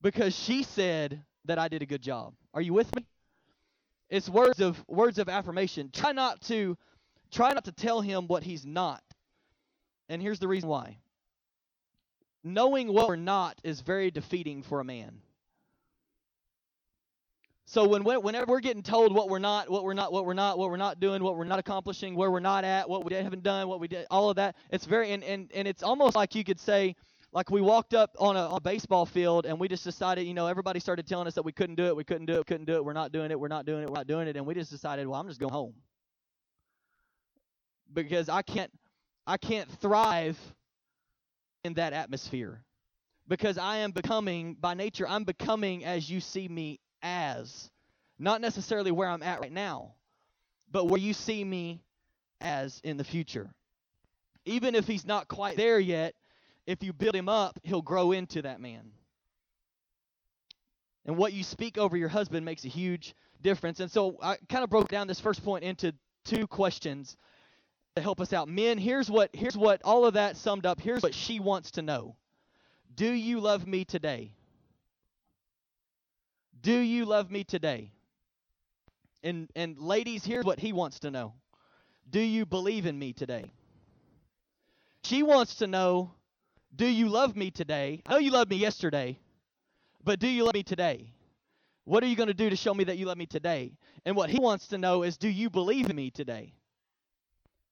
Because 0.00 0.34
she 0.34 0.62
said 0.62 1.22
that 1.46 1.58
I 1.58 1.68
did 1.68 1.82
a 1.82 1.86
good 1.86 2.02
job. 2.02 2.34
Are 2.54 2.62
you 2.62 2.72
with 2.72 2.94
me? 2.94 3.06
It's 4.10 4.28
words 4.28 4.60
of 4.60 4.82
words 4.88 5.18
of 5.18 5.28
affirmation. 5.28 5.90
Try 5.92 6.12
not 6.12 6.40
to 6.42 6.76
try 7.30 7.52
not 7.52 7.64
to 7.64 7.72
tell 7.72 8.00
him 8.00 8.26
what 8.26 8.42
he's 8.42 8.64
not. 8.64 9.02
And 10.08 10.22
here's 10.22 10.38
the 10.38 10.48
reason 10.48 10.68
why. 10.68 10.98
Knowing 12.42 12.92
what 12.92 13.08
we're 13.08 13.16
not 13.16 13.60
is 13.64 13.80
very 13.80 14.10
defeating 14.10 14.62
for 14.62 14.80
a 14.80 14.84
man. 14.84 15.20
So 17.70 17.86
when 17.86 18.02
whenever 18.02 18.46
we're 18.46 18.60
getting 18.60 18.82
told 18.82 19.14
what 19.14 19.28
we're 19.28 19.38
not, 19.38 19.68
what 19.68 19.84
we're 19.84 19.92
not, 19.92 20.10
what 20.10 20.24
we're 20.24 20.32
not, 20.32 20.56
what 20.56 20.70
we're 20.70 20.78
not 20.78 21.00
doing, 21.00 21.22
what 21.22 21.36
we're 21.36 21.44
not 21.44 21.58
accomplishing, 21.58 22.14
where 22.14 22.30
we're 22.30 22.40
not 22.40 22.64
at, 22.64 22.88
what 22.88 23.04
we 23.04 23.12
haven't 23.12 23.42
done, 23.42 23.68
what 23.68 23.78
we 23.78 23.86
did, 23.86 24.06
all 24.10 24.30
of 24.30 24.36
that, 24.36 24.56
it's 24.70 24.86
very 24.86 25.10
and 25.12 25.22
and, 25.22 25.50
and 25.54 25.68
it's 25.68 25.82
almost 25.82 26.16
like 26.16 26.34
you 26.34 26.44
could 26.44 26.58
say, 26.58 26.96
like 27.30 27.50
we 27.50 27.60
walked 27.60 27.92
up 27.92 28.16
on 28.18 28.36
a, 28.36 28.48
on 28.48 28.56
a 28.56 28.60
baseball 28.62 29.04
field 29.04 29.44
and 29.44 29.60
we 29.60 29.68
just 29.68 29.84
decided, 29.84 30.26
you 30.26 30.32
know, 30.32 30.46
everybody 30.46 30.80
started 30.80 31.06
telling 31.06 31.26
us 31.26 31.34
that 31.34 31.42
we 31.42 31.52
couldn't 31.52 31.74
do 31.74 31.84
it, 31.88 31.94
we 31.94 32.04
couldn't 32.04 32.24
do 32.24 32.40
it, 32.40 32.46
couldn't 32.46 32.64
do 32.64 32.76
it, 32.76 32.82
we're 32.82 32.94
not 32.94 33.12
doing 33.12 33.30
it, 33.30 33.38
we're 33.38 33.48
not 33.48 33.66
doing 33.66 33.82
it, 33.82 33.90
we're 33.90 33.96
not 33.96 34.06
doing 34.06 34.28
it, 34.28 34.36
and 34.38 34.46
we 34.46 34.54
just 34.54 34.70
decided, 34.70 35.06
well, 35.06 35.20
I'm 35.20 35.28
just 35.28 35.38
going 35.38 35.52
home. 35.52 35.74
Because 37.92 38.30
I 38.30 38.40
can't 38.40 38.72
I 39.26 39.36
can't 39.36 39.70
thrive 39.72 40.38
in 41.64 41.74
that 41.74 41.92
atmosphere. 41.92 42.62
Because 43.28 43.58
I 43.58 43.76
am 43.78 43.90
becoming 43.90 44.56
by 44.58 44.72
nature 44.72 45.06
I'm 45.06 45.24
becoming 45.24 45.84
as 45.84 46.08
you 46.08 46.20
see 46.20 46.48
me 46.48 46.80
as 47.02 47.70
not 48.18 48.40
necessarily 48.40 48.90
where 48.90 49.08
I'm 49.08 49.22
at 49.22 49.40
right 49.40 49.52
now 49.52 49.94
but 50.70 50.86
where 50.86 51.00
you 51.00 51.12
see 51.12 51.42
me 51.44 51.80
as 52.40 52.80
in 52.84 52.96
the 52.96 53.04
future 53.04 53.50
even 54.44 54.74
if 54.74 54.86
he's 54.86 55.06
not 55.06 55.28
quite 55.28 55.56
there 55.56 55.78
yet 55.80 56.14
if 56.66 56.82
you 56.82 56.92
build 56.92 57.14
him 57.14 57.28
up 57.28 57.58
he'll 57.62 57.82
grow 57.82 58.12
into 58.12 58.42
that 58.42 58.60
man 58.60 58.90
and 61.06 61.16
what 61.16 61.32
you 61.32 61.42
speak 61.42 61.78
over 61.78 61.96
your 61.96 62.08
husband 62.08 62.44
makes 62.44 62.64
a 62.64 62.68
huge 62.68 63.14
difference 63.42 63.80
and 63.80 63.90
so 63.90 64.16
I 64.22 64.36
kind 64.48 64.64
of 64.64 64.70
broke 64.70 64.88
down 64.88 65.06
this 65.06 65.20
first 65.20 65.44
point 65.44 65.64
into 65.64 65.94
two 66.24 66.46
questions 66.46 67.16
to 67.98 68.02
help 68.02 68.20
us 68.20 68.32
out. 68.32 68.48
Men, 68.48 68.78
here's 68.78 69.10
what 69.10 69.30
here's 69.34 69.56
what 69.56 69.82
all 69.82 70.04
of 70.04 70.14
that 70.14 70.36
summed 70.36 70.66
up. 70.66 70.80
Here's 70.80 71.02
what 71.02 71.14
she 71.14 71.40
wants 71.40 71.72
to 71.72 71.82
know. 71.82 72.16
Do 72.94 73.10
you 73.10 73.40
love 73.40 73.66
me 73.66 73.84
today? 73.84 74.32
Do 76.60 76.78
you 76.78 77.04
love 77.04 77.30
me 77.30 77.44
today? 77.44 77.92
And 79.22 79.50
and 79.56 79.78
ladies, 79.78 80.24
here's 80.24 80.44
what 80.44 80.58
he 80.58 80.72
wants 80.72 81.00
to 81.00 81.10
know. 81.10 81.34
Do 82.10 82.20
you 82.20 82.46
believe 82.46 82.86
in 82.86 82.98
me 82.98 83.12
today? 83.12 83.52
She 85.02 85.22
wants 85.22 85.56
to 85.56 85.66
know, 85.66 86.12
do 86.74 86.86
you 86.86 87.08
love 87.08 87.36
me 87.36 87.50
today? 87.50 88.02
I 88.06 88.12
know 88.12 88.18
you 88.18 88.30
loved 88.30 88.50
me 88.50 88.56
yesterday, 88.56 89.18
but 90.04 90.18
do 90.18 90.26
you 90.26 90.44
love 90.44 90.54
me 90.54 90.62
today? 90.62 91.12
What 91.84 92.02
are 92.02 92.06
you 92.06 92.16
going 92.16 92.28
to 92.28 92.34
do 92.34 92.50
to 92.50 92.56
show 92.56 92.74
me 92.74 92.84
that 92.84 92.98
you 92.98 93.06
love 93.06 93.16
me 93.16 93.26
today? 93.26 93.72
And 94.04 94.16
what 94.16 94.30
he 94.30 94.38
wants 94.38 94.68
to 94.68 94.78
know 94.78 95.02
is, 95.02 95.16
do 95.16 95.28
you 95.28 95.50
believe 95.50 95.88
in 95.88 95.96
me 95.96 96.10
today? 96.10 96.52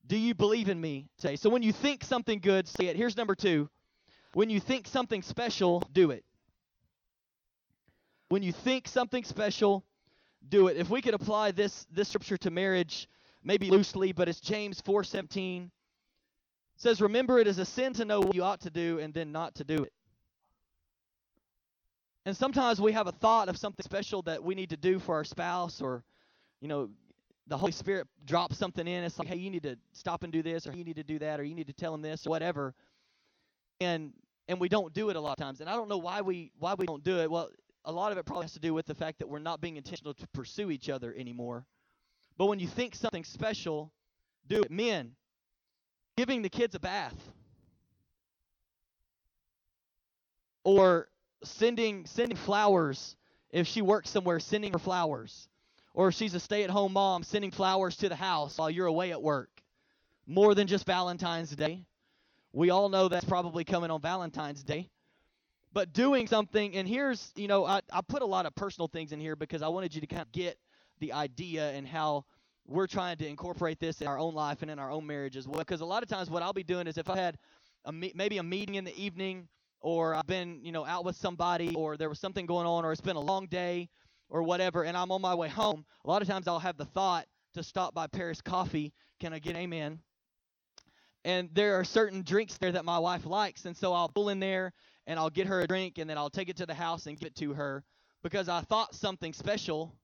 Do 0.07 0.17
you 0.17 0.35
believe 0.35 0.69
in 0.69 0.81
me 0.81 1.09
today? 1.19 1.37
So 1.37 1.51
when 1.51 1.63
you 1.63 1.73
think 1.73 2.05
something 2.05 2.41
good, 2.41 2.69
say 2.69 2.87
it. 2.87 2.97
Here's 2.97 3.17
number 3.17 3.35
two. 3.35 3.69
When 4.35 4.51
you 4.51 4.61
think 4.61 4.87
something 4.87 5.23
special, 5.23 5.83
do 5.93 6.11
it. 6.11 6.25
When 8.29 8.43
you 8.43 8.53
think 8.53 8.89
something 8.89 9.25
special, 9.25 9.85
do 10.49 10.69
it. 10.69 10.77
If 10.77 10.91
we 10.91 11.01
could 11.03 11.15
apply 11.15 11.53
this 11.53 11.87
this 11.91 12.09
scripture 12.09 12.37
to 12.39 12.51
marriage, 12.51 13.09
maybe 13.43 13.71
loosely, 13.71 14.13
but 14.13 14.29
it's 14.29 14.41
James 14.41 14.81
4:17. 14.83 15.65
It 15.65 15.71
says, 16.77 17.01
"Remember 17.01 17.39
it 17.39 17.47
is 17.47 17.59
a 17.59 17.65
sin 17.65 17.95
to 17.95 18.05
know 18.05 18.21
what 18.21 18.35
you 18.35 18.43
ought 18.43 18.61
to 18.63 18.71
do 18.71 18.99
and 18.99 19.15
then 19.15 19.33
not 19.33 19.55
to 19.57 19.65
do 19.65 19.83
it." 19.83 19.93
And 22.25 22.37
sometimes 22.37 22.81
we 22.81 22.93
have 22.93 23.07
a 23.07 23.13
thought 23.13 23.49
of 23.49 23.57
something 23.57 23.85
special 23.85 24.23
that 24.23 24.43
we 24.43 24.55
need 24.55 24.71
to 24.71 24.77
do 24.77 24.99
for 24.99 25.15
our 25.15 25.25
spouse 25.25 25.81
or 25.81 26.05
you 26.61 26.69
know, 26.69 26.89
the 27.47 27.57
Holy 27.57 27.73
Spirit 27.73 28.09
drops 28.25 28.59
something 28.59 28.87
in. 28.87 29.05
It's 29.05 29.19
like, 29.19 29.29
hey, 29.29 29.37
you 29.37 29.51
need 29.51 29.63
to 29.63 29.77
stop 29.93 30.25
and 30.25 30.33
do 30.33 30.43
this, 30.43 30.67
or 30.67 30.73
you 30.73 30.85
need 30.85 30.97
to 30.97 31.05
do 31.05 31.19
that, 31.21 31.39
or 31.39 31.45
you 31.45 31.55
need 31.55 31.69
to 31.69 31.73
tell 31.73 31.93
them 31.93 32.03
this, 32.03 32.27
or 32.27 32.31
whatever. 32.31 32.75
And 33.81 34.13
and 34.49 34.61
we 34.61 34.69
don't 34.69 34.95
do 34.95 35.11
it 35.11 35.17
a 35.17 35.21
lot 35.21 35.33
of 35.33 35.39
times. 35.39 35.61
And 35.61 35.69
I 35.69 35.75
don't 35.75 35.89
know 35.89 35.99
why 35.99 36.21
we 36.23 36.51
why 36.59 36.75
we 36.75 36.87
don't 36.87 37.05
do 37.05 37.19
it. 37.21 37.31
Well, 37.31 37.51
a 37.87 37.93
lot 37.93 38.13
of 38.13 38.19
it 38.19 38.27
probably 38.27 38.45
has 38.45 38.53
to 38.53 38.61
do 38.61 38.75
with 38.75 38.87
the 38.87 38.95
fact 38.95 39.21
that 39.21 39.29
we're 39.29 39.39
not 39.39 39.61
being 39.61 39.77
intentional 39.77 40.13
to 40.15 40.27
pursue 40.29 40.71
each 40.71 40.91
other 40.91 41.15
anymore. 41.17 41.65
But 42.37 42.47
when 42.47 42.59
you 42.59 42.67
think 42.67 42.95
something 42.95 43.25
special, 43.25 43.93
do 44.47 44.61
it. 44.61 44.71
Men, 44.71 45.13
giving 46.17 46.43
the 46.43 46.51
kids 46.51 46.75
a 46.75 46.81
bath. 46.81 47.17
Or 50.65 51.09
sending 51.45 52.07
sending 52.07 52.37
flowers 52.37 53.17
if 53.51 53.67
she 53.67 53.81
works 53.81 54.11
somewhere, 54.11 54.41
sending 54.41 54.73
her 54.73 54.79
flowers 54.79 55.49
or 55.97 56.09
if 56.09 56.15
she's 56.15 56.35
a 56.35 56.41
stay 56.41 56.63
at 56.63 56.71
home 56.71 56.93
mom 56.93 57.25
sending 57.25 57.51
flowers 57.51 57.97
to 57.97 58.09
the 58.09 58.15
house 58.15 58.59
while 58.59 58.71
you're 58.71 58.87
away 58.87 59.11
at 59.11 59.23
work. 59.23 59.51
More 60.27 60.55
than 60.55 60.67
just 60.67 60.87
Valentine's 60.87 61.51
Day. 61.51 61.87
We 62.53 62.71
all 62.71 62.89
know 62.89 63.09
that's 63.09 63.25
probably 63.25 63.65
coming 63.65 63.91
on 63.91 64.01
Valentine's 64.01 64.63
Day. 64.63 64.91
But 65.77 65.93
doing 65.93 66.27
something, 66.27 66.75
and 66.75 66.89
here's, 66.89 67.35
you 67.37 67.49
know, 67.49 67.67
I, 67.67 67.83
I 67.93 68.01
put 68.01 68.23
a 68.23 68.27
lot 68.27 68.47
of 68.47 68.55
personal 68.55 68.89
things 68.89 69.13
in 69.13 69.21
here 69.21 69.37
because 69.37 69.61
I 69.61 69.69
wanted 69.69 69.95
you 69.95 70.01
to 70.01 70.07
kind 70.07 70.23
of 70.23 70.33
get 70.33 70.57
the 71.01 71.13
idea 71.13 71.71
and 71.73 71.87
how 71.87 72.25
we're 72.67 72.87
trying 72.87 73.19
to 73.19 73.29
incorporate 73.29 73.79
this 73.79 74.01
in 74.01 74.07
our 74.07 74.19
own 74.19 74.35
life 74.35 74.63
and 74.63 74.71
in 74.71 74.79
our 74.79 74.91
own 74.91 75.07
marriage 75.07 75.37
as 75.37 75.47
well. 75.47 75.59
Because 75.59 75.83
a 75.83 75.85
lot 75.85 76.03
of 76.03 76.09
times 76.09 76.31
what 76.31 76.43
I'll 76.43 76.55
be 76.55 76.63
doing 76.63 76.87
is 76.87 76.97
if 76.97 77.11
I 77.11 77.19
had 77.19 77.37
a 77.85 77.93
maybe 77.93 78.39
a 78.39 78.43
meeting 78.43 78.77
in 78.77 78.85
the 78.85 78.99
evening 78.99 79.49
or 79.83 80.15
I've 80.15 80.27
been, 80.27 80.61
you 80.63 80.73
know, 80.73 80.87
out 80.87 81.05
with 81.05 81.15
somebody 81.15 81.75
or 81.75 81.99
there 81.99 82.09
was 82.09 82.21
something 82.21 82.47
going 82.47 82.67
on 82.67 82.87
or 82.87 82.93
it's 82.93 83.03
been 83.03 83.17
a 83.17 83.21
long 83.21 83.45
day 83.45 83.91
or 84.31 84.43
whatever, 84.43 84.85
and 84.85 84.97
I'm 84.97 85.13
on 85.13 85.21
my 85.21 85.35
way 85.35 85.51
home, 85.51 85.85
a 86.07 86.09
lot 86.09 86.23
of 86.23 86.27
times 86.27 86.49
I'll 86.49 86.59
have 86.59 86.79
the 86.79 86.87
thought 86.87 87.27
to 87.53 87.63
stop 87.63 87.93
by 87.93 88.07
Paris 88.07 88.41
Coffee. 88.41 88.95
Can 89.21 89.35
I 89.35 89.41
get 89.41 89.57
amen? 89.57 89.99
And 91.27 91.51
there 91.53 91.79
are 91.79 91.85
certain 91.85 92.23
drinks 92.23 92.57
there 92.57 92.73
that 92.73 92.87
my 92.87 92.99
wife 92.99 93.27
likes, 93.27 93.67
and 93.67 93.77
so 93.77 93.93
I'll 93.93 94.09
pull 94.09 94.31
in 94.31 94.41
there 94.41 94.73
and 95.07 95.19
I'll 95.19 95.31
get 95.31 95.47
her 95.47 95.61
a 95.61 95.67
drink, 95.67 95.99
and 95.99 96.09
then 96.09 96.19
I'll 96.19 96.31
take 96.31 96.49
it 96.49 96.57
to 96.59 96.67
the 96.67 96.75
house 96.75 97.07
and 97.07 97.19
give 97.19 97.27
it 97.27 97.37
to 97.37 97.55
her 97.55 97.85
because 98.23 98.49
I 98.49 98.61
thought 98.61 98.95
something 98.95 99.33
special, 99.33 99.95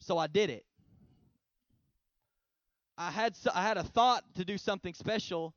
so 0.00 0.16
I 0.18 0.26
did 0.26 0.50
it. 0.50 0.64
I 2.96 3.10
had 3.10 3.36
I 3.52 3.62
had 3.62 3.76
a 3.76 3.82
thought 3.82 4.24
to 4.36 4.44
do 4.44 4.56
something 4.56 4.94
special, 4.94 5.54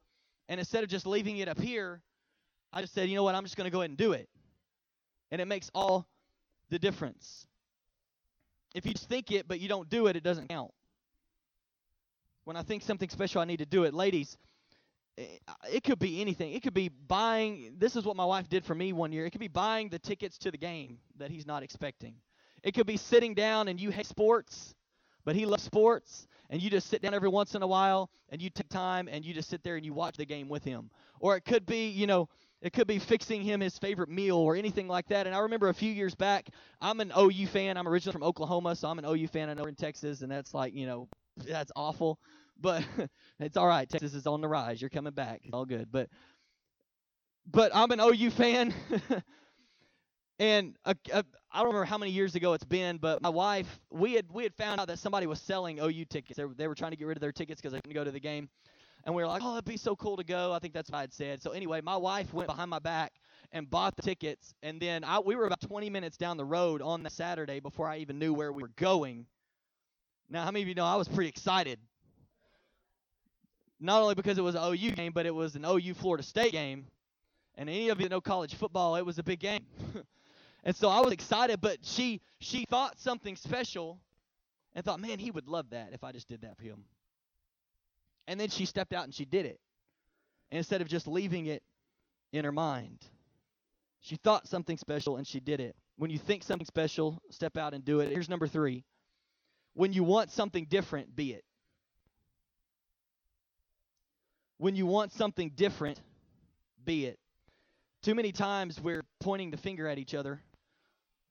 and 0.50 0.60
instead 0.60 0.84
of 0.84 0.90
just 0.90 1.06
leaving 1.06 1.38
it 1.38 1.48
up 1.48 1.60
here, 1.60 2.02
I 2.74 2.82
just 2.82 2.94
said, 2.94 3.10
you 3.10 3.16
know 3.16 3.24
what, 3.24 3.36
I'm 3.36 3.44
just 3.44 3.56
going 3.56 3.66
to 3.66 3.72
go 3.72 3.82
ahead 3.82 3.92
and 3.92 3.98
do 3.98 4.14
it. 4.14 4.28
And 5.32 5.40
it 5.42 5.46
makes 5.46 5.70
all 5.74 6.08
the 6.70 6.80
difference. 6.80 7.48
If 8.76 8.86
you 8.86 8.94
just 8.94 9.08
think 9.08 9.32
it 9.32 9.48
but 9.48 9.60
you 9.60 9.68
don't 9.68 9.90
do 9.90 10.08
it, 10.08 10.16
it 10.16 10.24
doesn't 10.24 10.50
count. 10.50 10.72
When 12.44 12.56
I 12.56 12.64
think 12.64 12.84
something 12.84 13.10
special, 13.10 13.42
I 13.42 13.46
need 13.46 13.60
to 13.60 13.66
do 13.66 13.84
it. 13.84 13.94
Ladies, 13.94 14.38
Eh, 15.18 15.38
it 15.72 15.84
could 15.84 16.00
be 16.00 16.22
anything. 16.22 16.54
It 16.54 16.64
could 16.64 16.74
be 16.74 16.90
buying. 16.90 17.76
This 17.78 17.96
is 17.96 18.06
what 18.06 18.16
my 18.16 18.26
wife 18.26 18.50
did 18.50 18.66
for 18.66 18.76
me 18.76 18.94
one 18.94 19.12
year. 19.12 19.26
It 19.26 19.32
could 19.32 19.42
be 19.42 19.48
buying 19.48 19.90
the 19.90 20.00
tickets 20.00 20.38
to 20.40 20.52
the 20.52 20.58
game 20.58 21.00
that 21.18 21.32
he's 21.32 21.46
not 21.46 21.64
expecting. 21.64 22.16
It 22.64 22.74
could 22.74 22.88
be 22.88 22.98
sitting 22.98 23.34
down 23.34 23.68
and 23.68 23.80
you 23.80 23.92
hate 23.92 24.06
sports, 24.06 24.76
but 25.26 25.36
he 25.36 25.46
loves 25.46 25.64
sports, 25.64 26.28
and 26.50 26.62
you 26.62 26.70
just 26.70 26.88
sit 26.88 27.02
down 27.02 27.14
every 27.14 27.30
once 27.30 27.54
in 27.56 27.62
a 27.62 27.68
while 27.68 28.10
and 28.30 28.42
you 28.42 28.50
take 28.50 28.70
time 28.70 29.08
and 29.12 29.26
you 29.26 29.34
just 29.34 29.50
sit 29.50 29.64
there 29.64 29.76
and 29.76 29.86
you 29.86 29.94
watch 29.94 30.18
the 30.18 30.26
game 30.26 30.50
with 30.50 30.64
him. 30.64 30.90
Or 31.20 31.36
it 31.36 31.42
could 31.46 31.66
be, 31.66 31.90
you 31.90 32.08
know, 32.08 32.30
it 32.62 32.74
could 32.74 32.88
be 32.88 32.98
fixing 32.98 33.42
him 33.44 33.60
his 33.60 33.78
favorite 33.78 34.10
meal 34.10 34.38
or 34.38 34.56
anything 34.56 34.88
like 34.88 35.08
that. 35.10 35.28
And 35.28 35.36
I 35.36 35.40
remember 35.40 35.70
a 35.70 35.74
few 35.74 35.92
years 35.92 36.16
back, 36.16 36.50
I'm 36.82 37.00
an 37.00 37.12
OU 37.18 37.48
fan. 37.48 37.78
I'm 37.78 37.88
originally 37.88 38.14
from 38.14 38.24
Oklahoma, 38.24 38.76
so 38.76 38.88
I'm 38.90 38.98
an 39.00 39.06
OU 39.06 39.28
fan. 39.28 39.50
I 39.50 39.54
know 39.54 39.64
we're 39.64 39.70
in 39.70 39.76
Texas, 39.76 40.22
and 40.22 40.32
that's 40.32 40.54
like, 40.54 40.74
you 40.74 40.86
know, 40.88 41.08
that's 41.36 41.72
awful. 41.76 42.20
But 42.60 42.86
it's 43.40 43.58
all 43.58 43.68
right. 43.68 43.88
Texas 43.88 44.14
is 44.14 44.28
on 44.28 44.42
the 44.42 44.48
rise. 44.48 44.82
You're 44.82 44.90
coming 44.90 45.14
back. 45.14 45.42
It's 45.44 45.54
all 45.54 45.66
good. 45.66 45.92
But 45.92 46.10
but 47.46 47.72
I'm 47.74 47.92
an 47.92 48.00
OU 48.00 48.32
fan. 48.32 48.74
and 50.40 50.76
a, 50.86 50.96
a, 51.14 51.24
I 51.52 51.60
don't 51.60 51.68
remember 51.68 51.86
how 51.86 51.98
many 51.98 52.12
years 52.12 52.36
ago 52.36 52.54
it's 52.54 52.66
been, 52.66 52.98
but 52.98 53.22
my 53.22 53.30
wife, 53.30 53.80
we 53.90 54.14
had 54.14 54.26
we 54.32 54.44
had 54.44 54.54
found 54.56 54.80
out 54.80 54.88
that 54.88 55.00
somebody 55.00 55.28
was 55.28 55.42
selling 55.42 55.80
OU 55.80 56.06
tickets. 56.06 56.38
They 56.38 56.46
were, 56.46 56.54
they 56.54 56.68
were 56.68 56.76
trying 56.76 56.92
to 56.92 56.98
get 56.98 57.08
rid 57.08 57.18
of 57.18 57.22
their 57.22 57.32
tickets 57.32 57.62
because 57.62 57.74
they 57.74 57.80
couldn't 57.80 57.96
go 57.96 58.04
to 58.04 58.12
the 58.12 58.20
game. 58.20 58.50
And 59.06 59.16
we 59.16 59.22
were 59.22 59.28
like, 59.28 59.42
oh, 59.42 59.54
that'd 59.54 59.64
be 59.64 59.78
so 59.78 59.96
cool 59.96 60.18
to 60.18 60.24
go. 60.24 60.52
I 60.52 60.60
think 60.60 60.74
that's 60.74 60.92
what 60.92 60.98
I 60.98 61.02
had 61.02 61.14
said. 61.14 61.42
So 61.42 61.52
anyway, 61.52 61.80
my 61.80 61.96
wife 61.96 62.34
went 62.34 62.48
behind 62.48 62.70
my 62.70 62.80
back 62.80 63.14
and 63.54 63.70
bought 63.70 63.96
the 63.96 64.02
tickets. 64.02 64.54
And 64.64 64.82
then 64.82 65.06
I, 65.06 65.20
we 65.20 65.36
were 65.38 65.46
about 65.46 65.62
20 65.62 65.90
minutes 65.90 66.18
down 66.18 66.36
the 66.36 66.44
road 66.44 66.82
on 66.82 67.04
the 67.04 67.10
Saturday 67.10 67.62
before 67.62 67.88
I 67.88 68.00
even 68.00 68.20
knew 68.20 68.34
where 68.34 68.52
we 68.52 68.64
were 68.64 68.72
going. 68.76 69.26
Now, 70.30 70.44
how 70.44 70.52
many 70.52 70.64
of 70.64 70.68
you 70.68 70.76
know 70.76 70.84
I 70.84 70.96
was 70.96 71.08
pretty 71.08 71.30
excited? 71.30 71.80
Not 73.80 74.02
only 74.02 74.16
because 74.16 74.38
it 74.38 74.44
was 74.44 74.56
an 74.56 74.62
OU 74.64 74.92
game, 74.92 75.12
but 75.14 75.26
it 75.26 75.36
was 75.36 75.56
an 75.56 75.66
OU 75.66 75.94
Florida 75.96 76.24
State 76.24 76.52
game. 76.52 76.86
And 77.56 77.70
any 77.70 77.90
of 77.90 78.00
you 78.00 78.10
know 78.10 78.22
college 78.22 78.56
football, 78.56 78.96
it 78.96 79.06
was 79.06 79.20
a 79.20 79.24
big 79.24 79.40
game. 79.40 79.66
and 80.64 80.76
so 80.76 80.90
I 80.90 81.00
was 81.02 81.12
excited, 81.12 81.62
but 81.62 81.80
she 81.84 82.22
she 82.40 82.66
thought 82.70 83.00
something 83.00 83.36
special 83.36 84.00
and 84.74 84.86
thought, 84.86 85.00
man, 85.00 85.20
he 85.20 85.32
would 85.32 85.48
love 85.48 85.72
that 85.72 85.90
if 85.94 86.04
I 86.04 86.12
just 86.12 86.28
did 86.28 86.42
that 86.42 86.58
for 86.58 86.64
him. 86.64 86.84
And 88.28 88.40
then 88.40 88.50
she 88.50 88.66
stepped 88.66 88.94
out 88.94 89.06
and 89.06 89.14
she 89.14 89.26
did 89.26 89.46
it. 89.46 89.60
Instead 90.52 90.82
of 90.82 90.88
just 90.88 91.08
leaving 91.08 91.48
it 91.48 91.64
in 92.32 92.46
her 92.46 92.52
mind. 92.52 93.00
She 94.02 94.16
thought 94.18 94.48
something 94.48 94.78
special 94.78 95.18
and 95.18 95.26
she 95.28 95.40
did 95.40 95.60
it. 95.60 95.76
When 95.98 96.12
you 96.12 96.20
think 96.20 96.44
something 96.44 96.66
special, 96.66 97.20
step 97.32 97.58
out 97.58 97.74
and 97.74 97.84
do 97.84 98.00
it. 98.00 98.12
Here's 98.12 98.30
number 98.30 98.48
three. 98.48 98.86
When 99.74 99.94
you 99.94 100.04
want 100.04 100.32
something 100.32 100.66
different, 100.70 101.16
be 101.16 101.34
it. 101.34 101.44
When 104.58 104.76
you 104.76 104.86
want 104.86 105.14
something 105.14 105.52
different, 105.56 106.02
be 106.86 107.06
it. 107.06 107.20
Too 108.04 108.16
many 108.16 108.32
times 108.32 108.80
we're 108.82 109.04
pointing 109.20 109.52
the 109.52 109.58
finger 109.58 109.88
at 109.88 109.98
each 109.98 110.16
other 110.16 110.42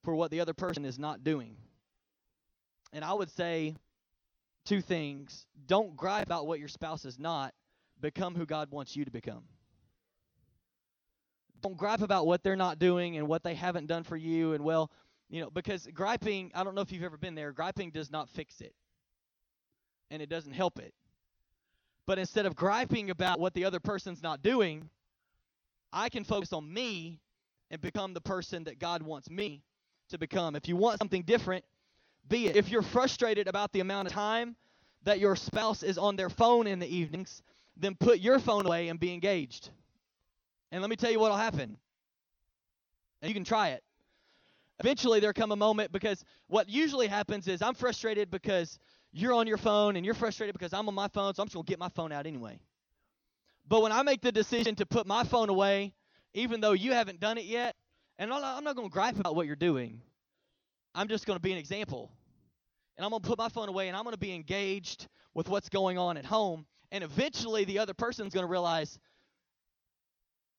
for 0.05 0.15
what 0.15 0.31
the 0.31 0.41
other 0.41 0.55
person 0.55 0.85
is 0.85 0.99
not 0.99 1.25
doing. 1.25 1.57
And 2.93 3.05
I 3.05 3.13
would 3.13 3.31
say 3.31 3.75
two 4.65 4.81
things. 4.81 5.47
Don't 5.67 5.97
gripe 5.97 6.27
about 6.27 6.47
what 6.47 6.59
your 6.61 6.69
spouse 6.69 7.05
is 7.05 7.19
not. 7.19 7.55
Become 8.01 8.35
who 8.35 8.47
God 8.47 8.71
wants 8.71 8.97
you 8.97 9.05
to 9.05 9.11
become. 9.11 9.45
don't 11.63 11.77
gripe 11.77 12.03
about 12.03 12.27
what 12.27 12.43
they're 12.45 12.57
not 12.57 12.79
doing 12.79 13.17
and 13.17 13.27
what 13.27 13.43
they 13.43 13.55
haven't 13.55 13.87
done 13.87 14.05
for 14.05 14.17
you. 14.17 14.53
And 14.53 14.63
well, 14.65 14.91
you 15.29 15.41
know, 15.41 15.51
because 15.51 15.89
griping, 15.93 16.53
I 16.55 16.63
don't 16.63 16.75
know 16.75 16.81
if 16.83 16.93
you've 16.93 17.03
ever 17.03 17.17
been 17.17 17.35
there, 17.35 17.53
griping 17.53 17.91
does 17.91 18.11
not 18.11 18.29
fix 18.29 18.61
it, 18.61 18.75
and 20.11 20.23
it 20.23 20.29
doesn't 20.29 20.53
help 20.53 20.79
it. 20.79 20.95
But 22.07 22.19
instead 22.19 22.47
of 22.47 22.55
griping 22.55 23.11
about 23.11 23.41
what 23.41 23.55
the 23.55 23.65
other 23.65 23.81
person's 23.81 24.23
not 24.23 24.43
doing, 24.43 24.89
I 25.93 26.09
can 26.09 26.25
focus 26.25 26.53
on 26.53 26.73
me 26.73 27.21
and 27.71 27.81
become 27.81 28.15
the 28.15 28.21
person 28.21 28.65
that 28.65 28.79
God 28.79 29.03
wants 29.03 29.29
me 29.29 29.63
to 30.11 30.19
become. 30.19 30.55
If 30.55 30.69
you 30.69 30.77
want 30.77 30.99
something 30.99 31.23
different, 31.23 31.65
be 32.29 32.47
it. 32.47 32.57
If 32.57 32.69
you're 32.69 32.83
frustrated 32.83 33.49
about 33.49 33.73
the 33.73 33.81
amount 33.81 34.09
of 34.09 34.15
time 34.15 34.55
that 35.03 35.19
your 35.19 35.37
spouse 35.37 35.83
is 35.83 35.99
on 35.99 36.17
their 36.17 36.31
phone 36.31 36.67
in 36.67 36.79
the 36.79 36.87
evenings, 36.87 37.43
then 37.77 37.95
put 37.95 38.21
your 38.21 38.39
phone 38.39 38.67
away 38.67 38.89
and 38.89 38.99
be 38.99 39.13
engaged. 39.13 39.71
And 40.71 40.81
let 40.81 40.91
me 40.91 40.97
tell 40.97 41.11
you 41.11 41.21
what 41.21 41.31
will 41.31 41.39
happen. 41.39 41.77
And 43.23 43.29
you 43.29 43.35
can 43.35 43.45
try 43.45 43.71
it. 43.71 43.83
Eventually, 44.81 45.21
there 45.21 45.33
come 45.33 45.53
a 45.53 45.57
moment 45.57 45.91
because 45.91 46.25
what 46.49 46.69
usually 46.69 47.07
happens 47.07 47.49
is 47.49 47.63
I'm 47.63 47.75
frustrated 47.75 48.31
because 48.31 48.79
you're 49.17 49.33
on 49.33 49.47
your 49.47 49.57
phone 49.57 49.97
and 49.97 50.05
you're 50.05 50.15
frustrated 50.15 50.53
because 50.53 50.73
I'm 50.75 50.89
on 50.89 50.95
my 50.95 51.09
phone, 51.09 51.35
so 51.35 51.43
I'm 51.43 51.47
just 51.47 51.55
going 51.55 51.65
to 51.65 51.71
get 51.71 51.79
my 51.79 51.89
phone 51.89 52.13
out 52.13 52.27
anyway. 52.27 52.59
But 53.67 53.83
when 53.83 53.91
I 53.91 54.03
make 54.03 54.21
the 54.21 54.31
decision 54.31 54.75
to 54.77 54.87
put 54.87 55.07
my 55.07 55.25
phone 55.25 55.49
away, 55.49 55.95
even 56.35 56.61
though 56.61 56.73
you 56.73 56.93
haven't 56.93 57.19
done 57.19 57.39
it 57.39 57.47
yet, 57.47 57.75
and 58.19 58.33
I'm 58.33 58.63
not 58.63 58.77
going 58.77 58.89
to 58.89 58.93
gripe 58.93 59.19
about 59.19 59.35
what 59.35 59.47
you're 59.47 59.57
doing, 59.57 60.03
I'm 60.95 61.09
just 61.09 61.27
going 61.27 61.37
to 61.37 61.43
be 61.43 61.53
an 61.53 61.59
example. 61.59 62.13
And 62.97 63.05
I'm 63.05 63.11
going 63.11 63.23
to 63.23 63.29
put 63.29 63.39
my 63.39 63.49
phone 63.49 63.69
away 63.69 63.89
and 63.89 63.97
I'm 63.97 64.05
going 64.05 64.15
to 64.15 64.19
be 64.19 64.35
engaged 64.35 65.09
with 65.35 65.49
what's 65.49 65.69
going 65.69 65.99
on 65.99 66.17
at 66.17 66.25
home. 66.25 66.67
And 66.93 67.03
eventually, 67.03 67.65
the 67.65 67.79
other 67.79 67.95
person's 67.95 68.33
going 68.33 68.47
to 68.47 68.51
realize, 68.51 68.99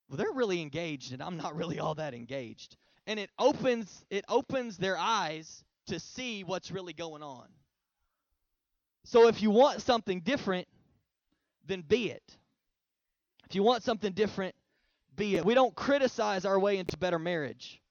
well, 0.09 0.17
they're 0.17 0.31
really 0.31 0.61
engaged 0.61 1.13
and 1.13 1.21
I'm 1.21 1.37
not 1.37 1.55
really 1.55 1.79
all 1.79 1.95
that 1.95 2.13
engaged. 2.13 2.75
And 3.05 3.19
it 3.19 3.29
opens 3.39 4.05
it 4.09 4.25
opens 4.27 4.77
their 4.77 4.97
eyes 4.97 5.63
to 5.87 5.99
see 5.99 6.43
what's 6.43 6.71
really 6.71 6.93
going 6.93 7.23
on. 7.23 7.47
So 9.07 9.29
if 9.29 9.41
you 9.41 9.51
want 9.51 9.81
something 9.81 10.19
different, 10.19 10.67
then 11.65 11.81
be 11.81 12.11
it. 12.11 12.23
If 13.49 13.55
you 13.55 13.63
want 13.63 13.83
something 13.83 14.11
different, 14.11 14.53
be 15.15 15.37
it. 15.37 15.45
We 15.45 15.53
don't 15.53 15.73
criticize 15.73 16.43
our 16.43 16.59
way 16.59 16.77
into 16.77 16.97
better 16.97 17.17
marriage 17.17 17.81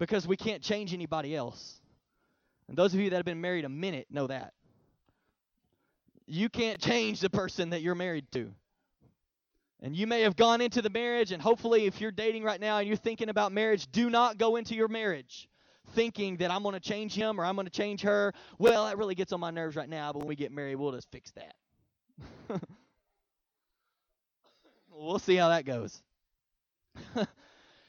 because 0.00 0.26
we 0.26 0.36
can't 0.36 0.60
change 0.60 0.92
anybody 0.92 1.36
else. 1.36 1.80
And 2.66 2.76
those 2.76 2.92
of 2.92 2.98
you 2.98 3.10
that 3.10 3.16
have 3.16 3.24
been 3.24 3.40
married 3.40 3.64
a 3.64 3.68
minute 3.68 4.08
know 4.10 4.26
that. 4.26 4.52
You 6.26 6.48
can't 6.48 6.80
change 6.80 7.20
the 7.20 7.30
person 7.30 7.70
that 7.70 7.80
you're 7.80 7.94
married 7.94 8.26
to. 8.32 8.52
And 9.80 9.94
you 9.94 10.08
may 10.08 10.22
have 10.22 10.34
gone 10.34 10.60
into 10.60 10.82
the 10.82 10.90
marriage, 10.90 11.30
and 11.30 11.40
hopefully, 11.40 11.86
if 11.86 12.00
you're 12.00 12.10
dating 12.10 12.42
right 12.42 12.60
now 12.60 12.78
and 12.78 12.88
you're 12.88 12.96
thinking 12.96 13.28
about 13.28 13.52
marriage, 13.52 13.86
do 13.92 14.10
not 14.10 14.38
go 14.38 14.56
into 14.56 14.74
your 14.74 14.88
marriage 14.88 15.48
thinking 15.90 16.36
that 16.38 16.50
I'm 16.50 16.62
going 16.62 16.74
to 16.74 16.80
change 16.80 17.14
him 17.14 17.40
or 17.40 17.44
I'm 17.44 17.54
going 17.54 17.66
to 17.66 17.72
change 17.72 18.02
her. 18.02 18.32
Well, 18.58 18.86
that 18.86 18.98
really 18.98 19.14
gets 19.14 19.32
on 19.32 19.40
my 19.40 19.50
nerves 19.50 19.76
right 19.76 19.88
now, 19.88 20.12
but 20.12 20.20
when 20.20 20.28
we 20.28 20.36
get 20.36 20.52
married, 20.52 20.76
we'll 20.76 20.92
just 20.92 21.10
fix 21.10 21.32
that. 21.32 21.54
we'll 24.90 25.18
see 25.18 25.36
how 25.36 25.48
that 25.48 25.64
goes. 25.64 26.02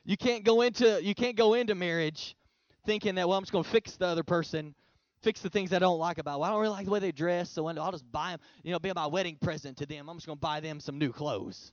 you 0.05 0.17
can't 0.17 0.43
go 0.43 0.61
into 0.61 1.03
you 1.03 1.13
can't 1.13 1.35
go 1.35 1.55
into 1.55 1.75
marriage 1.75 2.37
thinking 2.85 3.15
that 3.15 3.27
well 3.27 3.37
I'm 3.37 3.43
just 3.43 3.51
going 3.51 3.65
to 3.65 3.69
fix 3.69 3.97
the 3.97 4.05
other 4.05 4.23
person, 4.23 4.73
fix 5.21 5.41
the 5.41 5.49
things 5.49 5.73
I 5.73 5.79
don't 5.79 5.99
like 5.99 6.17
about. 6.17 6.39
Well, 6.39 6.49
I 6.49 6.53
don't 6.53 6.61
really 6.61 6.73
like 6.73 6.85
the 6.85 6.91
way 6.91 6.99
they 6.99 7.11
dress, 7.11 7.49
so 7.49 7.67
I'll 7.67 7.91
just 7.91 8.09
buy 8.11 8.31
them. 8.31 8.39
You 8.63 8.71
know, 8.71 8.79
be 8.79 8.91
my 8.93 9.07
wedding 9.07 9.37
present 9.41 9.77
to 9.77 9.85
them. 9.85 10.09
I'm 10.09 10.17
just 10.17 10.25
going 10.25 10.37
to 10.37 10.41
buy 10.41 10.59
them 10.59 10.79
some 10.79 10.97
new 10.97 11.11
clothes. 11.11 11.71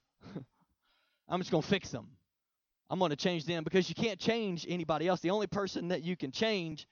I'm 1.29 1.41
just 1.41 1.51
going 1.51 1.63
to 1.63 1.69
fix 1.69 1.91
them. 1.91 2.09
I'm 2.91 2.99
going 2.99 3.11
to 3.11 3.17
change 3.17 3.47
them 3.47 3.63
because 3.63 3.89
you 3.89 3.95
can't 3.95 4.19
change 4.19 4.67
anybody 4.69 5.07
else. 5.07 5.21
The 5.21 5.31
only 5.31 5.47
person 5.47 5.89
that 5.89 6.03
you 6.03 6.17
can 6.17 6.33
change 6.33 6.89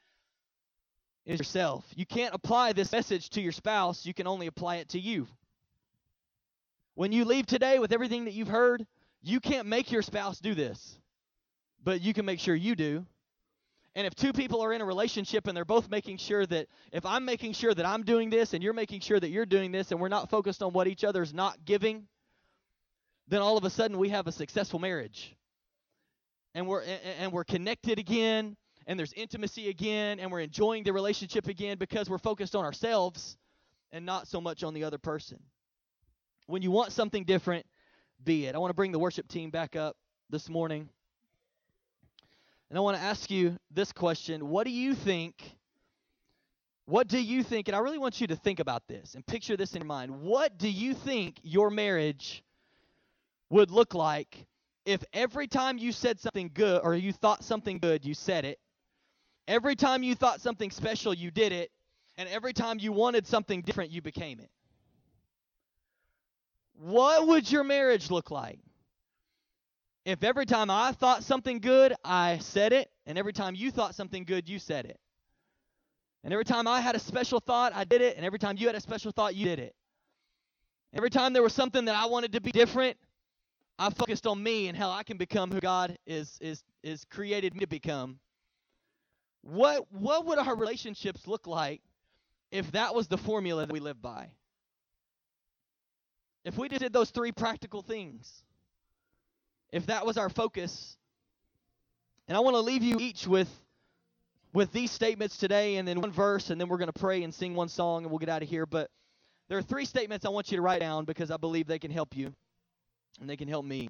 is 1.26 1.40
yourself. 1.40 1.84
You 1.96 2.07
can't 2.07 2.34
apply 2.34 2.72
this 2.72 2.92
message 2.92 3.30
to 3.30 3.40
your 3.40 3.53
spouse, 3.53 4.07
you 4.07 4.14
can 4.14 4.28
only 4.28 4.46
apply 4.46 4.76
it 4.76 4.90
to 4.90 5.01
you. 5.01 5.26
When 6.94 7.12
you 7.12 7.24
leave 7.24 7.46
today 7.46 7.80
with 7.80 7.92
everything 7.92 8.24
that 8.24 8.32
you've 8.32 8.49
heard, 8.49 8.86
you 9.22 9.40
can't 9.40 9.66
make 9.66 9.90
your 9.90 10.03
spouse 10.03 10.38
do 10.38 10.55
this, 10.55 10.99
but 11.82 12.01
you 12.01 12.14
can 12.14 12.24
make 12.24 12.40
sure 12.40 12.55
you 12.55 12.76
do. 12.76 13.05
And 13.94 14.07
if 14.07 14.14
two 14.14 14.32
people 14.32 14.62
are 14.62 14.72
in 14.72 14.80
a 14.80 14.84
relationship 14.84 15.49
and 15.49 15.57
they're 15.57 15.64
both 15.64 15.90
making 15.90 16.18
sure 16.18 16.46
that 16.46 16.68
if 16.92 17.05
I'm 17.05 17.24
making 17.24 17.55
sure 17.55 17.74
that 17.74 17.84
I'm 17.84 18.05
doing 18.05 18.30
this 18.30 18.55
and 18.55 18.62
you're 18.62 18.72
making 18.72 19.01
sure 19.01 19.18
that 19.18 19.30
you're 19.30 19.46
doing 19.46 19.72
this 19.72 19.90
and 19.90 20.01
we're 20.01 20.09
not 20.09 20.30
focused 20.30 20.62
on 20.62 20.72
what 20.72 20.86
each 20.86 21.03
other's 21.03 21.34
not 21.34 21.64
giving, 21.64 22.07
then 23.26 23.42
all 23.42 23.57
of 23.57 23.64
a 23.64 23.70
sudden 23.70 23.99
we 23.99 24.11
have 24.11 24.28
a 24.28 24.32
successful 24.32 24.78
marriage. 24.78 25.34
And 26.55 26.66
we're 26.66 26.82
and 27.20 27.32
we're 27.32 27.44
connected 27.44 27.99
again 27.99 28.57
and 28.86 28.99
there's 28.99 29.12
intimacy 29.12 29.68
again 29.68 30.18
and 30.18 30.32
we're 30.32 30.40
enjoying 30.40 30.82
the 30.82 30.92
relationship 30.92 31.46
again 31.46 31.78
because 31.78 32.09
we're 32.09 32.18
focused 32.18 32.57
on 32.57 32.64
ourselves 32.64 33.36
and 33.92 34.05
not 34.05 34.26
so 34.26 34.40
much 34.40 34.64
on 34.64 34.74
the 34.74 34.84
other 34.84 34.99
person. 34.99 35.38
When 36.46 36.62
you 36.62 36.70
want 36.70 36.92
something 36.92 37.24
different, 37.24 37.66
be 38.24 38.46
it. 38.46 38.55
I 38.55 38.59
want 38.59 38.70
to 38.70 38.74
bring 38.74 38.92
the 38.92 38.99
worship 38.99 39.28
team 39.28 39.51
back 39.51 39.76
up 39.76 39.96
this 40.30 40.49
morning. 40.49 40.88
And 42.70 42.78
I 42.78 42.80
want 42.80 42.96
to 42.96 43.03
ask 43.03 43.30
you 43.30 43.59
this 43.70 43.92
question 43.92 44.49
What 44.49 44.64
do 44.64 44.72
you 44.72 44.94
think? 44.94 45.34
What 46.86 47.07
do 47.07 47.22
you 47.22 47.42
think? 47.42 47.68
And 47.68 47.76
I 47.76 47.80
really 47.80 47.99
want 47.99 48.18
you 48.18 48.26
to 48.28 48.36
think 48.36 48.61
about 48.61 48.88
this 48.88 49.14
and 49.14 49.26
picture 49.26 49.59
this 49.59 49.74
in 49.74 49.82
your 49.82 49.86
mind. 49.86 50.22
What 50.22 50.57
do 50.57 50.70
you 50.70 50.94
think 50.94 51.38
your 51.42 51.68
marriage 51.68 52.42
would 53.51 53.70
look 53.70 53.94
like 53.94 54.46
if 54.89 55.05
every 55.12 55.47
time 55.47 55.76
you 55.76 55.93
said 55.93 56.18
something 56.18 56.51
good 56.55 56.80
or 56.82 56.95
you 56.95 57.12
thought 57.12 57.45
something 57.45 57.78
good, 57.78 58.07
you 58.07 58.14
said 58.14 58.47
it? 58.47 58.59
Every 59.47 59.76
time 59.76 60.03
you 60.03 60.14
thought 60.14 60.41
something 60.41 60.70
special, 60.70 61.12
you 61.12 61.30
did 61.30 61.53
it. 61.53 61.70
And 62.16 62.26
every 62.30 62.55
time 62.55 62.78
you 62.80 62.91
wanted 62.91 63.26
something 63.26 63.61
different, 63.61 63.91
you 63.91 64.01
became 64.01 64.41
it. 64.41 64.49
What 66.72 67.26
would 67.28 67.53
your 67.53 67.64
marriage 67.64 68.11
look 68.11 68.30
like? 68.30 68.61
If 70.07 70.24
every 70.24 70.47
time 70.47 70.70
I 70.70 70.93
thought 70.93 71.22
something 71.22 71.59
good, 71.59 71.95
I 72.03 72.39
said 72.39 72.72
it, 72.72 72.91
and 73.05 73.18
every 73.18 73.34
time 73.34 73.55
you 73.55 73.70
thought 73.70 73.95
something 73.95 74.24
good, 74.24 74.49
you 74.49 74.59
said 74.59 74.86
it. 74.86 74.99
And 76.24 76.32
every 76.32 76.47
time 76.47 76.66
I 76.66 76.80
had 76.80 76.97
a 76.97 76.99
special 76.99 77.41
thought, 77.41 77.74
I 77.74 77.84
did 77.84 78.01
it, 78.01 78.16
and 78.16 78.24
every 78.24 78.39
time 78.39 78.57
you 78.57 78.66
had 78.66 78.74
a 78.74 78.80
special 78.80 79.12
thought, 79.12 79.34
you 79.34 79.45
did 79.45 79.59
it. 79.59 79.74
Every 80.95 81.11
time 81.11 81.34
there 81.34 81.43
was 81.43 81.53
something 81.53 81.84
that 81.84 81.95
I 81.95 82.07
wanted 82.07 82.32
to 82.32 82.41
be 82.41 82.53
different, 82.53 82.97
I 83.79 83.91
focused 83.91 84.26
on 84.26 84.43
me 84.43 84.66
and 84.66 84.76
how 84.76 84.91
I 84.91 85.05
can 85.05 85.16
become 85.18 85.53
who 85.53 85.61
God 85.61 85.97
is 86.07 86.37
is 86.41 86.62
is 86.83 87.05
created 87.05 87.55
me 87.55 87.61
to 87.61 87.68
become. 87.68 88.18
What 89.43 89.87
what 89.93 90.26
would 90.26 90.39
our 90.39 90.57
relationships 90.57 91.26
look 91.26 91.47
like 91.47 91.81
if 92.51 92.72
that 92.72 92.95
was 92.95 93.07
the 93.07 93.18
formula 93.18 93.66
that 93.66 93.72
we 93.72 93.79
lived 93.79 94.03
by? 94.03 94.31
If 96.45 96.59
we 96.59 96.68
just 96.68 96.81
did 96.81 96.93
those 96.93 97.11
three 97.11 97.31
practical 97.31 97.83
things, 97.83 98.43
if 99.70 99.87
that 99.87 100.05
was 100.05 100.16
our 100.16 100.29
focus, 100.29 100.97
and 102.26 102.37
I 102.37 102.41
want 102.41 102.55
to 102.55 102.61
leave 102.61 102.83
you 102.83 102.97
each 102.99 103.29
with 103.29 103.49
with 104.53 104.72
these 104.72 104.91
statements 104.91 105.37
today 105.37 105.76
and 105.76 105.87
then 105.87 106.01
one 106.01 106.11
verse 106.11 106.51
and 106.51 106.61
then 106.61 106.68
we're 106.68 106.79
going 106.79 106.91
to 106.91 106.99
pray 106.99 107.22
and 107.22 107.33
sing 107.33 107.55
one 107.55 107.68
song 107.68 108.03
and 108.03 108.11
we'll 108.11 108.18
get 108.18 108.29
out 108.29 108.43
of 108.43 108.49
here, 108.49 108.66
but 108.66 108.91
there 109.49 109.59
are 109.59 109.62
three 109.62 109.85
statements 109.85 110.26
I 110.26 110.31
want 110.31 110.51
you 110.51 110.57
to 110.57 110.62
write 110.62 110.81
down 110.81 111.05
because 111.05 111.31
I 111.31 111.37
believe 111.37 111.66
they 111.68 111.79
can 111.79 111.91
help 111.91 112.16
you 112.16 112.35
and 113.21 113.29
they 113.29 113.37
can 113.37 113.49
help 113.49 113.64
me. 113.64 113.89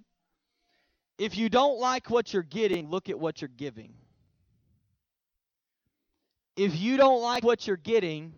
If 1.18 1.37
you 1.37 1.49
don't 1.49 1.79
like 1.81 2.11
what 2.11 2.33
you're 2.33 2.43
getting, 2.43 2.89
look 2.89 3.09
at 3.09 3.18
what 3.18 3.41
you're 3.41 3.51
giving. 3.57 3.95
If 6.57 6.79
you 6.79 6.97
don't 6.97 7.22
like 7.22 7.45
what 7.45 7.66
you're 7.66 7.76
getting, 7.76 8.35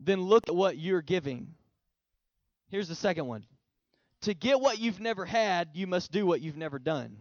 then 0.00 0.22
look 0.22 0.48
at 0.48 0.54
what 0.54 0.76
you're 0.76 1.02
giving. 1.02 1.54
Here's 2.68 2.88
the 2.88 2.94
second 2.94 3.26
one. 3.26 3.44
To 4.22 4.34
get 4.34 4.60
what 4.60 4.78
you've 4.78 5.00
never 5.00 5.24
had, 5.24 5.70
you 5.74 5.86
must 5.86 6.10
do 6.10 6.26
what 6.26 6.40
you've 6.40 6.56
never 6.56 6.78
done. 6.78 7.16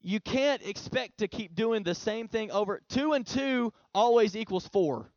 You 0.00 0.20
can't 0.20 0.62
expect 0.62 1.18
to 1.18 1.28
keep 1.28 1.54
doing 1.54 1.84
the 1.84 1.94
same 1.94 2.26
thing 2.28 2.50
over. 2.50 2.80
Two 2.88 3.12
and 3.12 3.26
two 3.26 3.72
always 3.94 4.34
equals 4.34 4.66
four. 4.66 5.11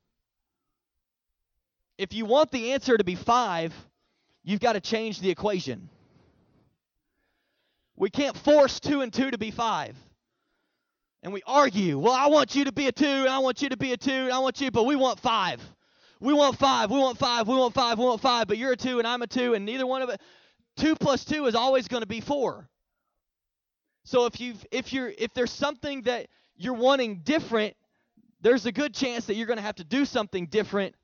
If 1.98 2.14
you 2.14 2.26
want 2.26 2.52
the 2.52 2.74
answer 2.74 2.98
to 2.98 3.04
be 3.04 3.16
five, 3.16 3.74
you've 4.44 4.60
got 4.60 4.74
to 4.74 4.82
change 4.82 5.20
the 5.22 5.30
equation. 5.30 5.90
We 7.96 8.10
can't 8.10 8.36
force 8.36 8.80
two 8.80 9.02
and 9.02 9.14
two 9.14 9.32
to 9.32 9.38
be 9.38 9.52
five. 9.52 9.96
And 11.24 11.34
we 11.34 11.42
argue, 11.48 11.98
well, 11.98 12.14
I 12.14 12.28
want 12.28 12.56
you 12.56 12.66
to 12.66 12.72
be 12.72 12.88
a 12.88 12.92
two, 12.92 13.06
and 13.06 13.30
I 13.30 13.40
want 13.40 13.62
you 13.62 13.70
to 13.70 13.78
be 13.78 13.94
a 13.94 13.98
two, 13.98 14.12
and 14.12 14.32
I 14.32 14.40
want 14.40 14.62
you, 14.62 14.70
but 14.70 14.84
we 14.84 14.96
want 14.96 15.20
five. 15.20 15.62
We 16.20 16.34
want 16.34 16.58
five. 16.58 16.92
We 16.92 16.98
want 16.98 17.18
five. 17.18 17.48
We 17.48 17.56
want 17.56 17.74
five. 17.74 17.98
We 17.98 18.06
want 18.06 18.22
five. 18.22 18.48
But 18.48 18.58
you're 18.58 18.74
a 18.74 18.78
two 18.78 19.00
and 19.00 19.08
I'm 19.08 19.22
a 19.22 19.28
two, 19.28 19.54
and 19.54 19.66
neither 19.66 19.86
one 19.86 20.02
of 20.02 20.10
it. 20.10 20.22
Two 20.78 20.96
plus 20.96 21.26
two 21.26 21.46
is 21.46 21.56
always 21.56 21.88
going 21.88 22.02
to 22.02 22.08
be 22.08 22.22
four. 22.22 22.70
So 24.04 24.26
if 24.26 24.40
you 24.40 24.54
if 24.72 24.94
you're 24.94 25.12
if 25.18 25.34
there's 25.34 25.52
something 25.52 26.04
that 26.04 26.28
you're 26.58 26.74
wanting 26.74 27.22
different, 27.24 27.76
there's 28.42 28.66
a 28.66 28.72
good 28.72 28.94
chance 28.94 29.26
that 29.26 29.36
you're 29.36 29.48
going 29.48 29.58
to 29.58 29.64
have 29.64 29.76
to 29.76 29.84
do 29.84 30.06
something 30.06 30.48
different 30.48 30.96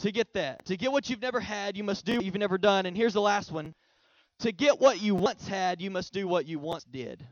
to 0.00 0.12
get 0.12 0.32
that. 0.34 0.64
To 0.66 0.76
get 0.76 0.92
what 0.92 1.08
you've 1.08 1.22
never 1.22 1.40
had, 1.40 1.76
you 1.76 1.84
must 1.84 2.04
do 2.04 2.16
what 2.16 2.24
you've 2.24 2.36
never 2.36 2.58
done. 2.58 2.86
And 2.86 2.96
here's 2.96 3.12
the 3.12 3.20
last 3.20 3.52
one. 3.52 3.74
To 4.40 4.52
get 4.52 4.80
what 4.80 5.00
you 5.00 5.14
once 5.14 5.46
had, 5.46 5.82
you 5.82 5.90
must 5.90 6.12
do 6.12 6.26
what 6.26 6.46
you 6.46 6.58
once 6.58 6.84
did. 6.84 7.26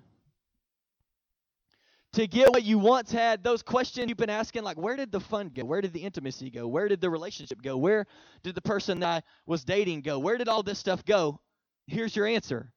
To 2.14 2.26
get 2.26 2.50
what 2.50 2.64
you 2.64 2.78
once 2.78 3.12
had, 3.12 3.44
those 3.44 3.62
questions 3.62 4.08
you've 4.08 4.18
been 4.18 4.30
asking, 4.30 4.62
like 4.62 4.76
where 4.78 4.96
did 4.96 5.12
the 5.12 5.20
fun 5.20 5.50
go? 5.54 5.64
Where 5.64 5.80
did 5.80 5.92
the 5.92 6.00
intimacy 6.00 6.50
go? 6.50 6.66
Where 6.66 6.88
did 6.88 7.00
the 7.00 7.10
relationship 7.10 7.62
go? 7.62 7.76
Where 7.76 8.06
did 8.42 8.54
the 8.54 8.62
person 8.62 9.02
I 9.02 9.22
was 9.46 9.64
dating 9.64 10.02
go? 10.02 10.18
Where 10.18 10.36
did 10.36 10.48
all 10.48 10.62
this 10.62 10.78
stuff 10.78 11.04
go? 11.04 11.40
Here's 11.86 12.16
your 12.16 12.26
answer. 12.26 12.72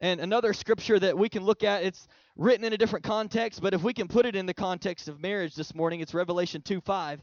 And 0.00 0.20
another 0.20 0.52
scripture 0.52 0.98
that 0.98 1.16
we 1.16 1.28
can 1.28 1.44
look 1.44 1.62
at, 1.62 1.84
it's 1.84 2.08
written 2.36 2.64
in 2.64 2.72
a 2.72 2.78
different 2.78 3.04
context, 3.04 3.62
but 3.62 3.72
if 3.72 3.82
we 3.82 3.92
can 3.92 4.08
put 4.08 4.26
it 4.26 4.34
in 4.34 4.46
the 4.46 4.54
context 4.54 5.06
of 5.06 5.20
marriage 5.20 5.54
this 5.54 5.74
morning, 5.74 6.00
it's 6.00 6.12
Revelation 6.12 6.60
2 6.60 6.80
5. 6.80 7.22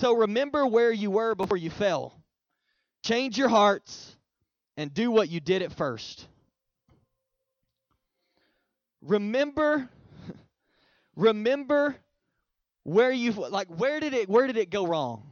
So 0.00 0.14
remember 0.14 0.66
where 0.66 0.90
you 0.90 1.10
were 1.10 1.34
before 1.34 1.58
you 1.58 1.68
fell. 1.68 2.14
Change 3.04 3.36
your 3.36 3.50
hearts 3.50 4.16
and 4.78 4.94
do 4.94 5.10
what 5.10 5.28
you 5.28 5.40
did 5.40 5.60
at 5.60 5.72
first. 5.72 6.26
Remember 9.02 9.90
remember 11.16 11.96
where 12.82 13.12
you 13.12 13.32
like 13.32 13.68
where 13.68 14.00
did 14.00 14.14
it 14.14 14.26
where 14.30 14.46
did 14.46 14.56
it 14.56 14.70
go 14.70 14.86
wrong? 14.86 15.22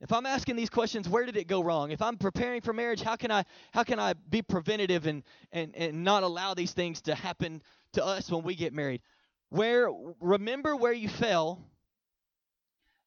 If 0.00 0.12
I'm 0.12 0.24
asking 0.24 0.54
these 0.54 0.70
questions, 0.70 1.08
where 1.08 1.26
did 1.26 1.36
it 1.36 1.48
go 1.48 1.64
wrong? 1.64 1.90
If 1.90 2.00
I'm 2.00 2.16
preparing 2.16 2.60
for 2.60 2.72
marriage, 2.72 3.02
how 3.02 3.16
can 3.16 3.32
I 3.32 3.44
how 3.72 3.82
can 3.82 3.98
I 3.98 4.12
be 4.30 4.40
preventative 4.40 5.08
and 5.08 5.24
and 5.50 5.74
and 5.74 6.04
not 6.04 6.22
allow 6.22 6.54
these 6.54 6.72
things 6.72 7.00
to 7.02 7.16
happen 7.16 7.60
to 7.94 8.04
us 8.04 8.30
when 8.30 8.44
we 8.44 8.54
get 8.54 8.72
married? 8.72 9.02
Where 9.48 9.90
remember 10.20 10.76
where 10.76 10.92
you 10.92 11.08
fell 11.08 11.60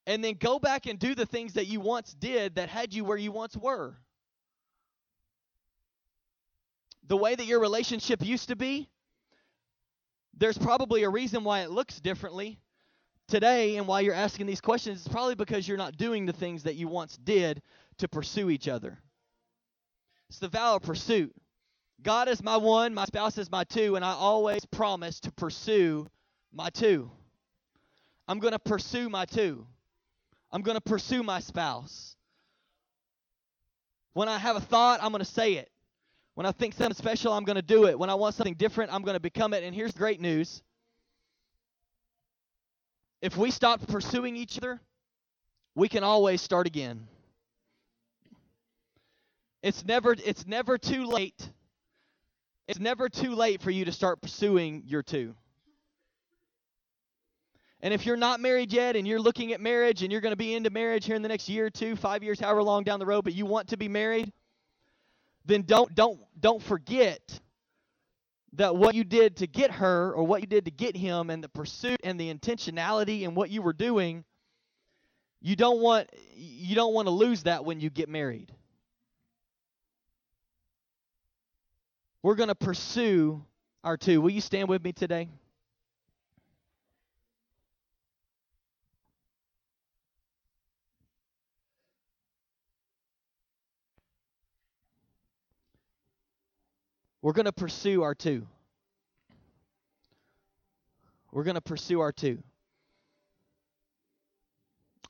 and 0.08 0.24
then 0.24 0.34
go 0.40 0.58
back 0.58 0.86
and 0.86 0.98
do 0.98 1.14
the 1.14 1.26
things 1.26 1.52
that 1.52 1.66
you 1.66 1.80
once 1.80 2.14
did 2.14 2.54
that 2.54 2.70
had 2.70 2.94
you 2.94 3.04
where 3.04 3.18
you 3.18 3.30
once 3.30 3.54
were. 3.54 3.94
The 7.06 7.16
way 7.16 7.34
that 7.34 7.44
your 7.44 7.60
relationship 7.60 8.24
used 8.24 8.48
to 8.48 8.56
be, 8.56 8.88
there's 10.38 10.56
probably 10.56 11.02
a 11.02 11.10
reason 11.10 11.44
why 11.44 11.60
it 11.60 11.70
looks 11.70 12.00
differently 12.00 12.58
today 13.28 13.76
and 13.76 13.86
why 13.86 14.00
you're 14.00 14.14
asking 14.14 14.46
these 14.46 14.62
questions. 14.62 15.00
It's 15.00 15.12
probably 15.12 15.34
because 15.34 15.68
you're 15.68 15.76
not 15.76 15.98
doing 15.98 16.24
the 16.24 16.32
things 16.32 16.62
that 16.62 16.76
you 16.76 16.88
once 16.88 17.18
did 17.18 17.60
to 17.98 18.08
pursue 18.08 18.48
each 18.48 18.66
other. 18.66 18.98
It's 20.30 20.38
the 20.38 20.48
vow 20.48 20.76
of 20.76 20.82
pursuit. 20.82 21.34
God 22.00 22.28
is 22.28 22.42
my 22.42 22.56
one, 22.56 22.94
my 22.94 23.04
spouse 23.04 23.36
is 23.36 23.50
my 23.50 23.64
two, 23.64 23.96
and 23.96 24.04
I 24.04 24.12
always 24.12 24.64
promise 24.64 25.20
to 25.20 25.32
pursue 25.32 26.06
my 26.50 26.70
two. 26.70 27.10
I'm 28.26 28.38
going 28.38 28.52
to 28.52 28.58
pursue 28.58 29.10
my 29.10 29.26
two. 29.26 29.66
I'm 30.50 30.62
going 30.62 30.76
to 30.76 30.80
pursue 30.80 31.22
my 31.22 31.40
spouse. 31.40 32.16
When 34.12 34.28
I 34.28 34.38
have 34.38 34.56
a 34.56 34.60
thought, 34.60 35.00
I'm 35.02 35.10
going 35.10 35.24
to 35.24 35.30
say 35.30 35.54
it. 35.54 35.70
When 36.34 36.46
I 36.46 36.52
think 36.52 36.74
something 36.74 36.94
special, 36.94 37.32
I'm 37.32 37.44
going 37.44 37.56
to 37.56 37.62
do 37.62 37.86
it. 37.86 37.98
When 37.98 38.10
I 38.10 38.14
want 38.14 38.34
something 38.34 38.54
different, 38.54 38.92
I'm 38.92 39.02
going 39.02 39.14
to 39.14 39.20
become 39.20 39.52
it. 39.54 39.64
And 39.64 39.74
here's 39.74 39.92
the 39.92 39.98
great 39.98 40.20
news 40.20 40.62
if 43.20 43.36
we 43.36 43.50
stop 43.50 43.86
pursuing 43.88 44.36
each 44.36 44.58
other, 44.58 44.80
we 45.74 45.88
can 45.88 46.04
always 46.04 46.40
start 46.40 46.66
again. 46.66 47.08
It's 49.62 49.84
never 49.84 50.12
it's 50.12 50.46
never 50.46 50.78
too 50.78 51.04
late. 51.04 51.48
It's 52.68 52.78
never 52.78 53.08
too 53.08 53.34
late 53.34 53.60
for 53.62 53.70
you 53.70 53.86
to 53.86 53.92
start 53.92 54.20
pursuing 54.20 54.84
your 54.86 55.02
two. 55.02 55.34
And 57.80 57.94
if 57.94 58.06
you're 58.06 58.16
not 58.16 58.40
married 58.40 58.72
yet 58.72 58.96
and 58.96 59.06
you're 59.06 59.20
looking 59.20 59.52
at 59.52 59.60
marriage 59.60 60.02
and 60.02 60.10
you're 60.10 60.20
going 60.20 60.32
to 60.32 60.36
be 60.36 60.54
into 60.54 60.70
marriage 60.70 61.04
here 61.04 61.14
in 61.14 61.22
the 61.22 61.28
next 61.28 61.48
year 61.48 61.66
or 61.66 61.70
two, 61.70 61.94
five 61.94 62.24
years, 62.24 62.40
however 62.40 62.62
long 62.62 62.82
down 62.82 62.98
the 62.98 63.06
road, 63.06 63.22
but 63.22 63.34
you 63.34 63.46
want 63.46 63.68
to 63.68 63.76
be 63.76 63.88
married, 63.88 64.32
then 65.44 65.62
don't 65.62 65.94
don't 65.94 66.20
don't 66.38 66.62
forget 66.62 67.40
that 68.54 68.74
what 68.74 68.94
you 68.94 69.04
did 69.04 69.36
to 69.36 69.46
get 69.46 69.70
her 69.70 70.12
or 70.12 70.24
what 70.24 70.40
you 70.40 70.46
did 70.46 70.64
to 70.64 70.70
get 70.70 70.96
him 70.96 71.30
and 71.30 71.42
the 71.42 71.48
pursuit 71.48 72.00
and 72.02 72.18
the 72.18 72.32
intentionality 72.32 73.24
and 73.24 73.36
what 73.36 73.50
you 73.50 73.62
were 73.62 73.72
doing, 73.72 74.24
you 75.40 75.54
don't 75.54 75.80
want 75.80 76.10
you 76.34 76.74
don't 76.74 76.94
want 76.94 77.06
to 77.06 77.12
lose 77.12 77.44
that 77.44 77.64
when 77.64 77.80
you 77.80 77.90
get 77.90 78.08
married. 78.08 78.52
We're 82.22 82.34
going 82.34 82.48
to 82.48 82.56
pursue 82.56 83.44
our 83.84 83.96
two. 83.96 84.20
Will 84.20 84.30
you 84.30 84.40
stand 84.40 84.68
with 84.68 84.82
me 84.82 84.92
today? 84.92 85.28
We're 97.28 97.34
going 97.34 97.44
to 97.44 97.52
pursue 97.52 98.04
our 98.04 98.14
two. 98.14 98.46
We're 101.30 101.42
going 101.42 101.56
to 101.56 101.60
pursue 101.60 102.00
our 102.00 102.10
two. 102.10 102.42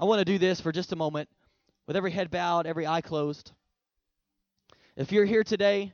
I 0.00 0.04
want 0.04 0.18
to 0.18 0.24
do 0.24 0.36
this 0.36 0.60
for 0.60 0.72
just 0.72 0.90
a 0.90 0.96
moment 0.96 1.28
with 1.86 1.96
every 1.96 2.10
head 2.10 2.28
bowed, 2.28 2.66
every 2.66 2.88
eye 2.88 3.02
closed. 3.02 3.52
If 4.96 5.12
you're 5.12 5.26
here 5.26 5.44
today 5.44 5.92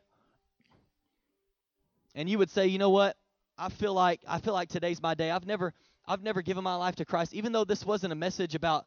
and 2.14 2.26
you 2.26 2.38
would 2.38 2.48
say, 2.48 2.68
"You 2.68 2.78
know 2.78 2.88
what? 2.88 3.18
I 3.58 3.68
feel 3.68 3.92
like 3.92 4.22
I 4.26 4.38
feel 4.38 4.54
like 4.54 4.70
today's 4.70 5.02
my 5.02 5.12
day. 5.12 5.30
I've 5.30 5.44
never 5.44 5.74
I've 6.06 6.22
never 6.22 6.40
given 6.40 6.64
my 6.64 6.76
life 6.76 6.96
to 6.96 7.04
Christ 7.04 7.34
even 7.34 7.52
though 7.52 7.64
this 7.66 7.84
wasn't 7.84 8.14
a 8.14 8.16
message 8.16 8.54
about 8.54 8.86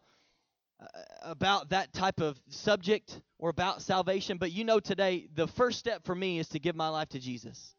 Uh, 0.79 0.85
about 1.23 1.69
that 1.69 1.91
type 1.91 2.21
of 2.21 2.39
subject 2.49 3.19
or 3.39 3.49
about 3.49 3.81
salvation, 3.81 4.37
but 4.37 4.51
you 4.51 4.63
know 4.63 4.79
today 4.79 5.27
the 5.33 5.47
first 5.47 5.79
step 5.79 6.05
for 6.05 6.13
me 6.13 6.37
is 6.37 6.47
to 6.49 6.59
give 6.59 6.75
my 6.75 6.87
life 6.87 7.09
to 7.09 7.19
Jesus. 7.19 7.75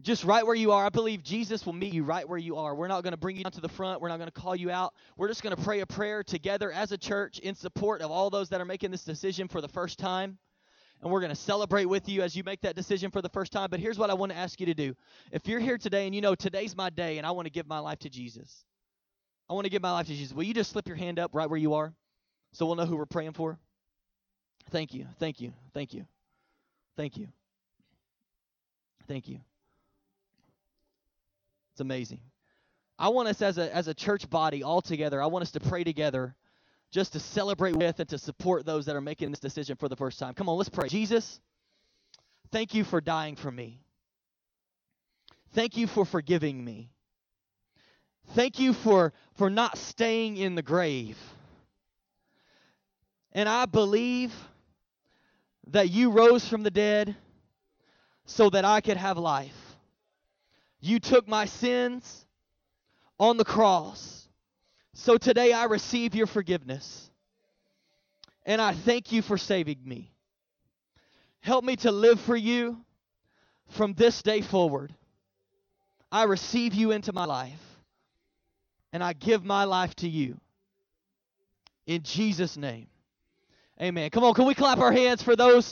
Just 0.00 0.24
right 0.24 0.44
where 0.44 0.56
you 0.56 0.72
are, 0.72 0.86
I 0.86 0.88
believe 0.88 1.22
Jesus 1.22 1.66
will 1.66 1.74
meet 1.74 1.92
you 1.92 2.04
right 2.04 2.26
where 2.26 2.38
you 2.38 2.56
are. 2.56 2.74
We're 2.74 2.88
not 2.88 3.02
going 3.02 3.12
to 3.12 3.18
bring 3.18 3.36
you 3.36 3.44
down 3.44 3.52
to 3.52 3.60
the 3.60 3.68
front. 3.68 4.00
We're 4.00 4.08
not 4.08 4.16
going 4.16 4.30
to 4.30 4.40
call 4.40 4.56
you 4.56 4.70
out. 4.70 4.94
We're 5.18 5.28
just 5.28 5.42
going 5.42 5.54
to 5.54 5.62
pray 5.62 5.80
a 5.80 5.86
prayer 5.86 6.24
together 6.24 6.72
as 6.72 6.90
a 6.90 6.98
church 6.98 7.38
in 7.38 7.54
support 7.54 8.00
of 8.00 8.10
all 8.10 8.30
those 8.30 8.48
that 8.48 8.60
are 8.60 8.64
making 8.64 8.90
this 8.90 9.04
decision 9.04 9.48
for 9.48 9.60
the 9.60 9.68
first 9.68 9.98
time. 9.98 10.38
And 11.02 11.12
we're 11.12 11.20
going 11.20 11.30
to 11.30 11.36
celebrate 11.36 11.84
with 11.84 12.08
you 12.08 12.22
as 12.22 12.34
you 12.34 12.44
make 12.44 12.62
that 12.62 12.76
decision 12.76 13.10
for 13.10 13.20
the 13.20 13.28
first 13.28 13.52
time. 13.52 13.68
But 13.70 13.80
here's 13.80 13.98
what 13.98 14.08
I 14.08 14.14
want 14.14 14.32
to 14.32 14.38
ask 14.38 14.58
you 14.58 14.66
to 14.66 14.74
do. 14.74 14.94
If 15.30 15.46
you're 15.46 15.60
here 15.60 15.76
today 15.76 16.06
and 16.06 16.14
you 16.14 16.22
know 16.22 16.34
today's 16.34 16.74
my 16.74 16.88
day 16.88 17.18
and 17.18 17.26
I 17.26 17.32
want 17.32 17.44
to 17.44 17.52
give 17.52 17.66
my 17.68 17.78
life 17.78 17.98
to 18.00 18.08
Jesus, 18.08 18.64
I 19.48 19.54
want 19.54 19.64
to 19.64 19.70
give 19.70 19.82
my 19.82 19.92
life 19.92 20.06
to 20.06 20.14
Jesus. 20.14 20.34
Will 20.34 20.44
you 20.44 20.54
just 20.54 20.70
slip 20.70 20.88
your 20.88 20.96
hand 20.96 21.18
up 21.18 21.34
right 21.34 21.48
where 21.48 21.58
you 21.58 21.74
are 21.74 21.92
so 22.52 22.66
we'll 22.66 22.76
know 22.76 22.86
who 22.86 22.96
we're 22.96 23.06
praying 23.06 23.32
for? 23.32 23.58
Thank 24.70 24.94
you. 24.94 25.06
Thank 25.18 25.40
you. 25.40 25.52
Thank 25.74 25.92
you. 25.92 26.06
Thank 26.96 27.16
you. 27.16 27.28
Thank 29.08 29.28
you. 29.28 29.40
It's 31.72 31.80
amazing. 31.80 32.20
I 32.98 33.08
want 33.08 33.28
us 33.28 33.42
as 33.42 33.58
a 33.58 33.74
as 33.74 33.88
a 33.88 33.94
church 33.94 34.30
body 34.30 34.62
all 34.62 34.80
together. 34.80 35.20
I 35.20 35.26
want 35.26 35.42
us 35.42 35.50
to 35.52 35.60
pray 35.60 35.82
together 35.82 36.36
just 36.92 37.14
to 37.14 37.20
celebrate 37.20 37.74
with 37.74 37.98
and 37.98 38.08
to 38.10 38.18
support 38.18 38.64
those 38.64 38.86
that 38.86 38.94
are 38.94 39.00
making 39.00 39.30
this 39.30 39.40
decision 39.40 39.76
for 39.76 39.88
the 39.88 39.96
first 39.96 40.18
time. 40.18 40.34
Come 40.34 40.48
on, 40.48 40.56
let's 40.56 40.68
pray. 40.68 40.88
Jesus, 40.88 41.40
thank 42.52 42.74
you 42.74 42.84
for 42.84 43.00
dying 43.00 43.34
for 43.34 43.50
me. 43.50 43.80
Thank 45.54 45.76
you 45.76 45.86
for 45.86 46.04
forgiving 46.04 46.62
me. 46.64 46.91
Thank 48.34 48.58
you 48.58 48.72
for, 48.72 49.12
for 49.36 49.50
not 49.50 49.76
staying 49.76 50.38
in 50.38 50.54
the 50.54 50.62
grave. 50.62 51.18
And 53.32 53.48
I 53.48 53.66
believe 53.66 54.32
that 55.68 55.90
you 55.90 56.10
rose 56.10 56.46
from 56.48 56.62
the 56.62 56.70
dead 56.70 57.14
so 58.24 58.48
that 58.50 58.64
I 58.64 58.80
could 58.80 58.96
have 58.96 59.18
life. 59.18 59.76
You 60.80 60.98
took 60.98 61.28
my 61.28 61.44
sins 61.44 62.26
on 63.18 63.36
the 63.36 63.44
cross. 63.44 64.26
So 64.94 65.18
today 65.18 65.52
I 65.52 65.64
receive 65.64 66.14
your 66.14 66.26
forgiveness. 66.26 67.10
And 68.44 68.60
I 68.60 68.72
thank 68.72 69.12
you 69.12 69.22
for 69.22 69.38
saving 69.38 69.78
me. 69.84 70.10
Help 71.40 71.64
me 71.64 71.76
to 71.76 71.92
live 71.92 72.20
for 72.20 72.36
you 72.36 72.78
from 73.70 73.94
this 73.94 74.22
day 74.22 74.40
forward. 74.40 74.94
I 76.10 76.24
receive 76.24 76.74
you 76.74 76.90
into 76.92 77.12
my 77.12 77.24
life 77.24 77.71
and 78.92 79.02
I 79.02 79.12
give 79.12 79.44
my 79.44 79.64
life 79.64 79.94
to 79.96 80.08
you. 80.08 80.38
In 81.86 82.02
Jesus' 82.02 82.56
name. 82.56 82.86
Amen. 83.80 84.10
Come 84.10 84.24
on, 84.24 84.34
can 84.34 84.46
we 84.46 84.54
clap 84.54 84.78
our 84.78 84.92
hands 84.92 85.22
for 85.22 85.34
those 85.34 85.66